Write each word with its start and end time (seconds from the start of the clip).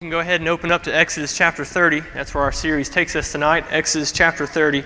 You 0.00 0.04
can 0.04 0.10
go 0.12 0.20
ahead 0.20 0.40
and 0.40 0.48
open 0.48 0.70
up 0.70 0.84
to 0.84 0.94
Exodus 0.94 1.36
chapter 1.36 1.64
30. 1.64 2.04
That's 2.14 2.32
where 2.32 2.44
our 2.44 2.52
series 2.52 2.88
takes 2.88 3.16
us 3.16 3.32
tonight. 3.32 3.64
Exodus 3.68 4.12
chapter 4.12 4.46
30. 4.46 4.84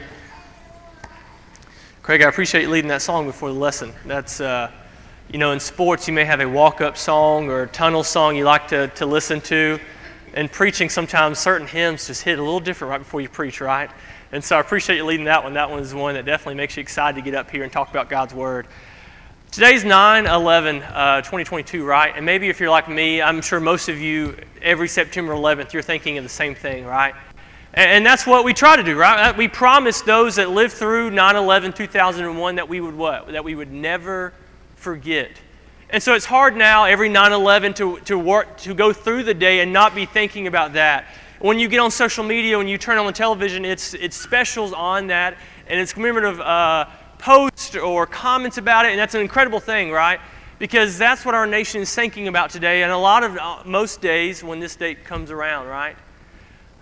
Craig, 2.03 2.23
I 2.23 2.29
appreciate 2.31 2.62
you 2.62 2.71
leading 2.71 2.88
that 2.88 3.03
song 3.03 3.27
before 3.27 3.51
the 3.51 3.59
lesson. 3.59 3.93
That's, 4.06 4.40
uh, 4.40 4.71
you 5.30 5.38
know, 5.38 5.53
in 5.53 5.61
sports, 5.61 6.09
you 6.09 6.14
may 6.14 6.25
have 6.25 6.40
a 6.40 6.48
walk 6.48 6.80
up 6.80 6.96
song 6.96 7.51
or 7.51 7.64
a 7.64 7.67
tunnel 7.67 8.03
song 8.03 8.37
you 8.37 8.45
like 8.45 8.69
to, 8.69 8.88
to 8.88 9.04
listen 9.04 9.43
to. 9.43 9.79
In 10.33 10.48
preaching, 10.48 10.88
sometimes 10.88 11.38
certain 11.38 11.67
hymns 11.67 12.06
just 12.06 12.22
hit 12.22 12.38
a 12.38 12.42
little 12.42 12.58
different 12.58 12.92
right 12.92 12.97
before 12.97 13.21
you 13.21 13.29
preach, 13.29 13.60
right? 13.60 13.90
And 14.33 14.42
so 14.42 14.56
I 14.56 14.60
appreciate 14.60 14.97
you 14.97 15.04
leading 15.04 15.26
that 15.26 15.44
one. 15.44 15.53
That 15.53 15.69
one 15.69 15.81
is 15.81 15.92
one 15.92 16.15
that 16.15 16.24
definitely 16.24 16.55
makes 16.55 16.79
you 16.79 16.80
excited 16.80 17.16
to 17.16 17.23
get 17.23 17.34
up 17.34 17.51
here 17.51 17.65
and 17.65 17.70
talk 17.70 17.91
about 17.91 18.09
God's 18.09 18.33
Word. 18.33 18.66
Today's 19.52 19.84
9 19.84 20.24
11, 20.24 20.82
uh, 20.82 21.19
2022, 21.19 21.84
right? 21.84 22.14
And 22.16 22.24
maybe 22.24 22.48
if 22.48 22.59
you're 22.59 22.70
like 22.70 22.88
me, 22.88 23.20
I'm 23.20 23.42
sure 23.42 23.60
most 23.60 23.91
of 23.91 24.01
you, 24.01 24.34
every 24.62 24.88
September 24.88 25.34
11th, 25.34 25.74
you're 25.74 25.82
thinking 25.82 26.16
of 26.16 26.24
the 26.24 26.30
same 26.30 26.55
thing, 26.55 26.87
right? 26.87 27.15
And, 27.74 27.91
and 27.91 28.07
that's 28.07 28.27
what 28.27 28.46
we 28.46 28.55
try 28.55 28.77
to 28.77 28.83
do, 28.83 28.96
right? 28.96 29.29
Uh, 29.29 29.34
we 29.37 29.48
promised 29.48 30.07
those 30.07 30.37
that 30.37 30.48
lived 30.48 30.73
through 30.73 31.10
9 31.10 31.37
11, 31.37 31.74
2001 31.74 32.55
that 32.55 32.66
we 32.66 32.80
would 32.80 32.96
what? 32.96 33.30
That 33.30 33.45
we 33.45 33.55
would 33.55 33.70
never 33.70 34.33
forget. 34.77 35.33
And 35.91 36.02
so 36.02 36.15
it's 36.15 36.24
hard 36.24 36.57
now, 36.57 36.87
every 36.87 37.10
9 37.10 37.32
11, 37.32 37.74
to, 37.74 37.98
to, 38.01 38.19
work, 38.19 38.57
to 38.60 38.73
go 38.73 38.91
through 38.91 39.24
the 39.24 39.34
day 39.34 39.60
and 39.60 39.71
not 39.71 39.95
be 39.95 40.07
thinking 40.07 40.46
about 40.46 40.73
that. 40.73 41.05
When 41.41 41.59
you 41.59 41.69
get 41.69 41.80
on 41.80 41.91
social 41.91 42.24
media, 42.24 42.57
when 42.57 42.69
you 42.69 42.79
turn 42.79 42.96
on 42.96 43.05
the 43.05 43.12
television, 43.12 43.66
it's, 43.66 43.93
it's 43.93 44.16
specials 44.16 44.73
on 44.73 45.09
that, 45.09 45.37
and 45.66 45.79
it's 45.79 45.93
commemorative. 45.93 46.41
Uh, 46.41 46.87
posts 47.23 47.77
or 47.77 48.05
comments 48.05 48.59
about 48.59 48.85
it, 48.85 48.91
and 48.91 48.99
that's 48.99 49.15
an 49.15 49.21
incredible 49.21 49.61
thing, 49.61 49.93
right? 49.93 50.19
Because 50.59 50.99
that's 50.99 51.25
what 51.25 51.37
our 51.37 51.47
nation 51.47 51.80
is 51.80 51.95
thinking 51.95 52.27
about 52.27 52.51
today, 52.51 52.83
and 52.83 52.91
a 52.91 52.99
lot 52.99 53.23
of 53.23 53.37
uh, 53.39 53.63
most 53.65 54.01
days 54.01 54.43
when 54.43 54.59
this 54.59 54.75
date 54.75 55.05
comes 55.05 55.30
around, 55.30 55.69
right? 55.69 55.97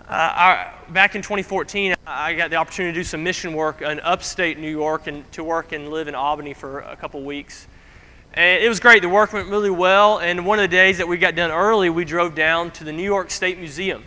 Uh, 0.08 0.32
our, 0.34 0.74
back 0.88 1.14
in 1.14 1.20
2014, 1.20 1.94
I 2.06 2.32
got 2.32 2.48
the 2.48 2.56
opportunity 2.56 2.94
to 2.94 3.00
do 3.00 3.04
some 3.04 3.22
mission 3.22 3.52
work 3.52 3.82
in 3.82 4.00
upstate 4.00 4.58
New 4.58 4.70
York 4.70 5.06
and 5.08 5.30
to 5.32 5.44
work 5.44 5.72
and 5.72 5.90
live 5.90 6.08
in 6.08 6.14
Albany 6.14 6.54
for 6.54 6.80
a 6.80 6.96
couple 6.96 7.22
weeks. 7.22 7.68
And 8.32 8.64
it 8.64 8.68
was 8.68 8.80
great. 8.80 9.02
The 9.02 9.08
work 9.10 9.34
went 9.34 9.48
really 9.48 9.70
well. 9.70 10.20
And 10.20 10.46
one 10.46 10.58
of 10.58 10.62
the 10.62 10.74
days 10.74 10.98
that 10.98 11.06
we 11.06 11.18
got 11.18 11.34
done 11.34 11.50
early, 11.50 11.90
we 11.90 12.04
drove 12.04 12.34
down 12.34 12.70
to 12.72 12.84
the 12.84 12.92
New 12.92 13.04
York 13.04 13.30
State 13.30 13.58
Museum. 13.58 14.04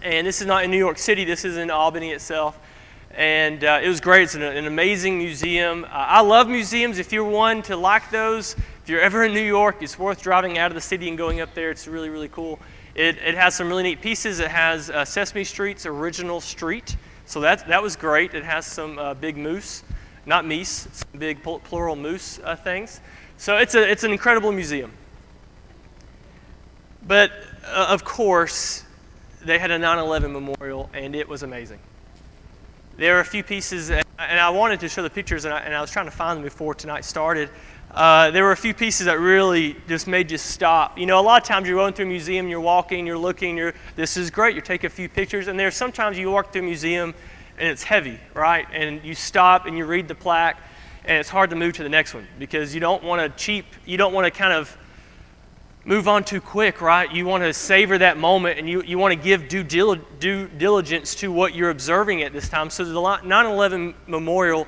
And 0.00 0.26
this 0.26 0.40
is 0.40 0.46
not 0.46 0.64
in 0.64 0.70
New 0.70 0.78
York 0.78 0.98
City, 0.98 1.24
this 1.24 1.44
is 1.44 1.56
in 1.56 1.70
Albany 1.70 2.10
itself 2.10 2.58
and 3.14 3.62
uh, 3.62 3.80
it 3.82 3.88
was 3.88 4.00
great. 4.00 4.22
It's 4.22 4.34
an, 4.34 4.42
an 4.42 4.66
amazing 4.66 5.18
museum. 5.18 5.84
Uh, 5.84 5.88
I 5.90 6.20
love 6.20 6.48
museums. 6.48 6.98
If 6.98 7.12
you're 7.12 7.24
one 7.24 7.62
to 7.62 7.76
like 7.76 8.10
those, 8.10 8.54
if 8.82 8.88
you're 8.88 9.00
ever 9.00 9.24
in 9.24 9.34
New 9.34 9.40
York, 9.40 9.76
it's 9.80 9.98
worth 9.98 10.22
driving 10.22 10.58
out 10.58 10.70
of 10.70 10.74
the 10.74 10.80
city 10.80 11.08
and 11.08 11.18
going 11.18 11.40
up 11.40 11.52
there. 11.54 11.70
It's 11.70 11.86
really, 11.86 12.08
really 12.08 12.28
cool. 12.28 12.58
It, 12.94 13.18
it 13.18 13.34
has 13.34 13.54
some 13.54 13.68
really 13.68 13.82
neat 13.82 14.00
pieces. 14.00 14.40
It 14.40 14.50
has 14.50 14.90
uh, 14.90 15.04
Sesame 15.04 15.44
Street's 15.44 15.86
original 15.86 16.40
street, 16.40 16.96
so 17.26 17.40
that, 17.40 17.66
that 17.68 17.82
was 17.82 17.96
great. 17.96 18.34
It 18.34 18.44
has 18.44 18.66
some 18.66 18.98
uh, 18.98 19.14
big 19.14 19.36
moose, 19.36 19.82
not 20.26 20.44
meese, 20.44 20.92
some 20.92 21.18
big 21.18 21.42
plural 21.42 21.96
moose 21.96 22.38
uh, 22.44 22.56
things. 22.56 23.00
So 23.36 23.58
it's, 23.58 23.74
a, 23.74 23.90
it's 23.90 24.04
an 24.04 24.12
incredible 24.12 24.52
museum. 24.52 24.92
But 27.06 27.32
uh, 27.66 27.86
of 27.90 28.04
course, 28.04 28.84
they 29.44 29.58
had 29.58 29.70
a 29.70 29.78
9 29.78 29.98
11 29.98 30.32
memorial, 30.32 30.88
and 30.94 31.14
it 31.16 31.28
was 31.28 31.42
amazing 31.42 31.80
there 32.96 33.16
are 33.16 33.20
a 33.20 33.24
few 33.24 33.42
pieces, 33.42 33.90
and 33.90 34.04
I 34.18 34.50
wanted 34.50 34.80
to 34.80 34.88
show 34.88 35.02
the 35.02 35.10
pictures, 35.10 35.44
and 35.44 35.54
I, 35.54 35.60
and 35.60 35.74
I 35.74 35.80
was 35.80 35.90
trying 35.90 36.04
to 36.04 36.10
find 36.10 36.36
them 36.36 36.44
before 36.44 36.74
tonight 36.74 37.04
started. 37.04 37.48
Uh, 37.90 38.30
there 38.30 38.44
were 38.44 38.52
a 38.52 38.56
few 38.56 38.74
pieces 38.74 39.06
that 39.06 39.18
really 39.18 39.76
just 39.88 40.06
made 40.06 40.30
you 40.30 40.38
stop. 40.38 40.98
You 40.98 41.06
know, 41.06 41.18
a 41.18 41.22
lot 41.22 41.42
of 41.42 41.46
times 41.46 41.68
you're 41.68 41.76
going 41.76 41.94
through 41.94 42.06
a 42.06 42.08
museum, 42.08 42.48
you're 42.48 42.60
walking, 42.60 43.06
you're 43.06 43.18
looking, 43.18 43.56
you're, 43.56 43.74
this 43.96 44.16
is 44.16 44.30
great, 44.30 44.54
you're 44.54 44.62
taking 44.62 44.86
a 44.86 44.90
few 44.90 45.08
pictures, 45.08 45.48
and 45.48 45.58
there's 45.58 45.76
sometimes 45.76 46.18
you 46.18 46.30
walk 46.30 46.52
through 46.52 46.62
a 46.62 46.64
museum 46.64 47.14
and 47.58 47.68
it's 47.68 47.82
heavy, 47.82 48.18
right? 48.34 48.66
And 48.72 49.04
you 49.04 49.14
stop 49.14 49.66
and 49.66 49.76
you 49.76 49.84
read 49.84 50.08
the 50.08 50.14
plaque, 50.14 50.58
and 51.04 51.18
it's 51.18 51.28
hard 51.28 51.50
to 51.50 51.56
move 51.56 51.74
to 51.74 51.82
the 51.82 51.88
next 51.88 52.14
one 52.14 52.26
because 52.38 52.74
you 52.74 52.80
don't 52.80 53.04
want 53.04 53.20
to 53.20 53.42
cheap, 53.42 53.66
you 53.84 53.98
don't 53.98 54.14
want 54.14 54.24
to 54.24 54.30
kind 54.30 54.52
of 54.52 54.76
move 55.84 56.06
on 56.06 56.24
too 56.24 56.40
quick, 56.40 56.80
right? 56.80 57.10
You 57.10 57.26
want 57.26 57.42
to 57.42 57.52
savor 57.52 57.98
that 57.98 58.16
moment 58.16 58.58
and 58.58 58.68
you, 58.68 58.82
you 58.82 58.98
want 58.98 59.12
to 59.12 59.22
give 59.22 59.48
due, 59.48 59.64
dil- 59.64 59.96
due 60.20 60.48
diligence 60.48 61.14
to 61.16 61.32
what 61.32 61.54
you're 61.54 61.70
observing 61.70 62.22
at 62.22 62.32
this 62.32 62.48
time. 62.48 62.70
So 62.70 62.84
the 62.84 63.20
9 63.24 63.46
11 63.46 63.94
memorial 64.06 64.66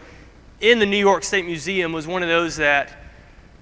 in 0.60 0.78
the 0.78 0.86
New 0.86 0.98
York 0.98 1.24
State 1.24 1.46
Museum 1.46 1.92
was 1.92 2.06
one 2.06 2.22
of 2.22 2.28
those 2.28 2.56
that 2.56 2.96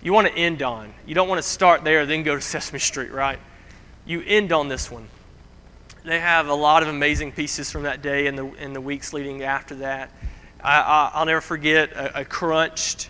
you 0.02 0.12
want 0.12 0.26
to 0.26 0.34
end 0.34 0.62
on. 0.62 0.92
You 1.06 1.14
don't 1.14 1.28
want 1.28 1.38
to 1.38 1.48
start 1.48 1.84
there, 1.84 2.06
then 2.06 2.22
go 2.22 2.34
to 2.34 2.40
Sesame 2.40 2.78
Street, 2.78 3.12
right? 3.12 3.38
You 4.04 4.22
end 4.26 4.52
on 4.52 4.68
this 4.68 4.90
one. 4.90 5.08
They 6.04 6.18
have 6.18 6.48
a 6.48 6.54
lot 6.54 6.82
of 6.82 6.88
amazing 6.88 7.32
pieces 7.32 7.70
from 7.70 7.84
that 7.84 8.02
day 8.02 8.26
and 8.26 8.36
the, 8.36 8.46
and 8.58 8.74
the 8.74 8.80
weeks 8.80 9.12
leading 9.12 9.42
after 9.42 9.76
that. 9.76 10.10
I, 10.64 11.12
will 11.18 11.26
never 11.26 11.40
forget 11.40 11.92
a, 11.92 12.20
a 12.20 12.24
crunched 12.24 13.08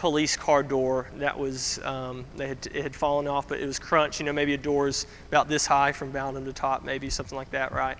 police 0.00 0.34
car 0.34 0.62
door 0.62 1.06
that 1.16 1.38
was 1.38 1.78
um, 1.84 2.24
had, 2.38 2.66
it 2.72 2.82
had 2.82 2.96
fallen 2.96 3.28
off, 3.28 3.46
but 3.46 3.60
it 3.60 3.66
was 3.66 3.78
crunched. 3.78 4.18
You 4.18 4.24
know, 4.24 4.32
maybe 4.32 4.54
a 4.54 4.58
door 4.58 4.88
is 4.88 5.06
about 5.28 5.46
this 5.46 5.66
high 5.66 5.92
from 5.92 6.10
bottom 6.10 6.42
to 6.42 6.52
top, 6.54 6.82
maybe 6.82 7.10
something 7.10 7.36
like 7.36 7.50
that, 7.50 7.72
right? 7.72 7.98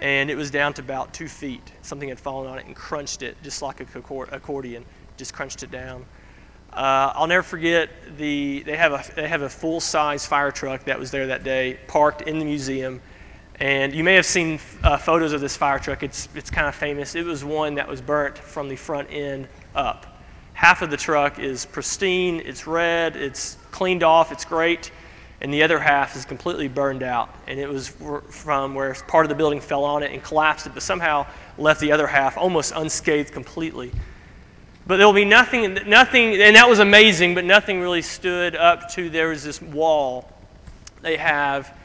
And 0.00 0.30
it 0.30 0.36
was 0.36 0.50
down 0.50 0.72
to 0.72 0.82
about 0.82 1.12
two 1.12 1.28
feet. 1.28 1.70
Something 1.82 2.08
had 2.08 2.18
fallen 2.18 2.50
on 2.50 2.58
it 2.58 2.64
and 2.64 2.74
crunched 2.74 3.22
it, 3.22 3.36
just 3.42 3.60
like 3.60 3.80
a 3.80 3.98
accordion, 4.32 4.86
just 5.18 5.34
crunched 5.34 5.62
it 5.62 5.70
down. 5.70 6.06
Uh, 6.72 7.12
I'll 7.14 7.26
never 7.26 7.42
forget 7.42 7.90
the 8.16 8.62
they 8.64 8.76
have 8.76 8.92
a 8.92 9.04
they 9.14 9.28
have 9.28 9.42
a 9.42 9.48
full 9.50 9.80
size 9.80 10.24
fire 10.24 10.50
truck 10.50 10.84
that 10.84 10.98
was 10.98 11.10
there 11.10 11.26
that 11.26 11.44
day, 11.44 11.78
parked 11.88 12.22
in 12.22 12.38
the 12.38 12.44
museum. 12.46 13.02
And 13.60 13.92
you 13.94 14.02
may 14.02 14.14
have 14.14 14.26
seen 14.26 14.58
uh, 14.82 14.96
photos 14.96 15.34
of 15.34 15.42
this 15.42 15.56
fire 15.56 15.78
truck. 15.78 16.02
It's, 16.02 16.28
it's 16.34 16.50
kind 16.50 16.66
of 16.66 16.74
famous. 16.74 17.14
It 17.14 17.24
was 17.24 17.44
one 17.44 17.76
that 17.76 17.86
was 17.86 18.00
burnt 18.00 18.36
from 18.36 18.68
the 18.68 18.74
front 18.74 19.08
end 19.12 19.46
up. 19.76 20.13
Half 20.64 20.80
of 20.80 20.88
the 20.88 20.96
truck 20.96 21.38
is 21.38 21.66
pristine, 21.66 22.40
it's 22.40 22.66
red, 22.66 23.16
it's 23.16 23.58
cleaned 23.70 24.02
off, 24.02 24.32
it's 24.32 24.46
great, 24.46 24.90
and 25.42 25.52
the 25.52 25.62
other 25.62 25.78
half 25.78 26.16
is 26.16 26.24
completely 26.24 26.68
burned 26.68 27.02
out. 27.02 27.28
And 27.46 27.60
it 27.60 27.68
was 27.68 27.88
from 28.30 28.74
where 28.74 28.94
part 29.06 29.26
of 29.26 29.28
the 29.28 29.34
building 29.34 29.60
fell 29.60 29.84
on 29.84 30.02
it 30.02 30.10
and 30.10 30.22
collapsed 30.22 30.66
it, 30.66 30.72
but 30.72 30.82
somehow 30.82 31.26
left 31.58 31.82
the 31.82 31.92
other 31.92 32.06
half 32.06 32.38
almost 32.38 32.72
unscathed 32.74 33.30
completely. 33.30 33.92
But 34.86 34.96
there 34.96 35.06
will 35.06 35.12
be 35.12 35.26
nothing, 35.26 35.74
nothing, 35.86 36.40
and 36.40 36.56
that 36.56 36.66
was 36.66 36.78
amazing, 36.78 37.34
but 37.34 37.44
nothing 37.44 37.82
really 37.82 38.00
stood 38.00 38.56
up 38.56 38.90
to 38.92 39.10
there 39.10 39.28
was 39.28 39.44
this 39.44 39.60
wall 39.60 40.32
they 41.02 41.18
have. 41.18 41.76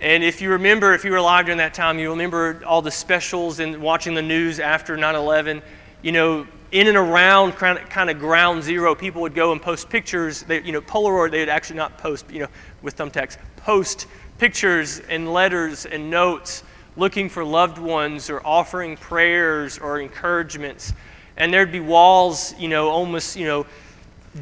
And 0.00 0.24
if 0.24 0.40
you 0.40 0.50
remember, 0.50 0.92
if 0.92 1.04
you 1.04 1.12
were 1.12 1.18
alive 1.18 1.44
during 1.44 1.58
that 1.58 1.72
time, 1.72 2.00
you 2.00 2.10
remember 2.10 2.60
all 2.66 2.82
the 2.82 2.90
specials 2.90 3.60
and 3.60 3.80
watching 3.80 4.14
the 4.14 4.22
news 4.22 4.58
after 4.58 4.96
9 4.96 5.14
11. 5.14 5.62
You 6.02 6.10
know, 6.10 6.46
in 6.74 6.88
and 6.88 6.96
around 6.96 7.52
kind 7.52 8.10
of 8.10 8.18
ground 8.18 8.60
zero, 8.60 8.96
people 8.96 9.22
would 9.22 9.32
go 9.32 9.52
and 9.52 9.62
post 9.62 9.88
pictures. 9.88 10.42
They, 10.42 10.60
you 10.60 10.72
know, 10.72 10.80
Polaroid, 10.80 11.30
they 11.30 11.38
would 11.38 11.48
actually 11.48 11.76
not 11.76 11.98
post, 11.98 12.28
you 12.28 12.40
know, 12.40 12.48
with 12.82 12.96
thumbtacks, 12.96 13.38
post 13.54 14.08
pictures 14.38 14.98
and 15.08 15.32
letters 15.32 15.86
and 15.86 16.10
notes 16.10 16.64
looking 16.96 17.28
for 17.28 17.44
loved 17.44 17.78
ones 17.78 18.28
or 18.28 18.44
offering 18.44 18.96
prayers 18.96 19.78
or 19.78 20.00
encouragements. 20.00 20.92
And 21.36 21.54
there'd 21.54 21.70
be 21.70 21.78
walls, 21.78 22.56
you 22.58 22.66
know, 22.66 22.88
almost, 22.88 23.36
you 23.36 23.46
know, 23.46 23.66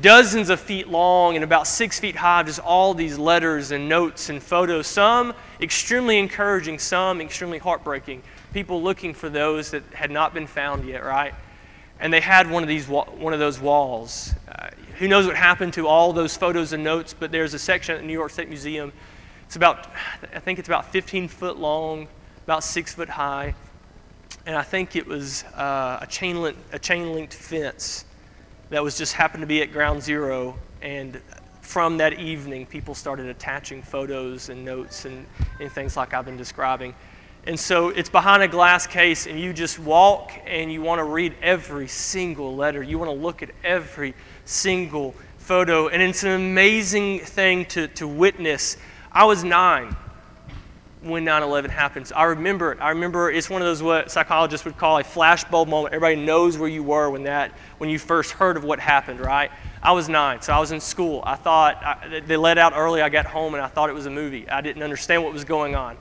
dozens 0.00 0.48
of 0.48 0.58
feet 0.58 0.88
long 0.88 1.34
and 1.34 1.44
about 1.44 1.66
six 1.66 2.00
feet 2.00 2.16
high, 2.16 2.42
just 2.44 2.60
all 2.60 2.94
these 2.94 3.18
letters 3.18 3.72
and 3.72 3.90
notes 3.90 4.30
and 4.30 4.42
photos, 4.42 4.86
some 4.86 5.34
extremely 5.60 6.18
encouraging, 6.18 6.78
some 6.78 7.20
extremely 7.20 7.58
heartbreaking. 7.58 8.22
People 8.54 8.82
looking 8.82 9.12
for 9.12 9.28
those 9.28 9.70
that 9.72 9.82
had 9.92 10.10
not 10.10 10.32
been 10.32 10.46
found 10.46 10.88
yet, 10.88 11.04
right? 11.04 11.34
And 12.02 12.12
they 12.12 12.20
had 12.20 12.50
one 12.50 12.64
of 12.64 12.68
these 12.68 12.88
one 12.88 13.32
of 13.32 13.38
those 13.38 13.60
walls. 13.60 14.34
Uh, 14.48 14.68
who 14.98 15.06
knows 15.08 15.24
what 15.24 15.36
happened 15.36 15.72
to 15.74 15.86
all 15.86 16.12
those 16.12 16.36
photos 16.36 16.72
and 16.72 16.82
notes? 16.82 17.14
But 17.18 17.30
there's 17.30 17.54
a 17.54 17.58
section 17.58 17.94
at 17.94 18.00
the 18.00 18.06
New 18.06 18.12
York 18.12 18.32
State 18.32 18.48
Museum. 18.48 18.92
It's 19.46 19.54
about, 19.54 19.86
I 20.34 20.40
think 20.40 20.58
it's 20.58 20.68
about 20.68 20.90
15 20.92 21.28
foot 21.28 21.58
long, 21.58 22.08
about 22.42 22.64
six 22.64 22.92
foot 22.94 23.08
high, 23.08 23.54
and 24.46 24.56
I 24.56 24.62
think 24.62 24.96
it 24.96 25.06
was 25.06 25.44
uh, 25.54 26.00
a 26.02 26.06
chain 26.08 26.42
link, 26.42 26.56
a 26.72 26.78
chain 26.78 27.12
linked 27.12 27.34
fence 27.34 28.04
that 28.70 28.82
was 28.82 28.98
just 28.98 29.12
happened 29.12 29.42
to 29.42 29.46
be 29.46 29.62
at 29.62 29.72
ground 29.72 30.02
zero. 30.02 30.56
And 30.80 31.20
from 31.60 31.98
that 31.98 32.18
evening, 32.18 32.66
people 32.66 32.96
started 32.96 33.26
attaching 33.26 33.80
photos 33.80 34.48
and 34.48 34.64
notes 34.64 35.04
and, 35.04 35.24
and 35.60 35.70
things 35.70 35.96
like 35.96 36.14
I've 36.14 36.24
been 36.24 36.36
describing. 36.36 36.94
And 37.44 37.58
so 37.58 37.88
it's 37.88 38.08
behind 38.08 38.42
a 38.44 38.48
glass 38.48 38.86
case, 38.86 39.26
and 39.26 39.38
you 39.38 39.52
just 39.52 39.78
walk 39.80 40.32
and 40.46 40.72
you 40.72 40.80
want 40.80 41.00
to 41.00 41.04
read 41.04 41.34
every 41.42 41.88
single 41.88 42.54
letter. 42.54 42.82
You 42.84 42.98
want 43.00 43.10
to 43.10 43.16
look 43.16 43.42
at 43.42 43.50
every 43.64 44.14
single 44.44 45.14
photo. 45.38 45.88
And 45.88 46.00
it's 46.00 46.22
an 46.22 46.30
amazing 46.30 47.18
thing 47.20 47.64
to, 47.66 47.88
to 47.88 48.06
witness. 48.06 48.76
I 49.10 49.24
was 49.24 49.42
nine 49.42 49.96
when 51.00 51.24
9 51.24 51.42
11 51.42 51.68
happens. 51.68 52.12
I 52.12 52.24
remember 52.24 52.70
it. 52.70 52.78
I 52.80 52.90
remember 52.90 53.28
it's 53.28 53.50
one 53.50 53.60
of 53.60 53.66
those 53.66 53.82
what 53.82 54.12
psychologists 54.12 54.64
would 54.64 54.78
call 54.78 54.98
a 54.98 55.02
flashbulb 55.02 55.66
moment. 55.66 55.94
Everybody 55.94 56.24
knows 56.24 56.56
where 56.56 56.68
you 56.68 56.84
were 56.84 57.10
when, 57.10 57.24
that, 57.24 57.50
when 57.78 57.90
you 57.90 57.98
first 57.98 58.30
heard 58.30 58.56
of 58.56 58.62
what 58.62 58.78
happened, 58.78 59.18
right? 59.18 59.50
I 59.82 59.90
was 59.90 60.08
nine, 60.08 60.42
so 60.42 60.52
I 60.52 60.60
was 60.60 60.70
in 60.70 60.78
school. 60.78 61.24
I 61.26 61.34
thought, 61.34 61.82
I, 61.82 62.20
they 62.20 62.36
let 62.36 62.56
out 62.56 62.72
early. 62.76 63.02
I 63.02 63.08
got 63.08 63.26
home 63.26 63.54
and 63.54 63.62
I 63.64 63.66
thought 63.66 63.90
it 63.90 63.94
was 63.94 64.06
a 64.06 64.10
movie. 64.10 64.48
I 64.48 64.60
didn't 64.60 64.84
understand 64.84 65.24
what 65.24 65.32
was 65.32 65.42
going 65.44 65.74
on. 65.74 65.96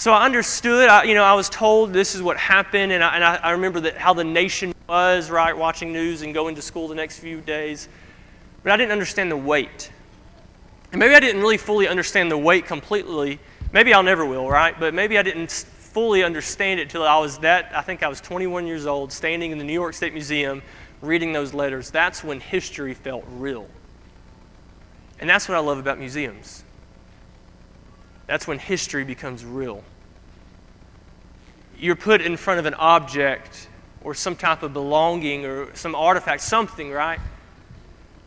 So 0.00 0.14
I 0.14 0.24
understood, 0.24 0.88
I, 0.88 1.02
you 1.02 1.12
know, 1.12 1.24
I 1.24 1.34
was 1.34 1.50
told 1.50 1.92
this 1.92 2.14
is 2.14 2.22
what 2.22 2.38
happened, 2.38 2.90
and 2.90 3.04
I, 3.04 3.16
and 3.16 3.22
I, 3.22 3.34
I 3.36 3.50
remember 3.50 3.80
that 3.80 3.98
how 3.98 4.14
the 4.14 4.24
nation 4.24 4.72
was, 4.88 5.28
right, 5.28 5.54
watching 5.54 5.92
news 5.92 6.22
and 6.22 6.32
going 6.32 6.54
to 6.54 6.62
school 6.62 6.88
the 6.88 6.94
next 6.94 7.18
few 7.18 7.42
days. 7.42 7.86
But 8.62 8.72
I 8.72 8.78
didn't 8.78 8.92
understand 8.92 9.30
the 9.30 9.36
weight. 9.36 9.92
And 10.90 10.98
maybe 11.00 11.14
I 11.14 11.20
didn't 11.20 11.42
really 11.42 11.58
fully 11.58 11.86
understand 11.86 12.30
the 12.30 12.38
weight 12.38 12.64
completely. 12.64 13.40
Maybe 13.74 13.92
I'll 13.92 14.02
never 14.02 14.24
will, 14.24 14.48
right? 14.48 14.74
But 14.80 14.94
maybe 14.94 15.18
I 15.18 15.22
didn't 15.22 15.50
fully 15.50 16.24
understand 16.24 16.80
it 16.80 16.88
till 16.88 17.02
I 17.02 17.18
was 17.18 17.36
that, 17.40 17.70
I 17.74 17.82
think 17.82 18.02
I 18.02 18.08
was 18.08 18.22
21 18.22 18.66
years 18.66 18.86
old, 18.86 19.12
standing 19.12 19.50
in 19.50 19.58
the 19.58 19.64
New 19.64 19.74
York 19.74 19.92
State 19.92 20.14
Museum 20.14 20.62
reading 21.02 21.34
those 21.34 21.52
letters. 21.52 21.90
That's 21.90 22.24
when 22.24 22.40
history 22.40 22.94
felt 22.94 23.26
real. 23.32 23.66
And 25.18 25.28
that's 25.28 25.46
what 25.46 25.58
I 25.58 25.60
love 25.60 25.76
about 25.76 25.98
museums. 25.98 26.64
That's 28.30 28.46
when 28.46 28.60
history 28.60 29.02
becomes 29.02 29.44
real. 29.44 29.82
You're 31.76 31.96
put 31.96 32.20
in 32.20 32.36
front 32.36 32.60
of 32.60 32.66
an 32.66 32.74
object 32.74 33.68
or 34.04 34.14
some 34.14 34.36
type 34.36 34.62
of 34.62 34.72
belonging 34.72 35.44
or 35.44 35.74
some 35.74 35.96
artifact, 35.96 36.42
something, 36.42 36.92
right? 36.92 37.18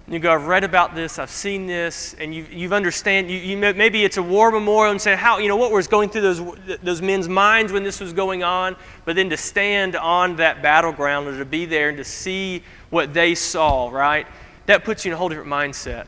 And 0.05 0.13
you 0.13 0.19
go, 0.19 0.33
I've 0.33 0.47
read 0.47 0.65
about 0.65 0.93
this, 0.93 1.19
I've 1.19 1.29
seen 1.29 1.67
this, 1.67 2.15
and 2.19 2.35
you, 2.35 2.45
you've 2.51 2.73
understand. 2.73 3.31
You, 3.31 3.37
you, 3.37 3.55
maybe 3.55 4.03
it's 4.03 4.17
a 4.17 4.21
war 4.21 4.51
memorial 4.51 4.91
and 4.91 5.01
say 5.01 5.15
how 5.15 5.37
you 5.37 5.47
know 5.47 5.55
what 5.55 5.71
was 5.71 5.87
going 5.87 6.09
through 6.09 6.33
those 6.33 6.41
those 6.81 7.01
men's 7.01 7.29
minds 7.29 7.71
when 7.71 7.83
this 7.83 8.01
was 8.01 8.11
going 8.11 8.43
on, 8.43 8.75
but 9.05 9.15
then 9.15 9.29
to 9.29 9.37
stand 9.37 9.95
on 9.95 10.35
that 10.35 10.61
battleground 10.61 11.29
or 11.29 11.37
to 11.37 11.45
be 11.45 11.63
there 11.63 11.87
and 11.87 11.97
to 11.97 12.03
see 12.03 12.61
what 12.89 13.13
they 13.13 13.35
saw, 13.35 13.89
right? 13.89 14.27
That 14.65 14.83
puts 14.83 15.05
you 15.05 15.11
in 15.11 15.13
a 15.13 15.17
whole 15.17 15.29
different 15.29 15.49
mindset. 15.49 16.07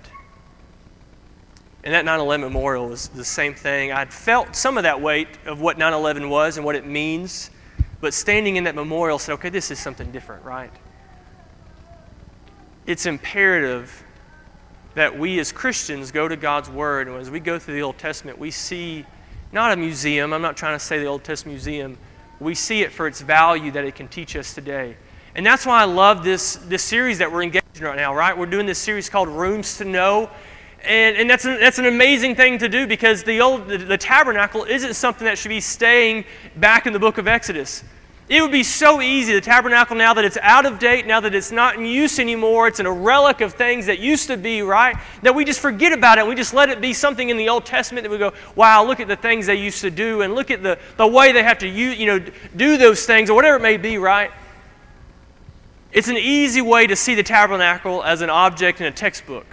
And 1.86 1.94
that 1.94 2.04
9 2.04 2.20
11 2.20 2.44
memorial 2.44 2.88
was 2.90 3.10
the 3.10 3.24
same 3.24 3.54
thing. 3.54 3.92
I'd 3.92 4.12
felt 4.12 4.56
some 4.56 4.78
of 4.78 4.84
that 4.84 5.00
weight 5.00 5.28
of 5.46 5.62
what 5.62 5.78
9 5.78 5.94
11 5.94 6.30
was 6.30 6.58
and 6.58 6.66
what 6.66 6.76
it 6.76 6.86
means, 6.86 7.52
but 8.02 8.14
standing 8.14 8.56
in 8.56 8.64
that 8.64 8.74
memorial 8.76 9.20
said, 9.20 9.34
okay, 9.34 9.50
this 9.50 9.70
is 9.70 9.80
something 9.80 10.12
different, 10.12 10.44
right? 10.44 10.72
It's 12.88 13.06
imperative 13.06 14.04
that 14.96 15.18
we 15.18 15.40
as 15.40 15.52
Christians 15.52 16.12
go 16.12 16.28
to 16.28 16.36
God's 16.36 16.70
Word, 16.70 17.08
and 17.08 17.18
as 17.18 17.30
we 17.30 17.40
go 17.40 17.60
through 17.60 17.76
the 17.76 17.84
Old 17.84 17.98
Testament, 17.98 18.40
we 18.40 18.50
see 18.50 19.06
not 19.52 19.72
a 19.72 19.76
museum, 19.76 20.34
I'm 20.34 20.42
not 20.42 20.58
trying 20.58 20.78
to 20.78 20.84
say 20.84 21.00
the 21.00 21.06
Old 21.06 21.24
Testament 21.24 21.54
museum, 21.54 21.98
we 22.40 22.56
see 22.56 22.82
it 22.82 22.92
for 22.92 23.08
its 23.08 23.22
value 23.22 23.72
that 23.72 23.86
it 23.86 23.96
can 23.96 24.08
teach 24.08 24.36
us 24.36 24.54
today. 24.54 24.98
And 25.36 25.46
that's 25.46 25.66
why 25.66 25.82
I 25.82 25.86
love 25.86 26.24
this, 26.24 26.56
this 26.68 26.82
series 26.82 27.20
that 27.20 27.32
we're 27.32 27.44
engaged 27.44 27.66
in 27.76 27.84
right 27.84 27.96
now, 27.96 28.16
right? 28.16 28.38
We're 28.38 28.46
doing 28.46 28.66
this 28.66 28.80
series 28.80 29.10
called 29.10 29.28
Rooms 29.28 29.78
to 29.78 29.86
Know. 29.86 30.30
And, 30.86 31.18
and 31.18 31.30
that's, 31.30 31.46
an, 31.46 31.60
that's 31.60 31.80
an 31.80 31.86
amazing 31.86 32.36
thing 32.36 32.60
to 32.60 32.70
do 32.70 32.86
because 32.86 33.24
the, 33.24 33.42
old, 33.42 33.68
the, 33.68 33.78
the 33.78 33.98
tabernacle 33.98 34.64
isn't 34.66 34.94
something 34.94 35.26
that 35.26 35.38
should 35.38 35.50
be 35.50 35.62
staying 35.62 36.26
back 36.56 36.86
in 36.86 36.94
the 36.94 37.00
book 37.00 37.18
of 37.18 37.28
Exodus. 37.28 37.84
It 38.28 38.42
would 38.42 38.52
be 38.52 38.64
so 38.64 39.02
easy, 39.02 39.34
the 39.34 39.42
tabernacle, 39.42 39.96
now 39.96 40.16
that 40.16 40.26
it's 40.26 40.38
out 40.42 40.66
of 40.66 40.80
date, 40.80 41.06
now 41.06 41.20
that 41.20 41.36
it's 41.36 41.52
not 41.52 41.76
in 41.76 41.86
use 41.86 42.18
anymore, 42.18 42.68
it's 42.68 42.80
in 42.80 42.88
a 42.88 42.92
relic 42.92 43.42
of 43.42 43.54
things 43.54 43.86
that 43.86 44.00
used 44.00 44.28
to 44.28 44.38
be, 44.38 44.64
right? 44.64 44.96
That 45.22 45.36
we 45.36 45.46
just 45.46 45.60
forget 45.60 45.94
about 45.94 46.18
it. 46.18 46.26
We 46.26 46.34
just 46.34 46.52
let 46.52 46.70
it 46.70 46.82
be 46.82 46.92
something 46.92 47.30
in 47.30 47.38
the 47.38 47.50
Old 47.50 47.68
Testament 47.68 48.04
that 48.04 48.10
we 48.10 48.18
go, 48.18 48.34
wow, 48.56 48.84
look 48.84 49.00
at 49.00 49.08
the 49.08 49.16
things 49.16 49.46
they 49.46 49.56
used 49.56 49.82
to 49.82 49.92
do 49.92 50.24
and 50.24 50.34
look 50.34 50.50
at 50.50 50.64
the, 50.64 50.80
the 50.98 51.06
way 51.06 51.34
they 51.34 51.44
have 51.44 51.60
to 51.60 51.68
use, 51.68 52.00
you 52.00 52.08
know, 52.08 52.20
do 52.56 52.78
those 52.78 53.06
things 53.06 53.30
or 53.30 53.36
whatever 53.36 53.58
it 53.58 53.62
may 53.62 53.78
be, 53.78 54.00
right? 54.00 54.32
It's 55.92 56.08
an 56.08 56.18
easy 56.18 56.62
way 56.62 56.88
to 56.88 56.96
see 56.96 57.14
the 57.14 57.24
tabernacle 57.24 58.04
as 58.04 58.22
an 58.22 58.32
object 58.32 58.82
in 58.82 58.88
a 58.88 58.92
textbook. 58.92 59.46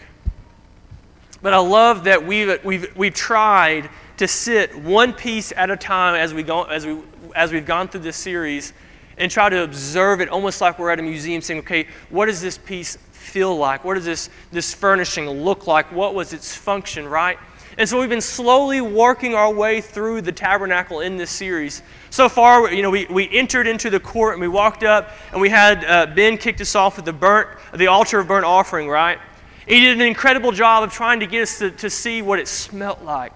But 1.43 1.53
I 1.53 1.59
love 1.59 2.05
that 2.05 2.25
we've, 2.25 2.65
we've, 2.65 2.97
we've 2.97 3.15
tried 3.15 3.91
to 4.19 4.29
sit 4.29 4.75
one 4.77 5.13
piece 5.13 5.53
at 5.57 5.71
a 5.71 5.77
time 5.77 6.15
as, 6.15 6.33
we 6.33 6.45
go, 6.45 6.63
as, 6.63 6.87
we, 6.87 6.99
as 7.35 7.53
we've 7.53 7.67
gone 7.67 7.89
through 7.89 8.03
this 8.03 8.17
series 8.17 8.73
and 9.19 9.31
try 9.31 9.49
to 9.49 9.65
observe 9.65 10.21
it 10.21 10.29
almost 10.29 10.61
like 10.61 10.79
we're 10.79 10.91
at 10.91 11.01
a 11.01 11.03
museum 11.03 11.43
saying, 11.43 11.61
okay, 11.61 11.89
what 12.11 12.27
does 12.27 12.41
this 12.41 12.57
piece 12.57 12.97
feel 13.11 13.57
like? 13.57 13.85
What 13.85 13.95
does 13.95 14.05
this, 14.05 14.31
this 14.53 14.73
furnishing 14.73 15.29
look 15.29 15.67
like? 15.67 15.91
What 15.91 16.15
was 16.15 16.33
its 16.33 16.55
function, 16.55 17.09
right? 17.09 17.39
And 17.79 17.89
so 17.89 17.99
we've 17.99 18.09
been 18.09 18.21
slowly 18.21 18.81
working 18.81 19.35
our 19.35 19.53
way 19.53 19.81
through 19.81 20.21
the 20.21 20.33
tabernacle 20.33 21.01
in 21.01 21.17
this 21.17 21.31
series. 21.31 21.83
So 22.11 22.29
far, 22.29 22.73
you 22.73 22.83
know, 22.83 22.91
we, 22.91 23.07
we 23.07 23.29
entered 23.31 23.67
into 23.67 23.91
the 23.91 23.99
court 23.99 24.35
and 24.35 24.43
we 24.43 24.49
walked 24.49 24.85
up 24.85 25.11
and 25.33 25.41
we 25.41 25.49
had 25.49 25.85
uh, 25.87 26.07
Ben 26.15 26.37
kicked 26.37 26.61
us 26.61 26.75
off 26.77 26.97
with 26.97 27.07
the 27.07 27.13
burnt, 27.13 27.49
the 27.75 27.87
altar 27.87 28.21
of 28.21 28.29
burnt 28.29 28.45
offering, 28.45 28.89
right? 28.89 29.19
He 29.67 29.81
did 29.81 30.01
an 30.01 30.07
incredible 30.07 30.53
job 30.53 30.83
of 30.83 30.93
trying 30.93 31.21
to 31.21 31.27
get 31.27 31.43
us 31.43 31.59
to, 31.59 31.71
to 31.71 31.89
see 31.89 32.23
what 32.23 32.39
it 32.39 32.49
smelt 32.49 33.03
like, 33.03 33.33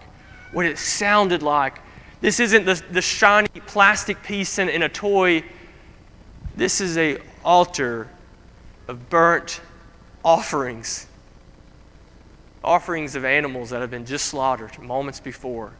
what 0.52 0.67
it 0.67 0.78
sounded 0.78 1.43
like. 1.43 1.81
This 2.20 2.40
isn't 2.40 2.64
the, 2.64 2.82
the 2.90 3.02
shiny 3.02 3.49
plastic 3.67 4.23
piece 4.23 4.58
in, 4.58 4.69
in 4.69 4.82
a 4.82 4.88
toy. 4.88 5.44
This 6.56 6.81
is 6.81 6.96
a 6.99 7.19
altar 7.44 8.08
of 8.88 9.08
burnt 9.08 9.61
offerings. 10.25 11.06
Offerings 12.64 13.14
of 13.14 13.25
animals 13.25 13.70
that 13.70 13.81
have 13.81 13.90
been 13.90 14.06
just 14.06 14.26
slaughtered 14.26 14.79
moments 14.81 15.20
before. 15.20 15.72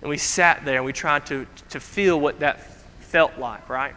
And 0.00 0.08
we 0.08 0.18
sat 0.18 0.64
there 0.64 0.76
and 0.76 0.84
we 0.84 0.92
tried 0.92 1.26
to, 1.26 1.46
to 1.70 1.80
feel 1.80 2.20
what 2.20 2.38
that 2.38 2.64
felt 3.00 3.36
like, 3.38 3.68
right? 3.68 3.94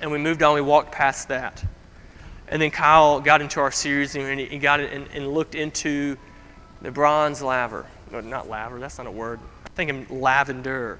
And 0.00 0.10
we 0.10 0.18
moved 0.18 0.42
on, 0.42 0.54
we 0.54 0.60
walked 0.60 0.90
past 0.90 1.28
that. 1.28 1.64
And 2.50 2.62
then 2.62 2.70
Kyle 2.70 3.20
got 3.20 3.42
into 3.42 3.60
our 3.60 3.70
series 3.70 4.14
and 4.16 4.40
he 4.40 4.58
got 4.58 4.80
and, 4.80 5.06
and 5.12 5.28
looked 5.28 5.54
into 5.54 6.16
the 6.80 6.90
bronze 6.90 7.42
laver. 7.42 7.86
No, 8.10 8.20
not 8.20 8.48
laver, 8.48 8.78
that's 8.78 8.98
not 8.98 9.06
a 9.06 9.10
word. 9.10 9.38
I'm 9.66 9.72
thinking 9.72 10.06
lavender. 10.20 10.98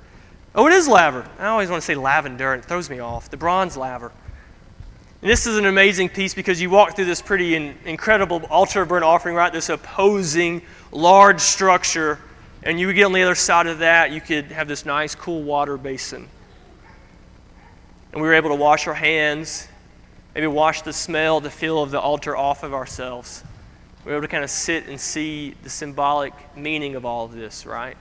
Oh, 0.54 0.66
it 0.66 0.72
is 0.72 0.88
laver. 0.88 1.28
I 1.38 1.46
always 1.46 1.70
want 1.70 1.82
to 1.82 1.86
say 1.86 1.94
lavender, 1.94 2.52
and 2.52 2.62
it 2.62 2.66
throws 2.66 2.90
me 2.90 2.98
off. 2.98 3.30
The 3.30 3.36
bronze 3.36 3.76
laver. 3.76 4.12
And 5.20 5.30
this 5.30 5.46
is 5.46 5.56
an 5.56 5.66
amazing 5.66 6.10
piece 6.10 6.34
because 6.34 6.60
you 6.60 6.70
walk 6.70 6.96
through 6.96 7.06
this 7.06 7.22
pretty 7.22 7.54
in, 7.54 7.76
incredible 7.84 8.44
altar 8.50 8.84
burnt 8.84 9.04
offering, 9.04 9.34
right? 9.34 9.52
This 9.52 9.68
opposing 9.68 10.62
large 10.92 11.40
structure. 11.40 12.18
And 12.62 12.78
you 12.78 12.86
would 12.86 12.96
get 12.96 13.04
on 13.04 13.12
the 13.12 13.22
other 13.22 13.34
side 13.34 13.66
of 13.66 13.78
that, 13.78 14.10
you 14.10 14.20
could 14.20 14.46
have 14.46 14.68
this 14.68 14.84
nice, 14.84 15.14
cool 15.14 15.42
water 15.42 15.76
basin. 15.76 16.28
And 18.12 18.22
we 18.22 18.28
were 18.28 18.34
able 18.34 18.50
to 18.50 18.56
wash 18.56 18.86
our 18.86 18.94
hands 18.94 19.68
maybe 20.34 20.46
wash 20.46 20.82
the 20.82 20.92
smell, 20.92 21.40
the 21.40 21.50
feel 21.50 21.82
of 21.82 21.90
the 21.90 22.00
altar 22.00 22.36
off 22.36 22.62
of 22.62 22.74
ourselves. 22.74 23.44
We're 24.04 24.12
able 24.12 24.22
to 24.22 24.28
kind 24.28 24.44
of 24.44 24.50
sit 24.50 24.86
and 24.86 25.00
see 25.00 25.54
the 25.62 25.70
symbolic 25.70 26.32
meaning 26.56 26.94
of 26.94 27.04
all 27.04 27.24
of 27.24 27.32
this, 27.32 27.66
right? 27.66 27.96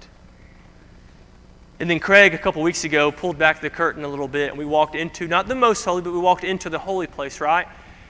And 1.79 1.89
then 1.89 2.00
Craig, 2.00 2.33
a 2.33 2.37
couple 2.37 2.63
weeks 2.63 2.85
ago, 2.85 3.11
pulled 3.11 3.37
back 3.37 3.61
the 3.61 3.69
curtain 3.69 4.04
a 4.04 4.07
little 4.07 4.28
bit, 4.28 4.49
and 4.49 4.57
we 4.57 4.66
walked 4.66 4.95
into, 4.95 5.28
not 5.28 5.47
the 5.47 5.56
most 5.56 5.85
holy, 5.85 6.02
but 6.02 6.11
we 6.11 6.19
walked 6.19 6.44
into 6.44 6.69
the 6.69 6.80
holy 6.80 7.07
place, 7.07 7.40
right? 7.40 7.68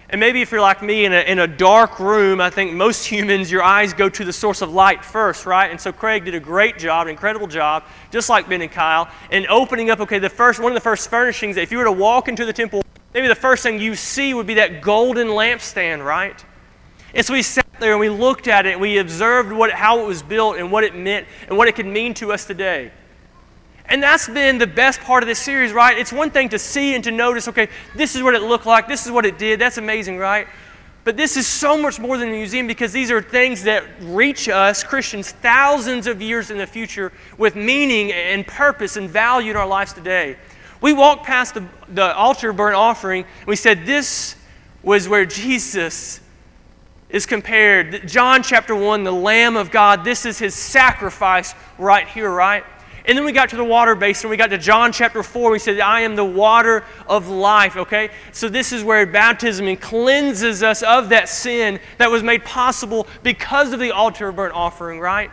And 0.10 0.22
maybe 0.22 0.42
if 0.42 0.52
you're 0.52 0.62
like 0.62 0.82
me 0.82 1.04
in 1.04 1.12
a, 1.12 1.20
in 1.20 1.40
a 1.40 1.48
dark 1.48 2.00
room, 2.00 2.40
I 2.40 2.50
think 2.50 2.72
most 2.72 3.06
humans, 3.12 3.52
your 3.52 3.64
eyes 3.64 3.94
go 3.94 4.08
to 4.08 4.24
the 4.24 4.32
source 4.32 4.62
of 4.62 4.72
light 4.72 5.04
first, 5.04 5.46
right? 5.46 5.70
And 5.70 5.80
so 5.80 5.92
Craig 5.92 6.24
did 6.24 6.34
a 6.34 6.40
great 6.40 6.78
job, 6.78 7.08
an 7.08 7.12
incredible 7.12 7.48
job, 7.48 7.84
just 8.10 8.30
like 8.30 8.48
Ben 8.48 8.62
and 8.62 8.72
Kyle, 8.72 9.10
in 9.32 9.46
opening 9.50 9.90
up, 9.90 10.00
okay, 10.00 10.20
the 10.20 10.30
first, 10.30 10.62
one 10.62 10.72
of 10.72 10.76
the 10.76 10.82
first 10.82 11.10
furnishings, 11.10 11.58
if 11.58 11.72
you 11.72 11.78
were 11.78 11.84
to 11.84 11.92
walk 11.92 12.30
into 12.30 12.46
the 12.46 12.54
temple, 12.54 12.84
maybe 13.14 13.28
the 13.28 13.36
first 13.36 13.64
thing 13.64 13.80
you 13.80 13.96
see 13.96 14.34
would 14.34 14.48
be 14.48 14.56
that 14.56 14.82
golden 14.82 15.28
lampstand, 15.28 16.06
right? 16.06 16.44
And 17.14 17.26
so 17.26 17.34
we 17.34 17.42
sat 17.42 17.66
there 17.80 17.92
and 17.92 18.00
we 18.00 18.10
looked 18.10 18.48
at 18.48 18.66
it 18.66 18.80
we 18.80 18.98
observed 18.98 19.52
what, 19.52 19.72
how 19.72 20.00
it 20.00 20.08
was 20.08 20.22
built 20.22 20.58
and 20.58 20.72
what 20.72 20.84
it 20.84 20.96
meant 20.96 21.28
and 21.48 21.58
what 21.58 21.68
it 21.68 21.76
could 21.76 21.86
mean 21.86 22.14
to 22.16 22.32
us 22.32 22.46
today. 22.46 22.92
And 23.86 24.04
that's 24.04 24.28
been 24.28 24.58
the 24.58 24.68
best 24.68 25.00
part 25.00 25.24
of 25.24 25.28
this 25.28 25.40
series, 25.40 25.72
right? 25.72 25.98
It's 25.98 26.12
one 26.12 26.30
thing 26.30 26.50
to 26.50 26.60
see 26.60 26.94
and 26.94 27.04
to 27.06 27.12
notice, 27.12 27.48
okay, 27.48 27.70
this 27.96 28.16
is 28.16 28.24
what 28.24 28.34
it 28.34 28.42
looked 28.42 28.66
like, 28.66 28.88
this 28.88 29.06
is 29.06 29.12
what 29.12 29.26
it 29.26 29.38
did, 29.38 29.60
that's 29.60 29.78
amazing, 29.78 30.18
right? 30.18 30.48
But 31.06 31.16
this 31.16 31.38
is 31.38 31.48
so 31.48 31.78
much 31.78 32.02
more 32.02 32.18
than 32.18 32.28
a 32.28 32.32
museum 32.34 32.68
because 32.68 32.92
these 32.92 33.12
are 33.12 33.22
things 33.22 33.64
that 33.64 33.86
reach 34.02 34.50
us, 34.50 34.84
Christians, 34.84 35.32
thousands 35.32 36.06
of 36.06 36.22
years 36.22 36.52
in 36.52 36.58
the 36.58 36.68
future 36.68 37.14
with 37.38 37.56
meaning 37.56 38.12
and 38.12 38.46
purpose 38.46 38.98
and 38.98 39.10
value 39.10 39.52
in 39.52 39.58
our 39.58 39.66
lives 39.66 39.94
today. 39.94 40.36
We 40.82 40.94
walked 40.94 41.26
past 41.26 41.54
the, 41.54 41.68
the 41.90 42.16
altar 42.16 42.54
burnt 42.54 42.76
offering, 42.76 43.24
and 43.24 43.48
we 43.48 43.56
said, 43.56 43.86
This 43.86 44.36
was 44.84 45.10
where 45.10 45.26
Jesus 45.26 46.22
is 47.10 47.26
compared. 47.26 48.08
John 48.08 48.44
chapter 48.44 48.76
1, 48.76 49.04
the 49.04 49.12
Lamb 49.12 49.56
of 49.56 49.72
God, 49.72 50.04
this 50.04 50.26
is 50.26 50.38
his 50.40 50.54
sacrifice 50.54 51.56
right 51.78 52.08
here, 52.08 52.30
right? 52.30 52.64
And 53.08 53.18
then 53.18 53.24
we 53.24 53.32
got 53.32 53.50
to 53.50 53.56
the 53.56 53.64
water 53.64 53.96
basin. 53.96 54.30
We 54.30 54.36
got 54.36 54.50
to 54.50 54.58
John 54.58 54.92
chapter 54.92 55.24
4. 55.24 55.52
We 55.52 55.60
said, 55.60 55.80
I 55.80 56.02
am 56.02 56.18
the 56.18 56.26
water 56.26 56.84
of 57.08 57.30
life, 57.30 57.78
okay? 57.78 58.10
So 58.34 58.50
this 58.50 58.74
is 58.74 58.84
where 58.84 59.06
baptism 59.06 59.74
cleanses 59.78 60.62
us 60.62 60.84
of 60.84 61.10
that 61.10 61.30
sin 61.30 61.80
that 62.00 62.12
was 62.12 62.22
made 62.22 62.44
possible 62.44 63.08
because 63.24 63.72
of 63.72 63.80
the 63.80 63.92
altar 63.92 64.34
burnt 64.34 64.54
offering, 64.54 65.00
right? 65.00 65.32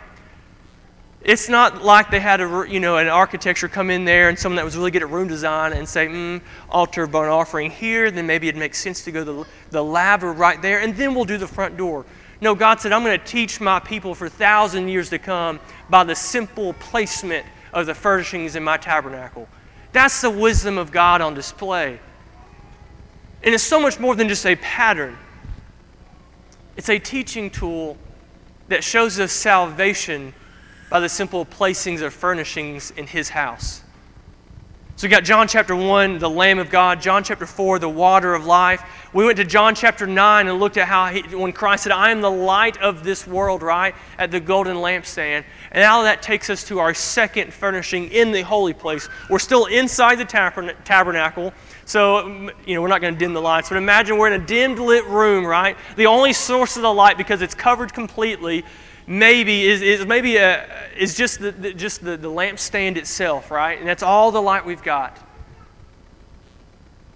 It's 1.25 1.49
not 1.49 1.83
like 1.83 2.11
they 2.11 2.19
had 2.19 2.39
a, 2.39 2.65
you 2.69 2.79
know, 2.79 2.97
an 2.97 3.07
architecture 3.07 3.67
come 3.67 3.89
in 3.89 4.05
there 4.05 4.29
and 4.29 4.37
someone 4.37 4.57
that 4.57 4.63
was 4.63 4.77
really 4.77 4.91
good 4.91 5.01
at 5.01 5.09
room 5.09 5.27
design 5.27 5.73
and 5.73 5.89
say, 5.89 6.05
mm, 6.07 6.39
altar 6.69 7.07
burnt 7.07 7.31
offering 7.31 7.71
here, 7.71 8.11
then 8.11 8.27
maybe 8.27 8.47
it 8.47 8.55
makes 8.55 8.77
sense 8.77 9.03
to 9.05 9.11
go 9.11 9.25
to 9.25 9.33
the, 9.33 9.45
the 9.71 9.83
laver 9.83 10.31
right 10.31 10.61
there, 10.61 10.81
and 10.81 10.95
then 10.95 11.15
we'll 11.15 11.25
do 11.25 11.39
the 11.39 11.47
front 11.47 11.77
door. 11.77 12.05
No, 12.41 12.53
God 12.53 12.79
said, 12.79 12.91
I'm 12.91 13.03
going 13.03 13.19
to 13.19 13.25
teach 13.25 13.59
my 13.59 13.79
people 13.79 14.13
for 14.13 14.29
thousand 14.29 14.87
years 14.87 15.09
to 15.09 15.17
come 15.17 15.59
by 15.89 16.03
the 16.03 16.13
simple 16.13 16.73
placement 16.73 17.43
of 17.73 17.87
the 17.87 17.95
furnishings 17.95 18.55
in 18.55 18.63
my 18.63 18.77
tabernacle. 18.77 19.49
That's 19.93 20.21
the 20.21 20.29
wisdom 20.29 20.77
of 20.77 20.91
God 20.91 21.21
on 21.21 21.33
display. 21.33 21.99
And 23.41 23.55
it's 23.55 23.63
so 23.63 23.79
much 23.79 23.99
more 23.99 24.15
than 24.15 24.27
just 24.27 24.45
a 24.45 24.55
pattern, 24.57 25.17
it's 26.77 26.89
a 26.89 26.99
teaching 26.99 27.49
tool 27.49 27.97
that 28.67 28.83
shows 28.83 29.19
us 29.19 29.31
salvation 29.31 30.35
by 30.89 30.99
the 30.99 31.09
simple 31.09 31.45
placings 31.45 32.01
of 32.01 32.13
furnishings 32.13 32.91
in 32.91 33.07
His 33.07 33.29
house. 33.29 33.81
So 34.97 35.07
we 35.07 35.11
got 35.11 35.25
John 35.25 35.49
chapter 35.49 35.75
1, 35.75 36.19
the 36.19 36.29
Lamb 36.29 36.57
of 36.57 36.69
God, 36.69 37.01
John 37.01 37.21
chapter 37.21 37.45
4, 37.45 37.79
the 37.79 37.89
water 37.89 38.33
of 38.33 38.45
life. 38.45 38.81
We 39.11 39.25
went 39.25 39.35
to 39.39 39.43
John 39.43 39.75
chapter 39.75 40.07
9 40.07 40.47
and 40.47 40.57
looked 40.57 40.77
at 40.77 40.87
how 40.87 41.07
he, 41.07 41.21
when 41.35 41.51
Christ 41.51 41.83
said, 41.83 41.91
I 41.91 42.11
am 42.11 42.21
the 42.21 42.31
light 42.31 42.77
of 42.77 43.03
this 43.03 43.27
world, 43.27 43.61
right? 43.61 43.93
At 44.17 44.31
the 44.31 44.39
golden 44.39 44.77
lampstand. 44.77 45.43
And 45.71 45.81
now 45.81 46.03
that 46.03 46.21
takes 46.21 46.49
us 46.49 46.63
to 46.69 46.79
our 46.79 46.93
second 46.93 47.53
furnishing 47.53 48.09
in 48.09 48.31
the 48.31 48.41
holy 48.43 48.71
place. 48.71 49.09
We're 49.29 49.39
still 49.39 49.65
inside 49.65 50.15
the 50.15 50.23
tabernacle. 50.85 51.53
So, 51.83 52.23
mm, 52.23 52.51
you 52.65 52.75
know, 52.75 52.81
we're 52.81 52.87
not 52.87 53.01
going 53.01 53.15
to 53.15 53.19
dim 53.19 53.33
the 53.33 53.41
lights, 53.41 53.67
but 53.67 53.77
imagine 53.77 54.17
we're 54.17 54.33
in 54.33 54.41
a 54.41 54.45
dimmed 54.45 54.79
lit 54.79 55.05
room, 55.07 55.45
right? 55.45 55.75
The 55.97 56.05
only 56.05 56.31
source 56.31 56.77
of 56.77 56.83
the 56.83 56.93
light, 56.93 57.17
because 57.17 57.41
it's 57.41 57.53
covered 57.53 57.93
completely, 57.93 58.63
maybe 59.07 59.63
is, 59.63 59.81
is 59.81 60.05
maybe 60.05 60.37
a, 60.37 60.67
is 60.97 61.15
just 61.15 61.39
the, 61.39 61.51
the 61.51 61.73
just 61.73 62.03
the, 62.03 62.17
the 62.17 62.29
lampstand 62.29 62.97
itself, 62.97 63.51
right? 63.51 63.77
And 63.77 63.87
that's 63.87 64.03
all 64.03 64.31
the 64.31 64.41
light 64.41 64.65
we've 64.65 64.83
got. 64.83 65.17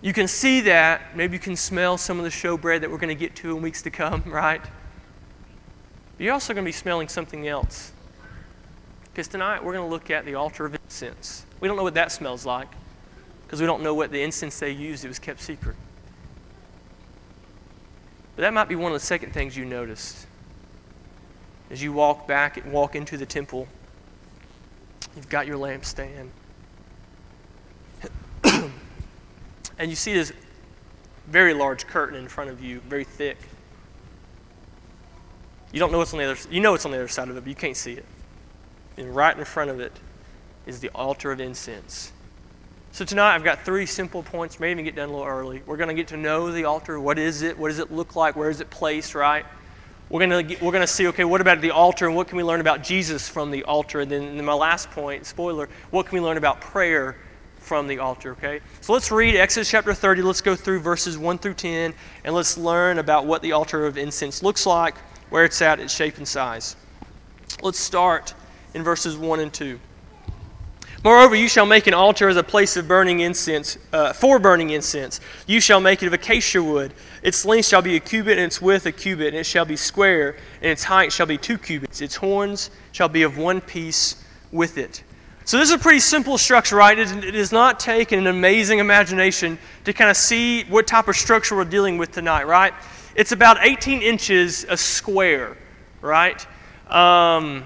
You 0.01 0.13
can 0.13 0.27
see 0.27 0.62
that. 0.62 1.15
Maybe 1.15 1.34
you 1.34 1.39
can 1.39 1.55
smell 1.55 1.98
some 1.98 2.19
of 2.19 2.24
the 2.24 2.29
showbread 2.29 2.81
that 2.81 2.91
we're 2.91 2.98
going 2.98 3.10
to 3.10 3.19
get 3.19 3.36
to 3.38 3.55
in 3.55 3.62
weeks 3.62 3.81
to 3.81 3.89
come, 3.89 4.24
right? 4.27 4.62
But 4.62 6.24
you're 6.24 6.34
also 6.34 6.53
going 6.53 6.63
to 6.63 6.67
be 6.67 6.74
smelling 6.74 7.08
something 7.08 7.48
else. 7.48 7.91
Because 9.12 9.27
tonight 9.27 9.63
we're 9.63 9.74
going 9.74 9.86
to 9.86 9.89
look 9.89 10.10
at 10.10 10.25
the 10.25 10.36
altar 10.36 10.65
of 10.65 10.75
incense. 10.75 11.46
We 11.60 11.67
don't 11.67 11.75
know 11.75 11.84
what 11.84 11.96
that 11.96 12.12
smells 12.12 12.46
like 12.46 12.69
because 13.46 13.60
we 13.60 13.67
don't 13.67 13.81
know 13.81 13.93
what 13.93 14.12
the 14.12 14.22
incense 14.22 14.60
they 14.60 14.69
used. 14.69 15.03
It 15.03 15.08
was 15.08 15.19
kept 15.19 15.41
secret. 15.41 15.75
But 18.36 18.43
that 18.43 18.53
might 18.53 18.69
be 18.69 18.75
one 18.75 18.93
of 18.93 19.00
the 19.01 19.05
second 19.05 19.34
things 19.34 19.58
you 19.58 19.65
noticed 19.65 20.27
as 21.72 21.82
you 21.82 21.94
walk 21.94 22.28
back 22.28 22.58
and 22.58 22.72
walk 22.72 22.96
into 22.96 23.18
the 23.18 23.26
temple, 23.26 23.68
you've 25.16 25.30
got 25.30 25.48
your 25.48 25.58
lampstand. 25.58 26.30
and 29.78 29.90
you 29.90 29.96
see 29.96 30.14
this 30.14 30.34
very 31.28 31.54
large 31.54 31.86
curtain 31.88 32.18
in 32.18 32.28
front 32.28 32.50
of 32.50 32.64
you, 32.64 32.80
very 32.82 33.04
thick. 33.04 33.38
You 35.72 35.80
don't 35.80 35.92
know 35.92 36.00
what's 36.00 36.14
on 36.14 36.20
the 36.20 36.32
other 36.32 36.40
you 36.50 36.60
know 36.60 36.72
what's 36.72 36.86
on 36.86 36.92
the 36.92 36.98
other 36.98 37.08
side 37.08 37.30
of 37.30 37.38
it, 37.38 37.42
but 37.42 37.50
you 37.50 37.56
can't 37.56 37.78
see 37.78 37.94
it. 37.94 38.06
And 38.98 39.16
right 39.16 39.38
in 39.38 39.46
front 39.46 39.70
of 39.70 39.80
it 39.80 39.94
is 40.66 40.80
the 40.80 40.90
altar 40.90 41.32
of 41.32 41.40
incense. 41.40 42.12
So 42.92 43.06
tonight 43.06 43.36
I've 43.36 43.44
got 43.44 43.64
three 43.64 43.86
simple 43.86 44.24
points. 44.24 44.60
Maybe 44.60 44.72
even 44.72 44.86
get 44.86 44.96
done 44.96 45.10
a 45.10 45.12
little 45.12 45.28
early. 45.28 45.62
We're 45.68 45.78
going 45.78 45.90
to 45.90 45.96
get 45.96 46.08
to 46.08 46.18
know 46.18 46.52
the 46.52 46.66
altar. 46.66 47.00
What 47.00 47.20
is 47.20 47.44
it? 47.44 47.58
What 47.58 47.70
does 47.70 47.78
it 47.78 47.92
look 47.92 48.16
like? 48.16 48.36
Where 48.36 48.50
is 48.50 48.62
it 48.62 48.70
placed, 48.72 49.14
right? 49.14 49.46
We're 50.10 50.25
going 50.25 50.48
to 50.48 50.56
we're 50.63 50.72
going 50.72 50.82
to 50.82 50.88
see 50.88 51.08
okay 51.08 51.24
what 51.24 51.42
about 51.42 51.62
the 51.62 51.72
altar 51.72 52.08
and 52.08 52.16
what 52.16 52.28
can 52.28 52.38
we 52.38 52.44
learn 52.44 52.62
about 52.62 52.84
jesus 52.84 53.30
from 53.30 53.51
the 53.51 53.63
altar? 53.63 54.01
And 54.01 54.12
then 54.12 54.24
in 54.38 54.46
my 54.46 54.54
last 54.54 54.89
point 54.92 55.25
spoiler 55.25 55.70
what 55.92 56.08
can 56.08 56.16
we 56.16 56.22
learn 56.22 56.38
about 56.38 56.62
prayer 56.62 57.18
from 57.58 57.88
the 57.88 58.00
altar 58.00 58.32
okay? 58.32 58.62
So 58.82 58.94
let's 58.94 59.12
read 59.12 59.36
exodus 59.36 59.70
chapter 59.70 59.94
30 59.94 60.22
let's 60.24 60.42
go 60.42 60.56
through 60.56 60.80
verses 60.80 61.18
1 61.18 61.38
through 61.38 61.56
10 61.56 61.94
and 62.24 62.36
let's 62.36 62.58
learn 62.58 62.98
about 62.98 63.25
what 63.25 63.42
the 63.42 63.51
altar 63.51 63.86
of 63.86 63.98
incense 63.98 64.42
looks 64.42 64.66
like 64.66 64.96
where 65.30 65.46
it's 65.46 65.62
at 65.62 65.80
its 65.80 65.94
shape 65.94 66.18
and 66.18 66.28
size. 66.28 66.75
Let's 67.62 67.80
start 67.80 68.34
in 68.74 68.84
verses 68.84 69.18
1 69.18 69.39
and 69.39 69.54
2 69.54 69.80
Moreover, 71.01 71.34
you 71.34 71.48
shall 71.48 71.65
make 71.65 71.88
an 71.88 71.94
altar 71.94 72.27
as 72.27 72.36
a 72.36 72.44
place 72.44 72.75
of 72.75 72.86
burning 72.86 73.22
incense, 73.22 73.77
uh, 73.94 74.12
for 74.12 74.38
burning 74.38 74.72
incense. 74.72 75.22
You 75.48 75.62
shall 75.62 75.79
make 75.79 76.03
it 76.03 76.08
of 76.08 76.13
acacia 76.13 76.62
wood. 76.62 76.94
Its 77.24 77.46
length 77.46 77.68
shall 77.68 77.82
be 77.82 77.96
a 77.96 78.01
cubit, 78.01 78.38
and 78.38 78.48
its 78.48 78.62
width 78.62 78.86
a 78.86 78.91
cubit, 78.91 79.27
and 79.27 79.38
it 79.38 79.46
shall 79.46 79.63
be 79.63 79.77
square, 79.77 80.36
and 80.62 80.70
its 80.70 80.84
height 80.84 81.13
shall 81.13 81.25
be 81.25 81.38
two 81.38 81.58
cubits. 81.58 82.01
Its 82.01 82.18
horns 82.18 82.70
shall 82.91 83.08
be 83.08 83.24
of 83.24 83.38
one 83.38 83.62
piece 83.62 84.25
with 84.51 84.77
it. 84.77 85.03
So, 85.46 85.58
this 85.58 85.70
is 85.70 85.75
a 85.75 85.79
pretty 85.79 86.01
simple 86.01 86.38
structure, 86.38 86.75
right? 86.75 87.00
It 87.00 87.32
does 87.32 87.53
not 87.53 87.79
take 87.79 88.12
an 88.12 88.27
amazing 88.27 88.79
imagination 88.79 89.58
to 89.86 89.94
kind 89.94 90.12
of 90.12 90.18
see 90.18 90.65
what 90.65 90.86
type 90.86 91.08
of 91.08 91.15
structure 91.15 91.56
we're 91.56 91.63
dealing 91.63 91.98
with 91.98 92.12
tonight, 92.12 92.46
right? 92.46 92.74
It's 93.15 93.32
about 93.32 93.58
18 93.62 94.01
inches 94.01 94.65
a 94.68 94.75
square, 94.75 95.56
right? 96.01 96.46
Um, 96.89 97.65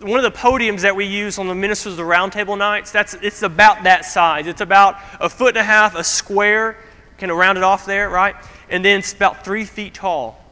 one 0.00 0.22
of 0.22 0.30
the 0.30 0.38
podiums 0.38 0.82
that 0.82 0.94
we 0.94 1.06
use 1.06 1.38
on 1.38 1.48
the 1.48 1.54
ministers 1.54 1.92
of 1.92 1.96
the 1.96 2.02
roundtable 2.02 2.58
nights 2.58 2.90
that's 2.90 3.14
it's 3.14 3.42
about 3.42 3.84
that 3.84 4.04
size. 4.04 4.46
It's 4.46 4.60
about 4.60 4.96
a 5.20 5.28
foot 5.28 5.50
and 5.50 5.58
a 5.58 5.64
half 5.64 5.94
a 5.94 6.04
square 6.04 6.76
kind 7.18 7.32
of 7.32 7.38
round 7.38 7.56
it 7.56 7.64
off 7.64 7.86
there 7.86 8.10
right? 8.10 8.34
And 8.68 8.84
then 8.84 8.98
it's 8.98 9.12
about 9.12 9.44
three 9.44 9.64
feet 9.64 9.94
tall. 9.94 10.42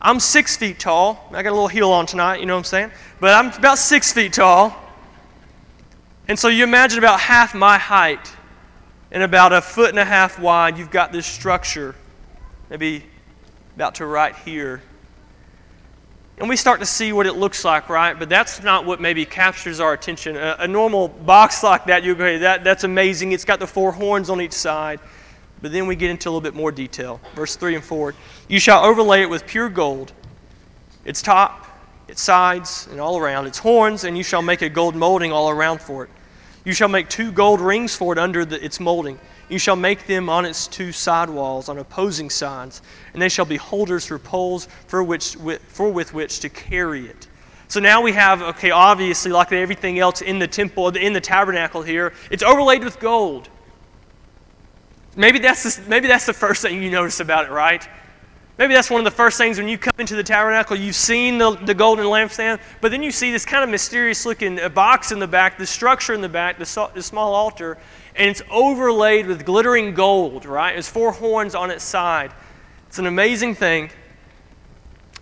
I'm 0.00 0.18
six 0.18 0.56
feet 0.56 0.78
tall. 0.78 1.28
I 1.32 1.42
got 1.42 1.50
a 1.50 1.52
little 1.52 1.68
heel 1.68 1.90
on 1.90 2.06
tonight 2.06 2.40
you 2.40 2.46
know 2.46 2.54
what 2.54 2.60
i'm 2.60 2.64
saying? 2.64 2.90
But 3.20 3.34
i'm 3.34 3.52
about 3.58 3.78
six 3.78 4.12
feet 4.12 4.32
tall. 4.32 4.74
And 6.28 6.38
so 6.38 6.48
you 6.48 6.64
imagine 6.64 6.98
about 6.98 7.20
half 7.20 7.54
my 7.54 7.76
height 7.76 8.32
and 9.10 9.22
about 9.22 9.52
a 9.52 9.60
foot 9.60 9.90
and 9.90 9.98
a 9.98 10.04
half 10.04 10.38
wide 10.38 10.78
you've 10.78 10.90
got 10.90 11.12
this 11.12 11.26
structure 11.26 11.94
maybe 12.70 13.04
about 13.76 13.96
to 13.96 14.06
right 14.06 14.34
here 14.36 14.80
and 16.38 16.48
we 16.48 16.56
start 16.56 16.80
to 16.80 16.86
see 16.86 17.12
what 17.12 17.26
it 17.26 17.34
looks 17.34 17.64
like, 17.64 17.88
right? 17.88 18.18
But 18.18 18.28
that's 18.28 18.62
not 18.62 18.84
what 18.86 19.00
maybe 19.00 19.24
captures 19.24 19.80
our 19.80 19.92
attention. 19.92 20.36
A, 20.36 20.56
a 20.60 20.68
normal 20.68 21.08
box 21.08 21.62
like 21.62 21.84
that, 21.86 22.02
you 22.04 22.14
go, 22.14 22.24
hey, 22.24 22.38
that, 22.38 22.64
that's 22.64 22.84
amazing. 22.84 23.32
It's 23.32 23.44
got 23.44 23.58
the 23.60 23.66
four 23.66 23.92
horns 23.92 24.30
on 24.30 24.40
each 24.40 24.52
side. 24.52 25.00
But 25.60 25.70
then 25.70 25.86
we 25.86 25.94
get 25.94 26.10
into 26.10 26.28
a 26.28 26.30
little 26.30 26.40
bit 26.40 26.54
more 26.54 26.72
detail. 26.72 27.20
Verse 27.34 27.54
3 27.54 27.76
and 27.76 27.84
4 27.84 28.14
You 28.48 28.58
shall 28.58 28.84
overlay 28.84 29.22
it 29.22 29.30
with 29.30 29.46
pure 29.46 29.68
gold, 29.68 30.12
its 31.04 31.22
top, 31.22 31.66
its 32.08 32.20
sides, 32.20 32.88
and 32.90 33.00
all 33.00 33.16
around, 33.16 33.46
its 33.46 33.58
horns, 33.58 34.04
and 34.04 34.18
you 34.18 34.24
shall 34.24 34.42
make 34.42 34.62
a 34.62 34.68
gold 34.68 34.96
molding 34.96 35.30
all 35.30 35.50
around 35.50 35.80
for 35.80 36.04
it. 36.04 36.10
You 36.64 36.72
shall 36.72 36.88
make 36.88 37.08
two 37.08 37.30
gold 37.30 37.60
rings 37.60 37.94
for 37.94 38.12
it 38.12 38.18
under 38.18 38.44
the, 38.44 38.62
its 38.64 38.80
molding. 38.80 39.18
You 39.52 39.58
shall 39.58 39.76
make 39.76 40.06
them 40.06 40.30
on 40.30 40.46
its 40.46 40.66
two 40.66 40.92
side 40.92 41.28
walls 41.28 41.68
on 41.68 41.76
opposing 41.76 42.30
sides, 42.30 42.80
and 43.12 43.20
they 43.20 43.28
shall 43.28 43.44
be 43.44 43.58
holders 43.58 44.06
for 44.06 44.18
poles 44.18 44.66
for, 44.86 45.04
which, 45.04 45.36
for 45.68 45.92
with 45.92 46.14
which 46.14 46.40
to 46.40 46.48
carry 46.48 47.06
it. 47.06 47.28
So 47.68 47.78
now 47.78 48.00
we 48.00 48.12
have, 48.12 48.40
okay, 48.40 48.70
obviously, 48.70 49.30
like 49.30 49.52
everything 49.52 49.98
else 49.98 50.22
in 50.22 50.38
the 50.38 50.46
temple, 50.46 50.88
in 50.88 51.12
the 51.12 51.20
tabernacle 51.20 51.82
here, 51.82 52.14
it's 52.30 52.42
overlaid 52.42 52.82
with 52.82 52.98
gold. 52.98 53.50
Maybe 55.16 55.38
that's, 55.38 55.76
the, 55.76 55.86
maybe 55.86 56.08
that's 56.08 56.24
the 56.24 56.32
first 56.32 56.62
thing 56.62 56.82
you 56.82 56.90
notice 56.90 57.20
about 57.20 57.44
it, 57.44 57.50
right? 57.50 57.86
Maybe 58.58 58.74
that's 58.74 58.90
one 58.90 59.00
of 59.00 59.04
the 59.04 59.10
first 59.10 59.38
things 59.38 59.56
when 59.56 59.66
you 59.66 59.78
come 59.78 59.94
into 59.98 60.14
the 60.14 60.22
tabernacle, 60.22 60.76
you've 60.76 60.94
seen 60.94 61.38
the, 61.38 61.52
the 61.56 61.74
golden 61.74 62.04
lampstand, 62.04 62.60
but 62.82 62.90
then 62.90 63.02
you 63.02 63.10
see 63.10 63.32
this 63.32 63.46
kind 63.46 63.64
of 63.64 63.70
mysterious 63.70 64.26
looking 64.26 64.60
uh, 64.60 64.68
box 64.68 65.10
in 65.10 65.18
the 65.18 65.26
back, 65.26 65.56
the 65.56 65.66
structure 65.66 66.12
in 66.12 66.20
the 66.20 66.28
back, 66.28 66.58
the, 66.58 66.90
the 66.94 67.02
small 67.02 67.34
altar, 67.34 67.78
and 68.14 68.28
it's 68.28 68.42
overlaid 68.50 69.26
with 69.26 69.46
glittering 69.46 69.94
gold, 69.94 70.44
right? 70.44 70.72
There's 70.74 70.88
four 70.88 71.12
horns 71.12 71.54
on 71.54 71.70
its 71.70 71.82
side. 71.82 72.32
It's 72.88 72.98
an 72.98 73.06
amazing 73.06 73.54
thing. 73.54 73.90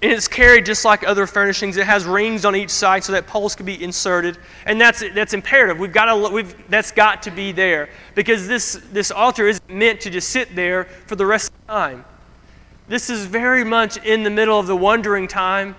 And 0.03 0.11
it's 0.11 0.29
carried 0.29 0.67
just 0.67 0.85
like 0.85 1.07
other 1.07 1.27
furnishings. 1.27 1.77
It 1.77 1.87
has 1.87 2.07
rings 2.07 2.45
on 2.45 2.57
each 2.57 2.71
side 2.71 3.05
so 3.05 3.13
that 3.13 3.27
poles 3.27 3.55
can 3.55 3.67
be 3.67 3.81
inserted. 3.83 4.39
And 4.65 4.81
that's, 4.81 5.05
that's 5.15 5.35
imperative. 5.35 5.79
We've 5.79 5.93
got 5.93 6.07
to, 6.07 6.35
we've, 6.35 6.69
that's 6.71 6.91
got 6.91 7.23
to 7.25 7.31
be 7.31 7.53
there 7.53 7.91
because 8.15 8.49
this, 8.49 8.81
this 8.93 9.11
altar 9.11 9.47
isn't 9.47 9.69
meant 9.69 10.01
to 10.01 10.11
just 10.11 10.31
sit 10.31 10.57
there 10.57 10.85
for 11.07 11.17
the 11.17 11.27
rest 11.27 11.51
of 11.51 11.67
the 11.67 11.73
time. 11.73 12.05
This 12.91 13.09
is 13.09 13.25
very 13.25 13.63
much 13.63 13.99
in 13.99 14.25
the 14.25 14.31
middle 14.31 14.59
of 14.59 14.67
the 14.67 14.75
wandering 14.75 15.29
time 15.29 15.77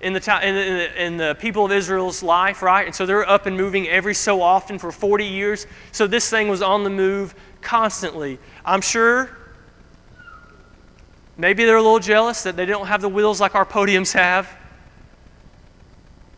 in 0.00 0.12
the, 0.12 0.46
in, 0.46 0.54
the, 0.54 1.04
in 1.04 1.16
the 1.16 1.36
people 1.40 1.64
of 1.64 1.72
Israel's 1.72 2.22
life, 2.22 2.62
right? 2.62 2.86
And 2.86 2.94
so 2.94 3.04
they're 3.04 3.28
up 3.28 3.46
and 3.46 3.56
moving 3.56 3.88
every 3.88 4.14
so 4.14 4.40
often 4.40 4.78
for 4.78 4.92
40 4.92 5.24
years. 5.24 5.66
So 5.90 6.06
this 6.06 6.30
thing 6.30 6.46
was 6.46 6.62
on 6.62 6.84
the 6.84 6.90
move 6.90 7.34
constantly. 7.62 8.38
I'm 8.64 8.80
sure 8.80 9.36
maybe 11.36 11.64
they're 11.64 11.78
a 11.78 11.82
little 11.82 11.98
jealous 11.98 12.44
that 12.44 12.54
they 12.54 12.64
don't 12.64 12.86
have 12.86 13.00
the 13.00 13.08
wheels 13.08 13.40
like 13.40 13.56
our 13.56 13.66
podiums 13.66 14.12
have. 14.12 14.48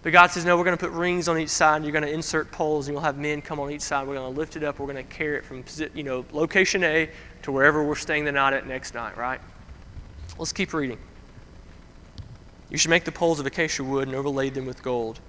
But 0.02 0.14
God 0.14 0.28
says, 0.28 0.46
no, 0.46 0.56
we're 0.56 0.64
going 0.64 0.78
to 0.78 0.82
put 0.82 0.96
rings 0.96 1.28
on 1.28 1.38
each 1.38 1.50
side, 1.50 1.76
and 1.76 1.84
you're 1.84 1.92
going 1.92 2.02
to 2.02 2.10
insert 2.10 2.50
poles, 2.50 2.88
and 2.88 2.94
you'll 2.94 3.02
have 3.02 3.18
men 3.18 3.42
come 3.42 3.60
on 3.60 3.70
each 3.70 3.82
side. 3.82 4.08
We're 4.08 4.14
going 4.14 4.32
to 4.32 4.40
lift 4.40 4.56
it 4.56 4.64
up. 4.64 4.78
We're 4.78 4.90
going 4.90 5.06
to 5.06 5.14
carry 5.14 5.36
it 5.36 5.44
from 5.44 5.64
you 5.94 6.02
know, 6.02 6.24
location 6.32 6.82
A 6.82 7.10
to 7.42 7.52
wherever 7.52 7.84
we're 7.84 7.94
staying 7.94 8.24
the 8.24 8.32
night 8.32 8.54
at 8.54 8.66
next 8.66 8.94
night, 8.94 9.18
right? 9.18 9.38
Let's 10.38 10.52
keep 10.52 10.72
reading. 10.72 10.98
You 12.70 12.78
shall 12.78 12.90
make 12.90 13.04
the 13.04 13.12
poles 13.12 13.38
of 13.38 13.46
acacia 13.46 13.84
wood 13.84 14.08
and 14.08 14.16
overlay 14.16 14.50
them 14.50 14.66
with 14.66 14.82
gold. 14.82 15.20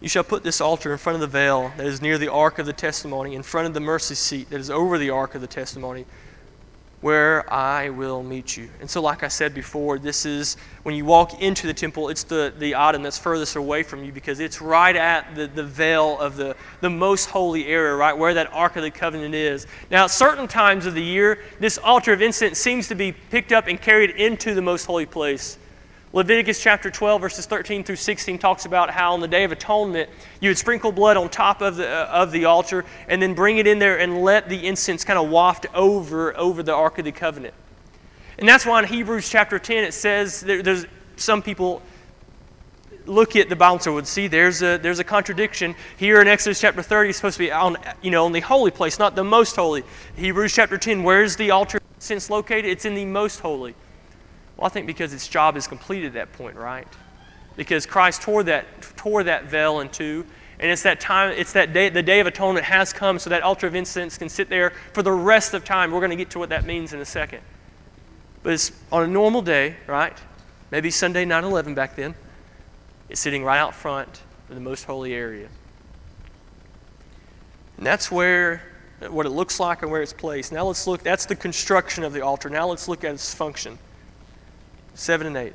You 0.00 0.08
shall 0.08 0.22
put 0.22 0.44
this 0.44 0.60
altar 0.60 0.92
in 0.92 0.98
front 0.98 1.14
of 1.14 1.20
the 1.20 1.26
veil 1.26 1.72
that 1.76 1.86
is 1.86 2.00
near 2.00 2.18
the 2.18 2.30
ark 2.30 2.58
of 2.58 2.66
the 2.66 2.72
testimony, 2.72 3.34
in 3.34 3.42
front 3.42 3.66
of 3.66 3.74
the 3.74 3.80
mercy 3.80 4.14
seat 4.14 4.50
that 4.50 4.60
is 4.60 4.70
over 4.70 4.98
the 4.98 5.10
ark 5.10 5.34
of 5.34 5.40
the 5.40 5.46
testimony. 5.46 6.04
Where 7.02 7.52
I 7.52 7.90
will 7.90 8.22
meet 8.22 8.56
you. 8.56 8.70
And 8.80 8.88
so, 8.88 9.02
like 9.02 9.22
I 9.22 9.28
said 9.28 9.54
before, 9.54 9.98
this 9.98 10.24
is 10.24 10.56
when 10.82 10.94
you 10.94 11.04
walk 11.04 11.42
into 11.42 11.66
the 11.66 11.74
temple, 11.74 12.08
it's 12.08 12.22
the, 12.22 12.54
the 12.58 12.74
item 12.74 13.02
that's 13.02 13.18
furthest 13.18 13.56
away 13.56 13.82
from 13.82 14.02
you 14.02 14.12
because 14.12 14.40
it's 14.40 14.62
right 14.62 14.96
at 14.96 15.34
the, 15.34 15.46
the 15.46 15.62
veil 15.62 16.18
of 16.18 16.36
the, 16.36 16.56
the 16.80 16.90
most 16.90 17.26
holy 17.26 17.66
area, 17.66 17.94
right 17.94 18.16
where 18.16 18.34
that 18.34 18.52
Ark 18.52 18.76
of 18.76 18.82
the 18.82 18.90
Covenant 18.90 19.34
is. 19.34 19.66
Now, 19.90 20.04
at 20.04 20.10
certain 20.10 20.48
times 20.48 20.86
of 20.86 20.94
the 20.94 21.02
year, 21.02 21.40
this 21.60 21.76
altar 21.78 22.12
of 22.12 22.22
incense 22.22 22.58
seems 22.58 22.88
to 22.88 22.94
be 22.94 23.12
picked 23.12 23.52
up 23.52 23.66
and 23.66 23.80
carried 23.80 24.10
into 24.10 24.54
the 24.54 24.62
most 24.62 24.86
holy 24.86 25.06
place. 25.06 25.58
Leviticus 26.16 26.62
chapter 26.62 26.90
12, 26.90 27.20
verses 27.20 27.44
13 27.44 27.84
through 27.84 27.96
16 27.96 28.38
talks 28.38 28.64
about 28.64 28.88
how 28.88 29.12
on 29.12 29.20
the 29.20 29.28
Day 29.28 29.44
of 29.44 29.52
Atonement 29.52 30.08
you 30.40 30.48
would 30.48 30.56
sprinkle 30.56 30.90
blood 30.90 31.18
on 31.18 31.28
top 31.28 31.60
of 31.60 31.76
the, 31.76 31.86
uh, 31.86 32.06
of 32.06 32.32
the 32.32 32.46
altar 32.46 32.86
and 33.06 33.20
then 33.20 33.34
bring 33.34 33.58
it 33.58 33.66
in 33.66 33.78
there 33.78 33.98
and 33.98 34.22
let 34.22 34.48
the 34.48 34.66
incense 34.66 35.04
kind 35.04 35.18
of 35.18 35.28
waft 35.28 35.66
over, 35.74 36.34
over 36.38 36.62
the 36.62 36.72
Ark 36.72 36.98
of 36.98 37.04
the 37.04 37.12
Covenant. 37.12 37.52
And 38.38 38.48
that's 38.48 38.64
why 38.64 38.78
in 38.78 38.88
Hebrews 38.88 39.28
chapter 39.28 39.58
10 39.58 39.84
it 39.84 39.92
says 39.92 40.40
there, 40.40 40.62
there's 40.62 40.86
some 41.16 41.42
people 41.42 41.82
look 43.04 43.36
at 43.36 43.50
the 43.50 43.62
and 43.62 43.94
would 43.94 44.06
see 44.06 44.26
there's 44.26 44.62
a, 44.62 44.78
there's 44.78 45.00
a 45.00 45.04
contradiction. 45.04 45.74
Here 45.98 46.22
in 46.22 46.28
Exodus 46.28 46.58
chapter 46.58 46.80
30, 46.80 47.10
it's 47.10 47.18
supposed 47.18 47.36
to 47.36 47.44
be 47.44 47.52
on, 47.52 47.76
you 48.00 48.10
know, 48.10 48.24
on 48.24 48.32
the 48.32 48.40
holy 48.40 48.70
place, 48.70 48.98
not 48.98 49.16
the 49.16 49.24
most 49.24 49.54
holy. 49.54 49.82
Hebrews 50.16 50.54
chapter 50.54 50.78
10, 50.78 51.02
where's 51.02 51.36
the 51.36 51.50
altar 51.50 51.78
incense 51.96 52.30
located? 52.30 52.64
It's 52.64 52.86
in 52.86 52.94
the 52.94 53.04
most 53.04 53.40
holy. 53.40 53.74
Well, 54.56 54.66
I 54.66 54.68
think 54.68 54.86
because 54.86 55.12
its 55.12 55.28
job 55.28 55.56
is 55.56 55.66
completed 55.66 56.08
at 56.08 56.12
that 56.14 56.32
point, 56.32 56.56
right? 56.56 56.86
Because 57.56 57.86
Christ 57.86 58.22
tore 58.22 58.42
that, 58.44 58.66
tore 58.96 59.22
that 59.24 59.44
veil 59.44 59.80
in 59.80 59.88
two, 59.88 60.24
and 60.58 60.70
it's 60.70 60.82
that 60.82 61.00
time, 61.00 61.34
it's 61.36 61.52
that 61.52 61.72
day, 61.72 61.90
the 61.90 62.02
day 62.02 62.20
of 62.20 62.26
atonement 62.26 62.64
has 62.64 62.92
come, 62.92 63.18
so 63.18 63.28
that 63.30 63.42
altar 63.42 63.66
of 63.66 63.74
incense 63.74 64.16
can 64.16 64.28
sit 64.28 64.48
there 64.48 64.72
for 64.94 65.02
the 65.02 65.12
rest 65.12 65.52
of 65.52 65.64
time. 65.64 65.90
We're 65.90 66.00
going 66.00 66.10
to 66.10 66.16
get 66.16 66.30
to 66.30 66.38
what 66.38 66.48
that 66.48 66.64
means 66.64 66.94
in 66.94 67.00
a 67.00 67.04
second. 67.04 67.42
But 68.42 68.54
it's 68.54 68.72
on 68.90 69.02
a 69.02 69.06
normal 69.06 69.42
day, 69.42 69.76
right? 69.86 70.16
Maybe 70.70 70.90
Sunday 70.90 71.24
9 71.24 71.44
11 71.44 71.74
back 71.74 71.96
then. 71.96 72.14
It's 73.08 73.20
sitting 73.20 73.44
right 73.44 73.58
out 73.58 73.74
front 73.74 74.22
of 74.48 74.54
the 74.54 74.60
most 74.60 74.84
holy 74.84 75.12
area. 75.12 75.48
And 77.76 77.86
that's 77.86 78.10
where 78.10 78.62
what 79.10 79.26
it 79.26 79.30
looks 79.30 79.60
like 79.60 79.82
and 79.82 79.90
where 79.90 80.00
it's 80.00 80.12
placed. 80.12 80.52
Now 80.52 80.64
let's 80.66 80.86
look, 80.86 81.02
that's 81.02 81.26
the 81.26 81.36
construction 81.36 82.02
of 82.02 82.14
the 82.14 82.22
altar. 82.22 82.48
Now 82.48 82.66
let's 82.66 82.88
look 82.88 83.04
at 83.04 83.12
its 83.12 83.34
function. 83.34 83.78
7 84.96 85.26
and 85.26 85.36
8. 85.36 85.52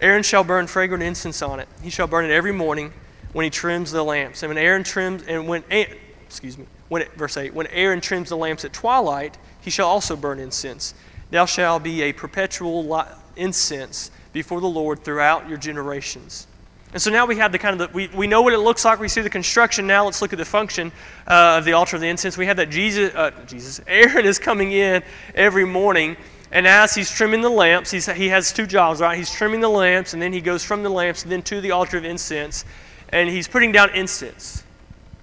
Aaron 0.00 0.22
shall 0.22 0.44
burn 0.44 0.66
fragrant 0.66 1.02
incense 1.02 1.42
on 1.42 1.60
it. 1.60 1.68
He 1.82 1.90
shall 1.90 2.06
burn 2.06 2.24
it 2.24 2.30
every 2.30 2.52
morning 2.52 2.92
when 3.32 3.44
he 3.44 3.50
trims 3.50 3.90
the 3.90 4.02
lamps. 4.02 4.42
And 4.42 4.50
when 4.50 4.58
Aaron 4.58 4.84
trims, 4.84 5.22
and 5.24 5.48
when, 5.48 5.64
excuse 5.70 6.56
me, 6.56 6.66
when 6.88 7.02
it, 7.02 7.12
verse 7.14 7.36
8, 7.36 7.52
when 7.52 7.66
Aaron 7.68 8.00
trims 8.00 8.28
the 8.28 8.36
lamps 8.36 8.64
at 8.64 8.72
twilight, 8.72 9.36
he 9.60 9.70
shall 9.70 9.88
also 9.88 10.16
burn 10.16 10.38
incense. 10.38 10.94
Thou 11.30 11.44
shalt 11.44 11.82
be 11.82 12.02
a 12.02 12.12
perpetual 12.12 13.04
incense 13.36 14.10
before 14.32 14.60
the 14.60 14.68
Lord 14.68 15.04
throughout 15.04 15.48
your 15.48 15.58
generations. 15.58 16.46
And 16.92 17.02
so 17.02 17.10
now 17.10 17.26
we 17.26 17.36
have 17.36 17.52
the 17.52 17.58
kind 17.58 17.78
of 17.78 17.90
the, 17.90 17.94
we, 17.94 18.08
we 18.08 18.26
know 18.26 18.40
what 18.40 18.54
it 18.54 18.58
looks 18.58 18.84
like. 18.84 18.98
We 18.98 19.08
see 19.08 19.20
the 19.20 19.28
construction. 19.28 19.86
Now 19.86 20.06
let's 20.06 20.22
look 20.22 20.32
at 20.32 20.38
the 20.38 20.44
function 20.44 20.90
uh, 21.26 21.58
of 21.58 21.66
the 21.66 21.74
altar 21.74 21.96
of 21.96 22.00
the 22.00 22.08
incense. 22.08 22.38
We 22.38 22.46
have 22.46 22.56
that 22.56 22.70
Jesus, 22.70 23.14
uh, 23.14 23.30
Jesus, 23.46 23.80
Aaron 23.86 24.24
is 24.24 24.38
coming 24.38 24.72
in 24.72 25.02
every 25.34 25.66
morning 25.66 26.16
and 26.50 26.66
as 26.66 26.94
he's 26.94 27.10
trimming 27.10 27.40
the 27.42 27.50
lamps, 27.50 27.90
he's, 27.90 28.06
he 28.06 28.28
has 28.28 28.52
two 28.52 28.66
jobs, 28.66 29.00
right? 29.00 29.18
He's 29.18 29.30
trimming 29.30 29.60
the 29.60 29.68
lamps, 29.68 30.14
and 30.14 30.22
then 30.22 30.32
he 30.32 30.40
goes 30.40 30.64
from 30.64 30.82
the 30.82 30.88
lamps 30.88 31.22
and 31.22 31.32
then 31.32 31.42
to 31.42 31.60
the 31.60 31.72
altar 31.72 31.98
of 31.98 32.04
incense, 32.04 32.64
and 33.10 33.28
he's 33.28 33.46
putting 33.46 33.72
down 33.72 33.90
incense. 33.94 34.64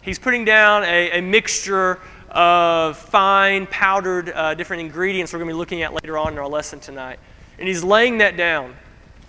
He's 0.01 0.19
putting 0.19 0.45
down 0.45 0.83
a, 0.83 1.17
a 1.17 1.21
mixture 1.21 1.99
of 2.29 2.97
fine, 2.97 3.65
powdered, 3.67 4.29
uh, 4.29 4.53
different 4.53 4.81
ingredients 4.81 5.33
we're 5.33 5.39
going 5.39 5.47
to 5.47 5.53
be 5.53 5.57
looking 5.57 5.81
at 5.81 5.93
later 5.93 6.17
on 6.17 6.33
in 6.33 6.37
our 6.37 6.47
lesson 6.47 6.79
tonight. 6.79 7.17
And 7.57 7.67
he's 7.67 7.83
laying 7.83 8.19
that 8.19 8.37
down. 8.37 8.75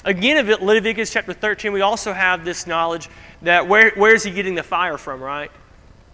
Again, 0.05 0.37
of 0.37 0.63
Leviticus 0.63 1.13
chapter 1.13 1.33
13, 1.33 1.73
we 1.73 1.81
also 1.81 2.13
have 2.13 2.45
this 2.45 2.67
knowledge 2.67 3.09
that 3.43 3.67
where, 3.67 3.91
where 3.93 4.15
is 4.15 4.23
he 4.23 4.31
getting 4.31 4.55
the 4.55 4.63
fire 4.63 4.99
from, 4.99 5.23
right? 5.23 5.51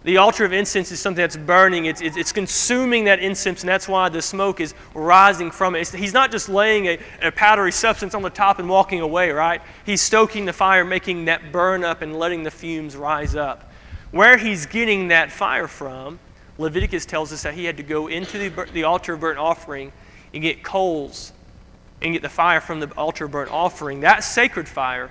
The 0.03 0.17
altar 0.17 0.43
of 0.43 0.51
incense 0.51 0.91
is 0.91 0.99
something 0.99 1.21
that's 1.21 1.37
burning, 1.37 1.85
it's, 1.85 2.01
it's, 2.01 2.17
it's, 2.17 2.33
consuming 2.33 3.05
that 3.05 3.19
incense, 3.19 3.61
and 3.61 3.69
that's 3.69 3.87
why 3.87 4.09
the 4.09 4.21
smoke 4.21 4.59
is 4.59 4.73
rising 4.93 5.49
from 5.49 5.75
it. 5.75 5.79
It's, 5.79 5.93
he's 5.93 6.11
not 6.11 6.29
just 6.29 6.49
laying 6.49 6.87
a, 6.87 6.99
a 7.21 7.31
powdery 7.31 7.71
substance 7.71 8.13
on 8.13 8.21
the 8.21 8.29
top 8.29 8.59
and 8.59 8.67
walking 8.67 8.99
away, 8.99 9.31
right? 9.31 9.61
He's 9.85 10.01
stoking 10.01 10.43
the 10.43 10.51
fire, 10.51 10.83
making 10.83 11.25
that 11.25 11.53
burn 11.53 11.85
up 11.85 12.01
and 12.01 12.19
letting 12.19 12.43
the 12.43 12.51
fumes 12.51 12.97
rise 12.97 13.33
up. 13.33 13.71
Where 14.11 14.37
he's 14.37 14.65
getting 14.65 15.07
that 15.07 15.31
fire 15.31 15.69
from, 15.69 16.19
Leviticus 16.57 17.05
tells 17.05 17.31
us 17.31 17.43
that 17.43 17.53
he 17.53 17.63
had 17.63 17.77
to 17.77 17.83
go 17.83 18.07
into 18.07 18.37
the, 18.37 18.65
the 18.73 18.83
altar 18.83 19.13
of 19.13 19.21
burnt 19.21 19.39
offering 19.39 19.93
and 20.33 20.43
get 20.43 20.63
coals 20.63 21.31
and 22.01 22.11
get 22.11 22.21
the 22.21 22.29
fire 22.29 22.59
from 22.59 22.81
the 22.81 22.91
altar 22.95 23.25
of 23.25 23.31
burnt 23.31 23.51
offering, 23.51 24.01
that 24.01 24.25
sacred 24.25 24.67
fire, 24.67 25.09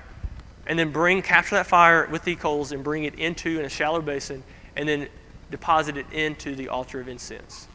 and 0.67 0.79
then 0.79 0.93
bring, 0.93 1.23
capture 1.23 1.55
that 1.55 1.67
fire 1.67 2.07
with 2.11 2.25
the 2.25 2.37
coals 2.37 2.73
and 2.73 2.85
bring 2.85 3.05
it 3.05 3.15
into 3.15 3.59
in 3.59 3.65
a 3.65 3.71
shallow 3.71 4.03
basin 4.03 4.45
and 4.77 4.89
then 4.89 5.09
deposit 5.51 5.97
it 5.97 6.07
into 6.13 6.55
the 6.55 6.69
altar 6.69 7.01
of 7.01 7.09
incense. 7.09 7.69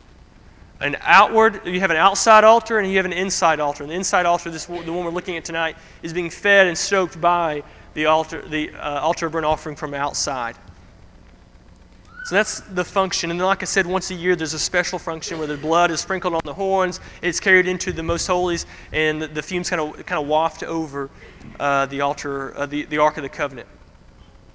An 0.79 0.95
outward, 1.01 1.61
you 1.65 1.79
have 1.79 1.89
an 1.89 1.97
outside 1.97 2.43
altar 2.43 2.77
and 2.77 2.89
you 2.89 2.97
have 2.97 3.05
an 3.05 3.13
inside 3.13 3.59
altar. 3.59 3.83
And 3.83 3.91
the 3.91 3.95
inside 3.95 4.25
altar, 4.25 4.51
this 4.51 4.65
the 4.65 4.73
one 4.73 5.05
we're 5.05 5.09
looking 5.09 5.37
at 5.37 5.45
tonight, 5.45 5.75
is 6.03 6.13
being 6.13 6.29
fed 6.29 6.67
and 6.67 6.77
stoked 6.77 7.19
by 7.19 7.63
the 7.95 8.05
altar, 8.05 8.47
the 8.47 8.71
uh, 8.71 8.99
altar 9.01 9.27
burnt 9.29 9.45
offering 9.45 9.75
from 9.75 9.93
outside. 9.93 10.55
So 12.25 12.35
that's 12.35 12.59
the 12.59 12.83
function. 12.83 13.31
And 13.31 13.39
then, 13.39 13.47
like 13.47 13.63
I 13.63 13.65
said, 13.65 13.87
once 13.87 14.11
a 14.11 14.13
year 14.13 14.35
there's 14.35 14.53
a 14.53 14.59
special 14.59 14.99
function 14.99 15.37
where 15.39 15.47
the 15.47 15.55
blood 15.55 15.91
is 15.91 16.01
sprinkled 16.01 16.33
on 16.33 16.41
the 16.43 16.53
horns, 16.53 16.99
it's 17.21 17.39
carried 17.39 17.67
into 17.67 17.93
the 17.93 18.03
most 18.03 18.27
holies, 18.27 18.65
and 18.91 19.21
the, 19.21 19.27
the 19.27 19.41
fumes 19.41 19.69
kind 19.69 19.81
of 19.81 20.05
kind 20.05 20.21
of 20.21 20.27
waft 20.27 20.61
over 20.61 21.09
uh, 21.59 21.85
the 21.85 22.01
altar, 22.01 22.55
uh, 22.57 22.65
the, 22.65 22.83
the 22.83 22.97
Ark 22.97 23.15
of 23.15 23.23
the 23.23 23.29
Covenant. 23.29 23.67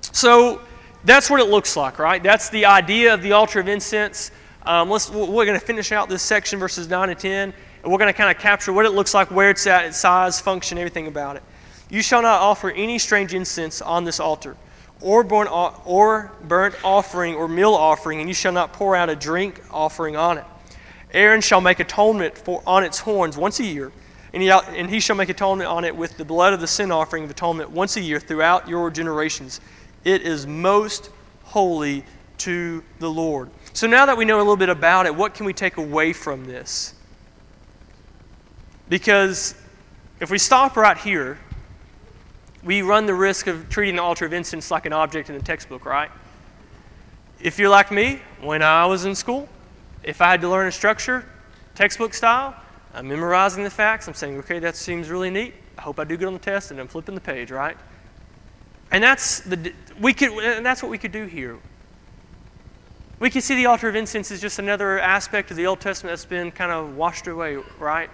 So 0.02 0.60
that's 1.04 1.28
what 1.28 1.40
it 1.40 1.48
looks 1.48 1.76
like, 1.76 1.98
right? 1.98 2.22
That's 2.22 2.48
the 2.48 2.66
idea 2.66 3.14
of 3.14 3.22
the 3.22 3.32
altar 3.32 3.60
of 3.60 3.68
incense. 3.68 4.30
Um, 4.64 4.88
let's, 4.88 5.10
we're 5.10 5.44
going 5.44 5.58
to 5.58 5.64
finish 5.64 5.90
out 5.90 6.08
this 6.08 6.22
section, 6.22 6.58
verses 6.58 6.88
9 6.88 7.10
and 7.10 7.18
10, 7.18 7.52
and 7.82 7.92
we're 7.92 7.98
going 7.98 8.12
to 8.12 8.16
kind 8.16 8.34
of 8.34 8.40
capture 8.40 8.72
what 8.72 8.86
it 8.86 8.90
looks 8.90 9.12
like, 9.12 9.30
where 9.30 9.50
it's 9.50 9.66
at, 9.66 9.84
its 9.86 9.96
size, 9.96 10.40
function, 10.40 10.78
everything 10.78 11.08
about 11.08 11.36
it. 11.36 11.42
You 11.90 12.02
shall 12.02 12.22
not 12.22 12.40
offer 12.40 12.70
any 12.70 12.98
strange 12.98 13.34
incense 13.34 13.82
on 13.82 14.04
this 14.04 14.20
altar, 14.20 14.56
or 15.00 15.24
burnt, 15.24 15.50
or 15.50 16.32
burnt 16.44 16.76
offering 16.84 17.34
or 17.34 17.48
meal 17.48 17.74
offering, 17.74 18.20
and 18.20 18.28
you 18.28 18.34
shall 18.34 18.52
not 18.52 18.72
pour 18.72 18.94
out 18.94 19.10
a 19.10 19.16
drink 19.16 19.60
offering 19.70 20.16
on 20.16 20.38
it. 20.38 20.44
Aaron 21.12 21.40
shall 21.40 21.60
make 21.60 21.80
atonement 21.80 22.38
for, 22.38 22.62
on 22.66 22.84
its 22.84 23.00
horns 23.00 23.36
once 23.36 23.58
a 23.58 23.64
year, 23.64 23.90
and 24.32 24.42
he, 24.42 24.50
and 24.50 24.88
he 24.88 25.00
shall 25.00 25.16
make 25.16 25.28
atonement 25.28 25.68
on 25.68 25.84
it 25.84 25.94
with 25.94 26.16
the 26.16 26.24
blood 26.24 26.52
of 26.52 26.60
the 26.60 26.66
sin 26.66 26.90
offering 26.92 27.24
of 27.24 27.30
atonement 27.30 27.70
once 27.70 27.96
a 27.96 28.00
year 28.00 28.20
throughout 28.20 28.68
your 28.68 28.90
generations. 28.90 29.60
It 30.04 30.22
is 30.22 30.46
most 30.46 31.10
holy 31.44 32.04
to 32.38 32.82
the 32.98 33.08
Lord. 33.08 33.50
So 33.72 33.86
now 33.86 34.06
that 34.06 34.16
we 34.16 34.24
know 34.24 34.36
a 34.36 34.38
little 34.38 34.56
bit 34.56 34.68
about 34.68 35.06
it, 35.06 35.14
what 35.14 35.34
can 35.34 35.46
we 35.46 35.52
take 35.52 35.76
away 35.76 36.12
from 36.12 36.44
this? 36.44 36.94
Because 38.88 39.54
if 40.20 40.30
we 40.30 40.38
stop 40.38 40.76
right 40.76 40.98
here, 40.98 41.38
we 42.64 42.82
run 42.82 43.06
the 43.06 43.14
risk 43.14 43.46
of 43.46 43.68
treating 43.68 43.96
the 43.96 44.02
altar 44.02 44.24
of 44.26 44.32
incense 44.32 44.70
like 44.70 44.86
an 44.86 44.92
object 44.92 45.30
in 45.30 45.36
the 45.36 45.42
textbook, 45.42 45.84
right? 45.84 46.10
If 47.40 47.58
you're 47.58 47.70
like 47.70 47.90
me, 47.90 48.20
when 48.40 48.62
I 48.62 48.86
was 48.86 49.04
in 49.04 49.14
school, 49.14 49.48
if 50.02 50.20
I 50.20 50.30
had 50.30 50.40
to 50.42 50.48
learn 50.48 50.68
a 50.68 50.72
structure, 50.72 51.24
textbook 51.74 52.14
style, 52.14 52.54
I'm 52.94 53.08
memorizing 53.08 53.64
the 53.64 53.70
facts. 53.70 54.06
I'm 54.06 54.14
saying, 54.14 54.36
okay, 54.38 54.58
that 54.58 54.76
seems 54.76 55.10
really 55.10 55.30
neat. 55.30 55.54
I 55.78 55.82
hope 55.82 55.98
I 55.98 56.04
do 56.04 56.16
good 56.16 56.26
on 56.28 56.34
the 56.34 56.38
test, 56.38 56.70
and 56.70 56.78
I'm 56.78 56.88
flipping 56.88 57.14
the 57.14 57.20
page, 57.20 57.50
right? 57.50 57.76
And 58.90 59.02
that's, 59.02 59.40
the, 59.40 59.72
we 60.02 60.12
could, 60.12 60.32
and 60.32 60.66
that's 60.66 60.82
what 60.82 60.90
we 60.90 60.98
could 60.98 61.12
do 61.12 61.26
here. 61.26 61.58
We 63.20 63.30
could 63.30 63.44
see 63.44 63.54
the 63.54 63.66
altar 63.66 63.88
of 63.88 63.94
incense 63.94 64.32
as 64.32 64.40
just 64.40 64.58
another 64.58 64.98
aspect 64.98 65.52
of 65.52 65.56
the 65.56 65.66
Old 65.66 65.80
Testament 65.80 66.10
that's 66.10 66.24
been 66.24 66.50
kind 66.50 66.72
of 66.72 66.96
washed 66.96 67.28
away, 67.28 67.56
right? 67.78 68.10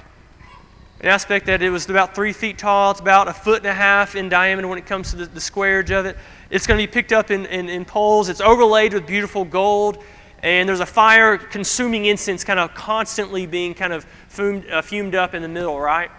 An 1.00 1.08
aspect 1.08 1.46
that 1.46 1.62
it 1.62 1.70
was 1.70 1.88
about 1.88 2.14
three 2.14 2.34
feet 2.34 2.58
tall, 2.58 2.90
it's 2.90 3.00
about 3.00 3.26
a 3.26 3.32
foot 3.32 3.58
and 3.58 3.68
a 3.68 3.74
half 3.74 4.16
in 4.16 4.28
diameter 4.28 4.68
when 4.68 4.76
it 4.76 4.84
comes 4.84 5.10
to 5.12 5.16
the, 5.16 5.24
the 5.24 5.40
squarage 5.40 5.90
of 5.90 6.04
it. 6.04 6.18
It's 6.50 6.66
going 6.66 6.78
to 6.78 6.86
be 6.86 6.92
picked 6.92 7.12
up 7.12 7.30
in, 7.30 7.46
in, 7.46 7.70
in 7.70 7.86
poles, 7.86 8.28
it's 8.28 8.42
overlaid 8.42 8.92
with 8.92 9.06
beautiful 9.06 9.46
gold, 9.46 10.04
and 10.42 10.68
there's 10.68 10.80
a 10.80 10.86
fire 10.86 11.38
consuming 11.38 12.04
incense 12.04 12.44
kind 12.44 12.60
of 12.60 12.74
constantly 12.74 13.46
being 13.46 13.72
kind 13.72 13.94
of 13.94 14.04
fumed, 14.28 14.68
uh, 14.68 14.82
fumed 14.82 15.14
up 15.14 15.32
in 15.32 15.40
the 15.40 15.48
middle, 15.48 15.80
right? 15.80 16.10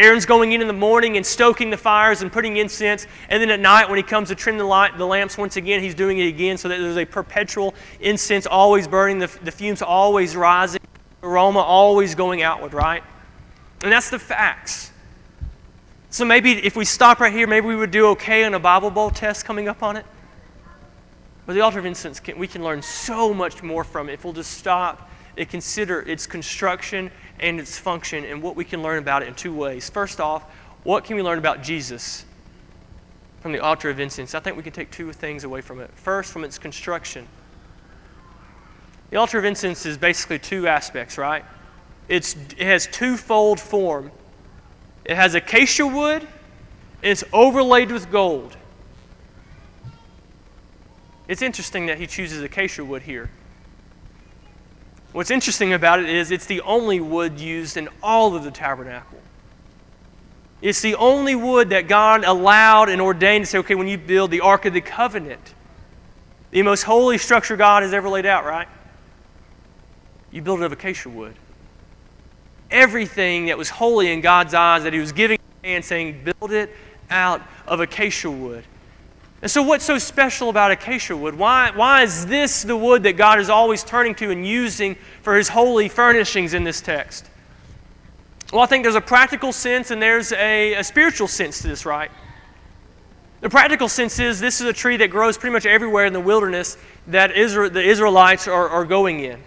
Aaron's 0.00 0.24
going 0.24 0.52
in 0.52 0.62
in 0.62 0.66
the 0.66 0.72
morning 0.72 1.18
and 1.18 1.26
stoking 1.26 1.68
the 1.68 1.76
fires 1.76 2.22
and 2.22 2.32
putting 2.32 2.56
incense. 2.56 3.06
And 3.28 3.42
then 3.42 3.50
at 3.50 3.60
night, 3.60 3.86
when 3.86 3.98
he 3.98 4.02
comes 4.02 4.28
to 4.28 4.34
trim 4.34 4.56
the, 4.56 4.64
light, 4.64 4.96
the 4.96 5.06
lamps 5.06 5.36
once 5.36 5.56
again, 5.56 5.82
he's 5.82 5.94
doing 5.94 6.18
it 6.18 6.26
again 6.26 6.56
so 6.56 6.68
that 6.68 6.78
there's 6.78 6.96
a 6.96 7.04
perpetual 7.04 7.74
incense 8.00 8.46
always 8.46 8.88
burning, 8.88 9.18
the, 9.18 9.26
the 9.42 9.52
fumes 9.52 9.82
always 9.82 10.34
rising, 10.34 10.80
aroma 11.22 11.58
always 11.58 12.14
going 12.14 12.40
outward, 12.40 12.72
right? 12.72 13.04
And 13.82 13.92
that's 13.92 14.08
the 14.08 14.18
facts. 14.18 14.90
So 16.08 16.24
maybe 16.24 16.52
if 16.52 16.76
we 16.76 16.86
stop 16.86 17.20
right 17.20 17.32
here, 17.32 17.46
maybe 17.46 17.66
we 17.66 17.76
would 17.76 17.90
do 17.90 18.06
okay 18.08 18.44
on 18.44 18.54
a 18.54 18.58
Bible 18.58 18.90
Bowl 18.90 19.10
test 19.10 19.44
coming 19.44 19.68
up 19.68 19.82
on 19.82 19.98
it. 19.98 20.06
But 21.44 21.52
the 21.52 21.60
altar 21.60 21.78
of 21.78 21.84
incense, 21.84 22.20
can, 22.20 22.38
we 22.38 22.48
can 22.48 22.64
learn 22.64 22.80
so 22.80 23.34
much 23.34 23.62
more 23.62 23.84
from 23.84 24.08
it 24.08 24.14
if 24.14 24.24
we'll 24.24 24.32
just 24.32 24.52
stop 24.52 25.09
and 25.36 25.48
consider 25.48 26.00
its 26.02 26.26
construction 26.26 27.10
and 27.38 27.60
its 27.60 27.78
function 27.78 28.24
and 28.24 28.42
what 28.42 28.56
we 28.56 28.64
can 28.64 28.82
learn 28.82 28.98
about 28.98 29.22
it 29.22 29.28
in 29.28 29.34
two 29.34 29.54
ways. 29.54 29.88
First 29.88 30.20
off, 30.20 30.44
what 30.84 31.04
can 31.04 31.16
we 31.16 31.22
learn 31.22 31.38
about 31.38 31.62
Jesus 31.62 32.24
from 33.40 33.52
the 33.52 33.60
altar 33.60 33.90
of 33.90 34.00
incense? 34.00 34.34
I 34.34 34.40
think 34.40 34.56
we 34.56 34.62
can 34.62 34.72
take 34.72 34.90
two 34.90 35.12
things 35.12 35.44
away 35.44 35.60
from 35.60 35.80
it. 35.80 35.90
First, 35.94 36.32
from 36.32 36.44
its 36.44 36.58
construction. 36.58 37.26
The 39.10 39.16
altar 39.16 39.38
of 39.38 39.44
incense 39.44 39.86
is 39.86 39.98
basically 39.98 40.38
two 40.38 40.68
aspects, 40.68 41.18
right? 41.18 41.44
It's, 42.08 42.34
it 42.34 42.66
has 42.66 42.86
twofold 42.86 43.60
form. 43.60 44.10
It 45.04 45.16
has 45.16 45.34
acacia 45.34 45.86
wood 45.86 46.22
and 47.02 47.10
it's 47.10 47.24
overlaid 47.32 47.90
with 47.90 48.10
gold. 48.10 48.56
It's 51.28 51.42
interesting 51.42 51.86
that 51.86 51.98
he 51.98 52.06
chooses 52.06 52.42
acacia 52.42 52.84
wood 52.84 53.02
here. 53.02 53.30
What's 55.12 55.30
interesting 55.30 55.72
about 55.72 55.98
it 56.00 56.08
is 56.08 56.30
it's 56.30 56.46
the 56.46 56.60
only 56.60 57.00
wood 57.00 57.40
used 57.40 57.76
in 57.76 57.88
all 58.02 58.36
of 58.36 58.44
the 58.44 58.50
tabernacle. 58.50 59.18
It's 60.62 60.82
the 60.82 60.94
only 60.94 61.34
wood 61.34 61.70
that 61.70 61.88
God 61.88 62.24
allowed 62.24 62.90
and 62.90 63.00
ordained 63.00 63.44
to 63.44 63.50
say, 63.50 63.58
okay, 63.58 63.74
when 63.74 63.88
you 63.88 63.98
build 63.98 64.30
the 64.30 64.40
Ark 64.40 64.66
of 64.66 64.74
the 64.74 64.80
Covenant, 64.80 65.54
the 66.50 66.62
most 66.62 66.82
holy 66.82 67.18
structure 67.18 67.56
God 67.56 67.82
has 67.82 67.92
ever 67.92 68.08
laid 68.08 68.26
out, 68.26 68.44
right? 68.44 68.68
You 70.30 70.42
build 70.42 70.60
it 70.60 70.64
of 70.64 70.72
acacia 70.72 71.08
wood. 71.08 71.34
Everything 72.70 73.46
that 73.46 73.58
was 73.58 73.70
holy 73.70 74.12
in 74.12 74.20
God's 74.20 74.54
eyes 74.54 74.84
that 74.84 74.92
He 74.92 75.00
was 75.00 75.12
giving 75.12 75.38
and 75.64 75.84
saying, 75.84 76.22
build 76.24 76.52
it 76.52 76.70
out 77.10 77.42
of 77.66 77.80
acacia 77.80 78.30
wood. 78.30 78.64
And 79.42 79.50
so, 79.50 79.62
what's 79.62 79.84
so 79.84 79.96
special 79.96 80.50
about 80.50 80.70
acacia 80.70 81.16
wood? 81.16 81.36
Why, 81.36 81.70
why 81.74 82.02
is 82.02 82.26
this 82.26 82.62
the 82.62 82.76
wood 82.76 83.02
that 83.04 83.16
God 83.16 83.40
is 83.40 83.48
always 83.48 83.82
turning 83.82 84.14
to 84.16 84.30
and 84.30 84.46
using 84.46 84.96
for 85.22 85.36
His 85.36 85.48
holy 85.48 85.88
furnishings 85.88 86.52
in 86.52 86.64
this 86.64 86.80
text? 86.80 87.30
Well, 88.52 88.62
I 88.62 88.66
think 88.66 88.82
there's 88.82 88.96
a 88.96 89.00
practical 89.00 89.52
sense 89.52 89.90
and 89.90 90.02
there's 90.02 90.32
a, 90.32 90.74
a 90.74 90.84
spiritual 90.84 91.28
sense 91.28 91.62
to 91.62 91.68
this, 91.68 91.86
right? 91.86 92.10
The 93.40 93.48
practical 93.48 93.88
sense 93.88 94.18
is 94.18 94.40
this 94.40 94.60
is 94.60 94.66
a 94.66 94.72
tree 94.72 94.98
that 94.98 95.08
grows 95.08 95.38
pretty 95.38 95.54
much 95.54 95.64
everywhere 95.64 96.04
in 96.04 96.12
the 96.12 96.20
wilderness 96.20 96.76
that 97.06 97.34
Israel, 97.34 97.70
the 97.70 97.82
Israelites 97.82 98.46
are, 98.46 98.68
are 98.68 98.84
going 98.84 99.20
in. 99.20 99.40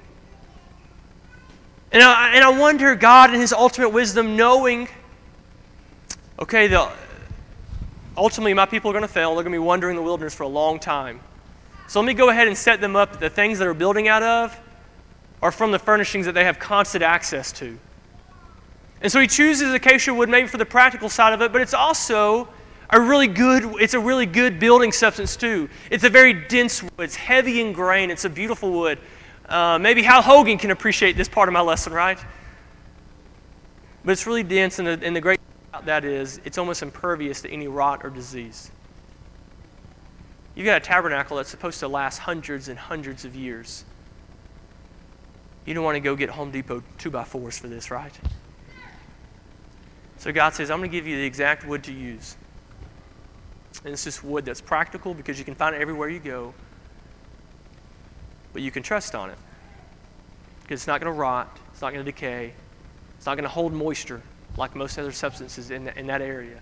And 1.91 2.01
I, 2.01 2.33
and 2.33 2.43
I 2.43 2.49
wonder, 2.57 2.95
God, 2.95 3.31
in 3.31 3.39
His 3.39 3.53
ultimate 3.53 3.89
wisdom, 3.89 4.35
knowing, 4.35 4.87
okay, 6.39 6.65
the, 6.65 6.89
ultimately 8.17 8.53
my 8.53 8.65
people 8.65 8.89
are 8.89 8.93
going 8.93 9.03
to 9.03 9.07
fail. 9.07 9.35
They're 9.35 9.43
going 9.43 9.53
to 9.53 9.59
be 9.59 9.65
wandering 9.65 9.95
the 9.95 10.01
wilderness 10.01 10.33
for 10.33 10.43
a 10.43 10.47
long 10.47 10.79
time. 10.79 11.19
So 11.87 11.99
let 11.99 12.07
me 12.07 12.13
go 12.13 12.29
ahead 12.29 12.47
and 12.47 12.57
set 12.57 12.81
them 12.81 12.95
up. 12.95 13.19
The 13.19 13.29
things 13.29 13.59
that 13.59 13.67
are 13.67 13.73
building 13.73 14.07
out 14.07 14.23
of 14.23 14.59
are 15.41 15.51
from 15.51 15.71
the 15.71 15.79
furnishings 15.79 16.25
that 16.25 16.33
they 16.33 16.45
have 16.45 16.59
constant 16.59 17.03
access 17.03 17.51
to. 17.53 17.77
And 19.01 19.11
so 19.11 19.19
he 19.19 19.27
chooses 19.27 19.73
acacia 19.73 20.13
wood 20.13 20.29
maybe 20.29 20.47
for 20.47 20.57
the 20.57 20.65
practical 20.65 21.09
side 21.09 21.33
of 21.33 21.41
it, 21.41 21.51
but 21.51 21.61
it's 21.61 21.73
also 21.73 22.47
a 22.89 22.99
really 22.99 23.27
good 23.27 23.81
it's 23.81 23.93
a 23.93 23.99
really 23.99 24.25
good 24.25 24.59
building 24.59 24.91
substance 24.91 25.35
too. 25.35 25.69
It's 25.91 26.05
a 26.05 26.09
very 26.09 26.33
dense 26.33 26.81
wood. 26.81 26.91
It's 26.99 27.15
heavy 27.15 27.59
in 27.59 27.73
grain. 27.73 28.09
It's 28.11 28.23
a 28.23 28.29
beautiful 28.29 28.71
wood. 28.71 28.99
Uh, 29.49 29.77
maybe 29.77 30.01
Hal 30.03 30.21
Hogan 30.21 30.57
can 30.57 30.71
appreciate 30.71 31.17
this 31.17 31.27
part 31.27 31.49
of 31.49 31.53
my 31.53 31.59
lesson, 31.59 31.91
right? 31.91 32.17
But 34.05 34.13
it's 34.13 34.25
really 34.25 34.43
dense, 34.43 34.79
and 34.79 34.87
the, 34.87 34.99
and 35.01 35.15
the 35.15 35.21
great 35.21 35.39
that 35.81 36.05
is 36.05 36.39
it's 36.45 36.57
almost 36.57 36.81
impervious 36.81 37.41
to 37.41 37.49
any 37.49 37.67
rot 37.67 38.01
or 38.03 38.09
disease. 38.09 38.71
You've 40.55 40.65
got 40.65 40.77
a 40.77 40.85
tabernacle 40.85 41.37
that's 41.37 41.49
supposed 41.49 41.79
to 41.79 41.87
last 41.87 42.19
hundreds 42.19 42.69
and 42.69 42.77
hundreds 42.77 43.25
of 43.25 43.35
years. 43.35 43.85
You 45.65 45.73
don't 45.73 45.83
want 45.83 45.95
to 45.95 45.99
go 45.99 46.15
get 46.15 46.29
Home 46.29 46.51
Depot 46.51 46.83
2 46.99 47.09
by 47.09 47.23
4s 47.23 47.59
for 47.59 47.67
this, 47.67 47.89
right? 47.89 48.13
So 50.17 50.31
God 50.31 50.53
says, 50.53 50.69
I'm 50.69 50.79
going 50.79 50.91
to 50.91 50.95
give 50.95 51.07
you 51.07 51.15
the 51.15 51.25
exact 51.25 51.65
wood 51.65 51.83
to 51.85 51.93
use. 51.93 52.37
And 53.83 53.93
it's 53.93 54.03
just 54.03 54.23
wood 54.23 54.45
that's 54.45 54.61
practical 54.61 55.13
because 55.13 55.39
you 55.39 55.45
can 55.45 55.55
find 55.55 55.75
it 55.75 55.81
everywhere 55.81 56.09
you 56.09 56.19
go. 56.19 56.53
But 58.51 58.61
you 58.61 58.71
can 58.71 58.83
trust 58.83 59.15
on 59.15 59.31
it. 59.31 59.37
Because 60.61 60.81
it's 60.81 60.87
not 60.87 61.01
going 61.01 61.11
to 61.11 61.19
rot, 61.19 61.57
it's 61.71 61.81
not 61.81 61.93
going 61.93 62.05
to 62.05 62.11
decay, 62.11 62.53
it's 63.17 63.25
not 63.25 63.35
going 63.35 63.43
to 63.43 63.49
hold 63.49 63.73
moisture 63.73 64.21
like 64.57 64.75
most 64.75 64.97
other 64.97 65.11
substances 65.11 65.71
in, 65.71 65.87
in 65.89 66.07
that 66.07 66.21
area. 66.21 66.59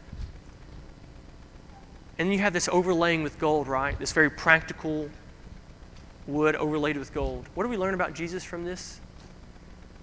And 2.18 2.32
you 2.32 2.40
have 2.40 2.54
this 2.54 2.70
overlaying 2.70 3.24
with 3.24 3.40
gold, 3.40 3.68
right? 3.68 3.98
This 3.98 4.12
very 4.12 4.30
practical 4.30 5.10
wood 6.28 6.56
overlaid 6.56 6.98
with 6.98 7.14
gold. 7.14 7.48
What 7.56 7.64
do 7.64 7.70
we 7.70 7.78
learn 7.78 7.94
about 7.94 8.14
Jesus 8.14 8.44
from 8.44 8.64
this? 8.64 9.02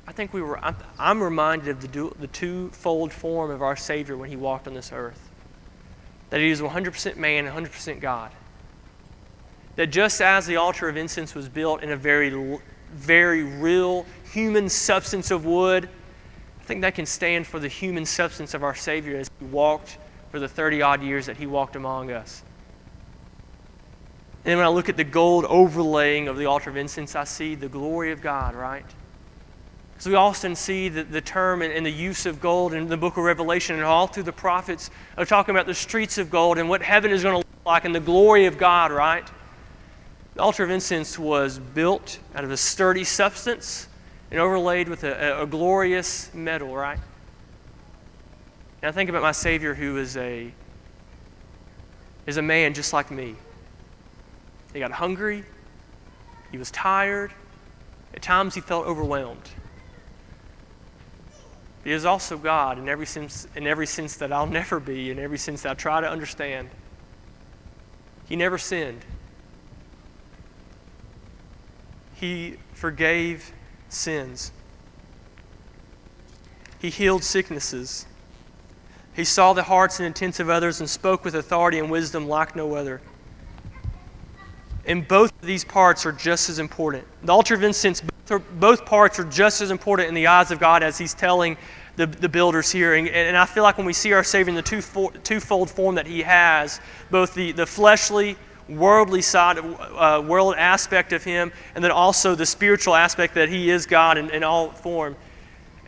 I 0.07 0.13
think 0.13 0.33
we 0.33 0.41
were, 0.41 0.59
I'm, 0.99 1.23
reminded 1.23 1.69
of 1.69 1.81
the, 1.81 2.13
the 2.19 2.27
twofold 2.29 3.13
form 3.13 3.51
of 3.51 3.63
our 3.63 3.77
Savior 3.77 4.17
when 4.17 4.31
he 4.31 4.37
walked 4.37 4.67
on 4.67 4.75
this 4.75 4.91
earth. 4.93 5.31
That 6.31 6.41
he 6.41 6.51
was 6.51 6.61
100% 6.61 7.17
man 7.17 7.47
and 7.47 7.67
100% 7.67 8.01
God. 8.01 8.33
That 9.77 9.89
just 9.89 10.21
as 10.21 10.47
the 10.47 10.57
altar 10.57 10.89
of 10.89 10.97
incense 10.97 11.35
was 11.35 11.49
built 11.49 11.83
in 11.83 11.91
a 11.91 11.97
very, 11.97 12.59
very 12.95 13.43
real 13.43 14.07
human 14.33 14.69
substance 14.69 15.31
of 15.31 15.45
wood, 15.45 15.89
think 16.69 16.83
that 16.83 16.95
can 16.95 17.07
stand 17.07 17.47
for 17.47 17.59
the 17.59 17.67
human 17.67 18.05
substance 18.05 18.53
of 18.53 18.63
our 18.63 18.75
Savior 18.75 19.17
as 19.17 19.31
he 19.41 19.47
walked 19.47 19.97
for 20.31 20.39
the 20.39 20.47
30 20.47 20.83
odd 20.83 21.03
years 21.03 21.25
that 21.25 21.39
he 21.39 21.47
walked 21.47 21.77
among 21.77 22.13
us. 22.13 22.43
And 24.45 24.59
when 24.59 24.67
I 24.67 24.69
look 24.69 24.91
at 24.91 24.99
the 24.99 25.05
gold 25.05 25.47
overlaying 25.47 26.29
of 26.29 26.37
the 26.37 26.45
altar 26.45 26.69
of 26.69 26.77
incense, 26.77 27.17
I 27.17 27.25
see 27.25 27.55
the 27.55 27.71
glory 27.71 28.13
of 28.13 28.21
God, 28.21 28.55
right? 28.55 28.85
So 29.97 30.11
we 30.11 30.17
often 30.17 30.55
see 30.55 30.91
the, 30.91 31.05
the 31.05 31.23
term 31.23 31.63
and, 31.63 31.73
and, 31.73 31.87
the 31.87 31.91
use 31.91 32.27
of 32.27 32.39
gold 32.39 32.75
in 32.75 32.87
the 32.87 32.99
book 32.99 33.17
of 33.17 33.25
Revelation 33.25 33.77
and 33.77 33.85
all 33.85 34.07
through 34.07 34.25
the 34.25 34.33
prophets 34.33 34.91
are 35.17 35.25
talking 35.25 35.55
about 35.55 35.67
the 35.67 35.75
streets 35.75 36.19
of 36.19 36.31
gold 36.31 36.59
and 36.59 36.69
what 36.69 36.83
heaven 36.83 37.11
is 37.11 37.23
going 37.23 37.33
to 37.33 37.39
look 37.39 37.67
like 37.67 37.87
and 37.87 37.95
the 37.95 38.01
glory 38.01 38.45
of 38.45 38.59
God, 38.59 38.93
right? 38.93 39.27
The 40.35 40.43
altar 40.43 40.65
of 40.65 40.71
incense 40.71 41.19
was 41.19 41.59
built 41.59 42.19
out 42.35 42.45
of 42.45 42.51
a 42.51 42.59
sturdy 42.59 43.05
substance 43.05 43.88
and 44.31 44.41
overlaid 44.41 44.89
with 44.89 45.05
a, 45.05 45.43
a, 45.43 45.47
glorious 45.47 46.33
metal, 46.35 46.75
right? 46.77 46.99
Now 48.83 48.93
think 48.93 49.09
about 49.09 49.23
my 49.23 49.33
Savior 49.33 49.75
who 49.75 49.97
is 49.97 50.17
a, 50.17 50.53
is 52.27 52.37
a 52.37 52.43
man 52.43 52.75
just 52.75 52.93
like 52.93 53.11
me. 53.11 53.35
He 54.73 54.81
got 54.81 54.93
hungry, 54.93 55.45
he 56.51 56.59
was 56.59 56.71
tired, 56.71 57.33
at 58.15 58.23
times 58.23 58.55
he 58.55 58.61
felt 58.61 58.87
overwhelmed. 58.87 59.49
He 61.85 61.93
is 61.93 62.05
also 62.05 62.37
God 62.37 62.79
in 62.79 62.89
every 62.89 63.07
sense, 63.07 63.47
in 63.57 63.67
every 63.67 63.87
sense 63.87 64.17
that 64.17 64.33
I'll 64.33 64.47
never 64.61 64.79
be, 64.79 65.11
in 65.11 65.19
every 65.19 65.39
sense 65.39 65.63
that 65.63 65.71
I 65.71 65.75
try 65.75 66.01
to 66.01 66.09
understand. 66.09 66.69
He 68.29 68.37
never 68.37 68.59
sinned. 68.59 69.05
He 72.15 72.57
forgave 72.75 73.53
sins. 73.89 74.53
He 76.79 76.91
healed 76.91 77.25
sicknesses. 77.25 78.07
He 79.15 79.25
saw 79.25 79.53
the 79.53 79.65
hearts 79.65 79.99
and 79.99 80.07
intents 80.07 80.39
of 80.39 80.49
others 80.49 80.81
and 80.81 80.89
spoke 80.89 81.25
with 81.25 81.35
authority 81.35 81.79
and 81.79 81.91
wisdom 81.91 82.29
like 82.29 82.55
no 82.55 82.75
other. 82.75 83.01
And 84.87 85.07
both 85.07 85.33
of 85.33 85.47
these 85.47 85.65
parts 85.65 86.07
are 86.07 86.13
just 86.13 86.49
as 86.49 86.59
important. 86.59 87.05
The 87.23 87.33
altar 87.33 87.55
of 87.55 87.63
incense, 87.63 88.01
both 88.59 88.87
parts 88.87 89.19
are 89.19 89.25
just 89.25 89.61
as 89.61 89.71
important 89.71 90.09
in 90.09 90.15
the 90.15 90.29
eyes 90.29 90.51
of 90.51 90.61
God 90.61 90.83
as 90.83 90.97
He's 90.97 91.15
telling 91.15 91.57
the, 91.97 92.07
the 92.07 92.29
builders 92.29 92.71
here. 92.71 92.95
And, 92.95 93.09
and 93.09 93.37
I 93.37 93.45
feel 93.45 93.65
like 93.65 93.77
when 93.77 93.87
we 93.87 93.93
see 93.93 94.13
our 94.13 94.25
Savior 94.25 94.51
in 94.51 94.55
the 94.55 94.63
twofold, 94.63 95.23
twofold 95.25 95.69
form 95.69 95.97
that 95.97 96.07
He 96.07 96.23
has, 96.23 96.81
both 97.11 97.35
the, 97.35 97.53
the 97.53 97.67
fleshly, 97.67 98.37
worldly 98.69 99.23
side, 99.23 99.59
uh, 99.59 100.23
world 100.27 100.55
aspect 100.57 101.13
of 101.13 101.25
Him, 101.25 101.53
and 101.75 101.83
then 101.83 101.91
also 101.91 102.35
the 102.35 102.47
spiritual 102.47 102.95
aspect 102.95 103.35
that 103.35 103.49
He 103.49 103.71
is 103.71 103.87
God 103.87 104.19
in, 104.19 104.31
in 104.31 104.45
all 104.45 104.71
form. 104.71 105.17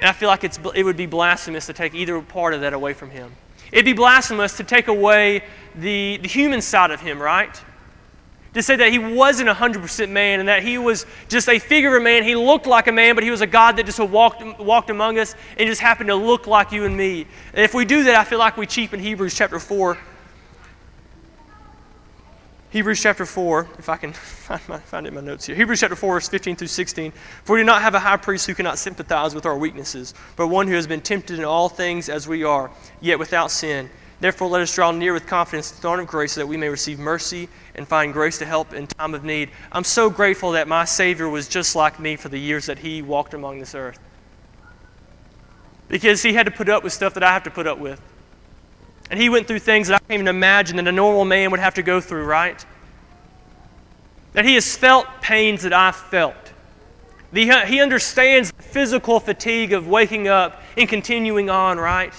And 0.00 0.08
I 0.08 0.12
feel 0.12 0.28
like 0.28 0.44
it's, 0.44 0.58
it 0.74 0.82
would 0.82 0.96
be 0.96 1.06
blasphemous 1.06 1.66
to 1.66 1.72
take 1.72 1.94
either 1.94 2.20
part 2.22 2.54
of 2.54 2.62
that 2.62 2.72
away 2.72 2.94
from 2.94 3.10
Him. 3.10 3.32
It'd 3.72 3.84
be 3.84 3.92
blasphemous 3.92 4.56
to 4.56 4.64
take 4.64 4.88
away 4.88 5.44
the, 5.74 6.18
the 6.22 6.28
human 6.28 6.60
side 6.60 6.90
of 6.90 7.00
Him, 7.00 7.20
right? 7.20 7.60
to 8.54 8.62
say 8.62 8.76
that 8.76 8.90
he 8.90 8.98
wasn't 8.98 9.48
100% 9.48 10.08
man 10.10 10.40
and 10.40 10.48
that 10.48 10.62
he 10.62 10.76
was 10.76 11.06
just 11.28 11.48
a 11.48 11.58
figure 11.58 11.96
of 11.96 12.02
a 12.02 12.04
man. 12.04 12.24
He 12.24 12.34
looked 12.34 12.66
like 12.66 12.88
a 12.88 12.92
man, 12.92 13.14
but 13.14 13.22
he 13.22 13.30
was 13.30 13.40
a 13.40 13.46
God 13.46 13.76
that 13.76 13.86
just 13.86 14.00
walked, 14.00 14.42
walked 14.58 14.90
among 14.90 15.18
us 15.18 15.34
and 15.56 15.68
just 15.68 15.80
happened 15.80 16.08
to 16.08 16.16
look 16.16 16.46
like 16.46 16.72
you 16.72 16.84
and 16.84 16.96
me. 16.96 17.26
And 17.52 17.64
if 17.64 17.74
we 17.74 17.84
do 17.84 18.02
that, 18.04 18.16
I 18.16 18.24
feel 18.24 18.38
like 18.38 18.56
we 18.56 18.66
cheapen 18.66 18.98
Hebrews 18.98 19.34
chapter 19.34 19.60
4. 19.60 19.98
Hebrews 22.70 23.02
chapter 23.02 23.26
4, 23.26 23.68
if 23.78 23.88
I 23.88 23.96
can 23.96 24.12
find, 24.14 24.60
my, 24.68 24.78
find 24.78 25.06
it 25.06 25.08
in 25.08 25.14
my 25.16 25.20
notes 25.20 25.44
here. 25.44 25.56
Hebrews 25.56 25.80
chapter 25.80 25.96
4, 25.96 26.14
verse 26.14 26.28
15 26.28 26.54
through 26.54 26.68
16. 26.68 27.12
For 27.44 27.54
we 27.54 27.60
do 27.60 27.64
not 27.64 27.82
have 27.82 27.94
a 27.94 27.98
high 27.98 28.16
priest 28.16 28.46
who 28.46 28.54
cannot 28.54 28.78
sympathize 28.78 29.34
with 29.34 29.44
our 29.44 29.58
weaknesses, 29.58 30.14
but 30.36 30.46
one 30.46 30.68
who 30.68 30.74
has 30.74 30.86
been 30.86 31.00
tempted 31.00 31.38
in 31.38 31.44
all 31.44 31.68
things 31.68 32.08
as 32.08 32.28
we 32.28 32.44
are, 32.44 32.70
yet 33.00 33.18
without 33.18 33.50
sin. 33.50 33.90
Therefore, 34.20 34.48
let 34.48 34.60
us 34.60 34.72
draw 34.72 34.92
near 34.92 35.12
with 35.12 35.26
confidence 35.26 35.70
to 35.70 35.76
the 35.76 35.82
throne 35.82 35.98
of 35.98 36.06
grace 36.06 36.32
so 36.32 36.42
that 36.42 36.46
we 36.46 36.56
may 36.56 36.68
receive 36.68 36.98
mercy 36.98 37.48
and 37.74 37.88
find 37.88 38.12
grace 38.12 38.38
to 38.38 38.44
help 38.44 38.72
in 38.72 38.86
time 38.86 39.14
of 39.14 39.24
need. 39.24 39.50
I'm 39.72 39.82
so 39.82 40.08
grateful 40.08 40.52
that 40.52 40.68
my 40.68 40.84
Savior 40.84 41.28
was 41.28 41.48
just 41.48 41.74
like 41.74 41.98
me 41.98 42.16
for 42.16 42.28
the 42.28 42.38
years 42.38 42.66
that 42.66 42.78
He 42.78 43.02
walked 43.02 43.34
among 43.34 43.58
this 43.58 43.74
earth. 43.74 43.98
Because 45.88 46.22
He 46.22 46.34
had 46.34 46.46
to 46.46 46.52
put 46.52 46.68
up 46.68 46.84
with 46.84 46.92
stuff 46.92 47.14
that 47.14 47.24
I 47.24 47.32
have 47.32 47.42
to 47.44 47.50
put 47.50 47.66
up 47.66 47.78
with. 47.78 48.00
And 49.10 49.20
He 49.20 49.28
went 49.28 49.46
through 49.46 49.58
things 49.58 49.88
that 49.88 49.96
I 49.96 49.98
can't 49.98 50.12
even 50.12 50.28
imagine 50.28 50.76
that 50.76 50.86
a 50.86 50.92
normal 50.92 51.24
man 51.24 51.50
would 51.50 51.60
have 51.60 51.74
to 51.74 51.82
go 51.82 52.00
through, 52.00 52.24
right? 52.24 52.64
That 54.32 54.44
He 54.44 54.54
has 54.54 54.76
felt 54.76 55.06
pains 55.20 55.62
that 55.62 55.72
I've 55.72 55.96
felt. 55.96 56.50
Uh, 57.32 57.64
he 57.64 57.80
understands 57.80 58.50
the 58.50 58.62
physical 58.62 59.20
fatigue 59.20 59.72
of 59.72 59.86
waking 59.86 60.26
up 60.26 60.60
and 60.76 60.88
continuing 60.88 61.48
on, 61.48 61.78
right? 61.78 62.12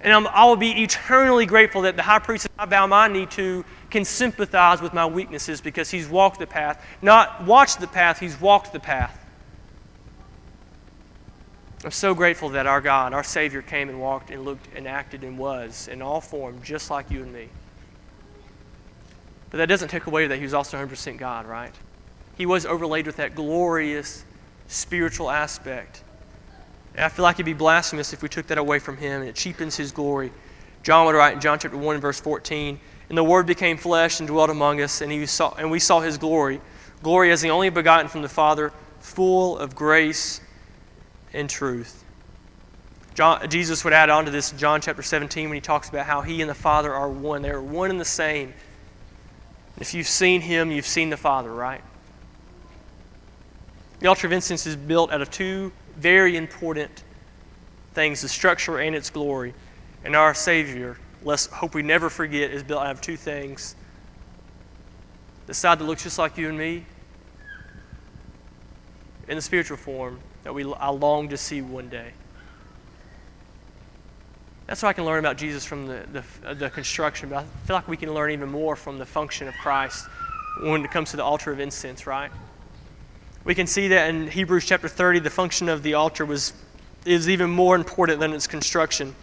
And 0.00 0.12
I'm, 0.12 0.26
I 0.26 0.44
will 0.46 0.56
be 0.56 0.82
eternally 0.82 1.46
grateful 1.46 1.82
that 1.82 1.96
the 1.96 2.02
high 2.02 2.18
priest 2.18 2.48
I 2.58 2.64
bow 2.64 2.86
my 2.86 3.08
knee 3.08 3.26
to 3.26 3.64
can 3.90 4.04
sympathize 4.04 4.82
with 4.82 4.92
my 4.92 5.06
weaknesses 5.06 5.60
because 5.60 5.90
he's 5.90 6.08
walked 6.08 6.40
the 6.40 6.46
path. 6.46 6.84
Not 7.02 7.44
watched 7.44 7.80
the 7.80 7.86
path, 7.86 8.18
he's 8.18 8.40
walked 8.40 8.72
the 8.72 8.80
path. 8.80 9.25
I'm 11.86 11.92
so 11.92 12.16
grateful 12.16 12.48
that 12.48 12.66
our 12.66 12.80
God, 12.80 13.12
our 13.12 13.22
Savior, 13.22 13.62
came 13.62 13.88
and 13.88 14.00
walked 14.00 14.32
and 14.32 14.44
looked 14.44 14.66
and 14.74 14.88
acted 14.88 15.22
and 15.22 15.38
was 15.38 15.86
in 15.86 16.02
all 16.02 16.20
form 16.20 16.60
just 16.64 16.90
like 16.90 17.12
you 17.12 17.22
and 17.22 17.32
me. 17.32 17.48
But 19.50 19.58
that 19.58 19.68
doesn't 19.68 19.86
take 19.86 20.06
away 20.06 20.26
that 20.26 20.34
he 20.36 20.42
was 20.42 20.52
also 20.52 20.84
100% 20.84 21.16
God, 21.16 21.46
right? 21.46 21.72
He 22.36 22.44
was 22.44 22.66
overlaid 22.66 23.06
with 23.06 23.14
that 23.18 23.36
glorious 23.36 24.24
spiritual 24.66 25.30
aspect. 25.30 26.02
And 26.96 27.04
I 27.04 27.08
feel 27.08 27.22
like 27.22 27.36
it'd 27.36 27.46
be 27.46 27.52
blasphemous 27.52 28.12
if 28.12 28.20
we 28.20 28.28
took 28.28 28.48
that 28.48 28.58
away 28.58 28.80
from 28.80 28.96
him 28.96 29.20
and 29.20 29.30
it 29.30 29.36
cheapens 29.36 29.76
his 29.76 29.92
glory. 29.92 30.32
John 30.82 31.06
would 31.06 31.14
write 31.14 31.34
in 31.34 31.40
John 31.40 31.60
chapter 31.60 31.78
1 31.78 32.00
verse 32.00 32.18
14, 32.18 32.80
and 33.10 33.16
the 33.16 33.22
word 33.22 33.46
became 33.46 33.76
flesh 33.76 34.18
and 34.18 34.26
dwelt 34.26 34.50
among 34.50 34.80
us, 34.80 35.02
and, 35.02 35.12
he 35.12 35.24
saw, 35.24 35.54
and 35.54 35.70
we 35.70 35.78
saw 35.78 36.00
his 36.00 36.18
glory. 36.18 36.60
Glory 37.04 37.30
as 37.30 37.42
the 37.42 37.50
only 37.50 37.70
begotten 37.70 38.08
from 38.08 38.22
the 38.22 38.28
Father, 38.28 38.72
full 38.98 39.56
of 39.58 39.76
grace 39.76 40.40
and 41.36 41.48
truth. 41.48 42.04
John, 43.14 43.48
Jesus 43.48 43.84
would 43.84 43.92
add 43.92 44.10
on 44.10 44.24
to 44.24 44.30
this 44.30 44.52
in 44.52 44.58
John 44.58 44.80
chapter 44.80 45.02
17 45.02 45.48
when 45.48 45.54
he 45.54 45.60
talks 45.60 45.88
about 45.88 46.06
how 46.06 46.22
he 46.22 46.40
and 46.40 46.50
the 46.50 46.54
Father 46.54 46.92
are 46.92 47.08
one. 47.08 47.42
They 47.42 47.50
are 47.50 47.62
one 47.62 47.90
and 47.90 48.00
the 48.00 48.04
same. 48.04 48.52
If 49.78 49.94
you've 49.94 50.08
seen 50.08 50.40
him, 50.40 50.70
you've 50.70 50.86
seen 50.86 51.10
the 51.10 51.16
Father, 51.16 51.52
right? 51.52 51.82
The 54.00 54.08
altar 54.08 54.26
of 54.26 54.32
incense 54.32 54.66
is 54.66 54.76
built 54.76 55.12
out 55.12 55.22
of 55.22 55.30
two 55.30 55.72
very 55.96 56.36
important 56.36 57.04
things 57.94 58.20
the 58.20 58.28
structure 58.28 58.78
and 58.78 58.94
its 58.94 59.08
glory. 59.08 59.54
And 60.04 60.14
our 60.14 60.34
Savior, 60.34 60.98
let's 61.22 61.46
hope 61.46 61.74
we 61.74 61.82
never 61.82 62.10
forget, 62.10 62.50
is 62.50 62.62
built 62.62 62.82
out 62.82 62.90
of 62.90 63.00
two 63.00 63.16
things 63.16 63.76
the 65.46 65.54
side 65.54 65.78
that 65.78 65.84
looks 65.84 66.02
just 66.02 66.18
like 66.18 66.36
you 66.36 66.48
and 66.48 66.58
me, 66.58 66.84
in 69.28 69.36
the 69.36 69.42
spiritual 69.42 69.76
form 69.76 70.18
that 70.46 70.54
we, 70.54 70.64
I 70.74 70.90
long 70.90 71.30
to 71.30 71.36
see 71.36 71.60
one 71.60 71.88
day. 71.88 72.12
That's 74.68 74.80
what 74.80 74.90
I 74.90 74.92
can 74.92 75.04
learn 75.04 75.18
about 75.18 75.36
Jesus 75.36 75.64
from 75.64 75.88
the, 75.88 76.04
the, 76.12 76.54
the, 76.54 76.70
construction, 76.70 77.30
but 77.30 77.38
I 77.38 77.66
feel 77.66 77.74
like 77.74 77.88
we 77.88 77.96
can 77.96 78.14
learn 78.14 78.30
even 78.30 78.48
more 78.48 78.76
from 78.76 79.00
the 79.00 79.06
function 79.06 79.48
of 79.48 79.54
Christ 79.54 80.06
when 80.62 80.84
it 80.84 80.92
comes 80.92 81.10
to 81.10 81.16
the 81.16 81.24
altar 81.24 81.50
of 81.50 81.58
incense, 81.58 82.06
right? 82.06 82.30
We 83.42 83.56
can 83.56 83.66
see 83.66 83.88
that 83.88 84.08
in 84.08 84.28
Hebrews 84.28 84.64
chapter 84.66 84.86
30, 84.86 85.18
the 85.18 85.30
function 85.30 85.68
of 85.68 85.82
the 85.82 85.94
altar 85.94 86.24
was, 86.24 86.52
is 87.04 87.28
even 87.28 87.50
more 87.50 87.74
important 87.74 88.20
than 88.20 88.32
its 88.32 88.46
construction. 88.46 89.16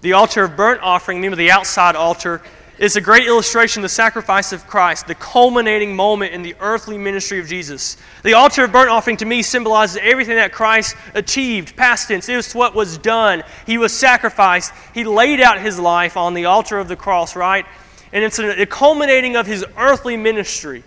The 0.00 0.14
altar 0.14 0.42
of 0.42 0.56
burnt 0.56 0.82
offering, 0.82 1.18
remember 1.18 1.36
the 1.36 1.52
outside 1.52 1.94
altar, 1.94 2.42
is 2.78 2.96
a 2.96 3.00
great 3.00 3.26
illustration 3.26 3.80
of 3.80 3.82
the 3.82 3.88
sacrifice 3.88 4.52
of 4.52 4.66
Christ, 4.66 5.06
the 5.06 5.14
culminating 5.16 5.96
moment 5.96 6.32
in 6.32 6.42
the 6.42 6.54
earthly 6.60 6.96
ministry 6.96 7.40
of 7.40 7.48
Jesus. 7.48 7.96
The 8.22 8.34
altar 8.34 8.64
of 8.64 8.72
burnt 8.72 8.88
offering 8.88 9.16
to 9.16 9.24
me 9.24 9.42
symbolizes 9.42 9.98
everything 10.00 10.36
that 10.36 10.52
Christ 10.52 10.94
achieved, 11.14 11.76
past 11.76 12.08
tense. 12.08 12.28
It 12.28 12.36
was 12.36 12.54
what 12.54 12.74
was 12.74 12.96
done. 12.98 13.42
He 13.66 13.78
was 13.78 13.92
sacrificed. 13.92 14.72
He 14.94 15.04
laid 15.04 15.40
out 15.40 15.60
his 15.60 15.78
life 15.78 16.16
on 16.16 16.34
the 16.34 16.44
altar 16.44 16.78
of 16.78 16.86
the 16.86 16.96
cross, 16.96 17.34
right? 17.34 17.66
And 18.12 18.22
it's 18.22 18.38
a 18.38 18.66
culminating 18.66 19.36
of 19.36 19.46
his 19.46 19.64
earthly 19.76 20.16
ministry. 20.16 20.84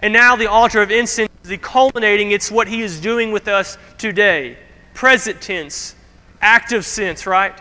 And 0.00 0.12
now 0.12 0.36
the 0.36 0.48
altar 0.48 0.82
of 0.82 0.90
incense 0.90 1.30
is 1.42 1.48
the 1.48 1.58
culminating, 1.58 2.30
it's 2.30 2.50
what 2.50 2.68
he 2.68 2.82
is 2.82 3.00
doing 3.00 3.32
with 3.32 3.48
us 3.48 3.78
today. 3.96 4.58
Present 4.92 5.40
tense, 5.40 5.94
active 6.42 6.84
sense, 6.84 7.26
right? 7.26 7.58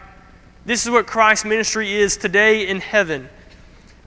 This 0.65 0.85
is 0.85 0.91
what 0.91 1.07
Christ's 1.07 1.45
ministry 1.45 1.93
is 1.93 2.17
today 2.17 2.67
in 2.67 2.81
heaven. 2.81 3.29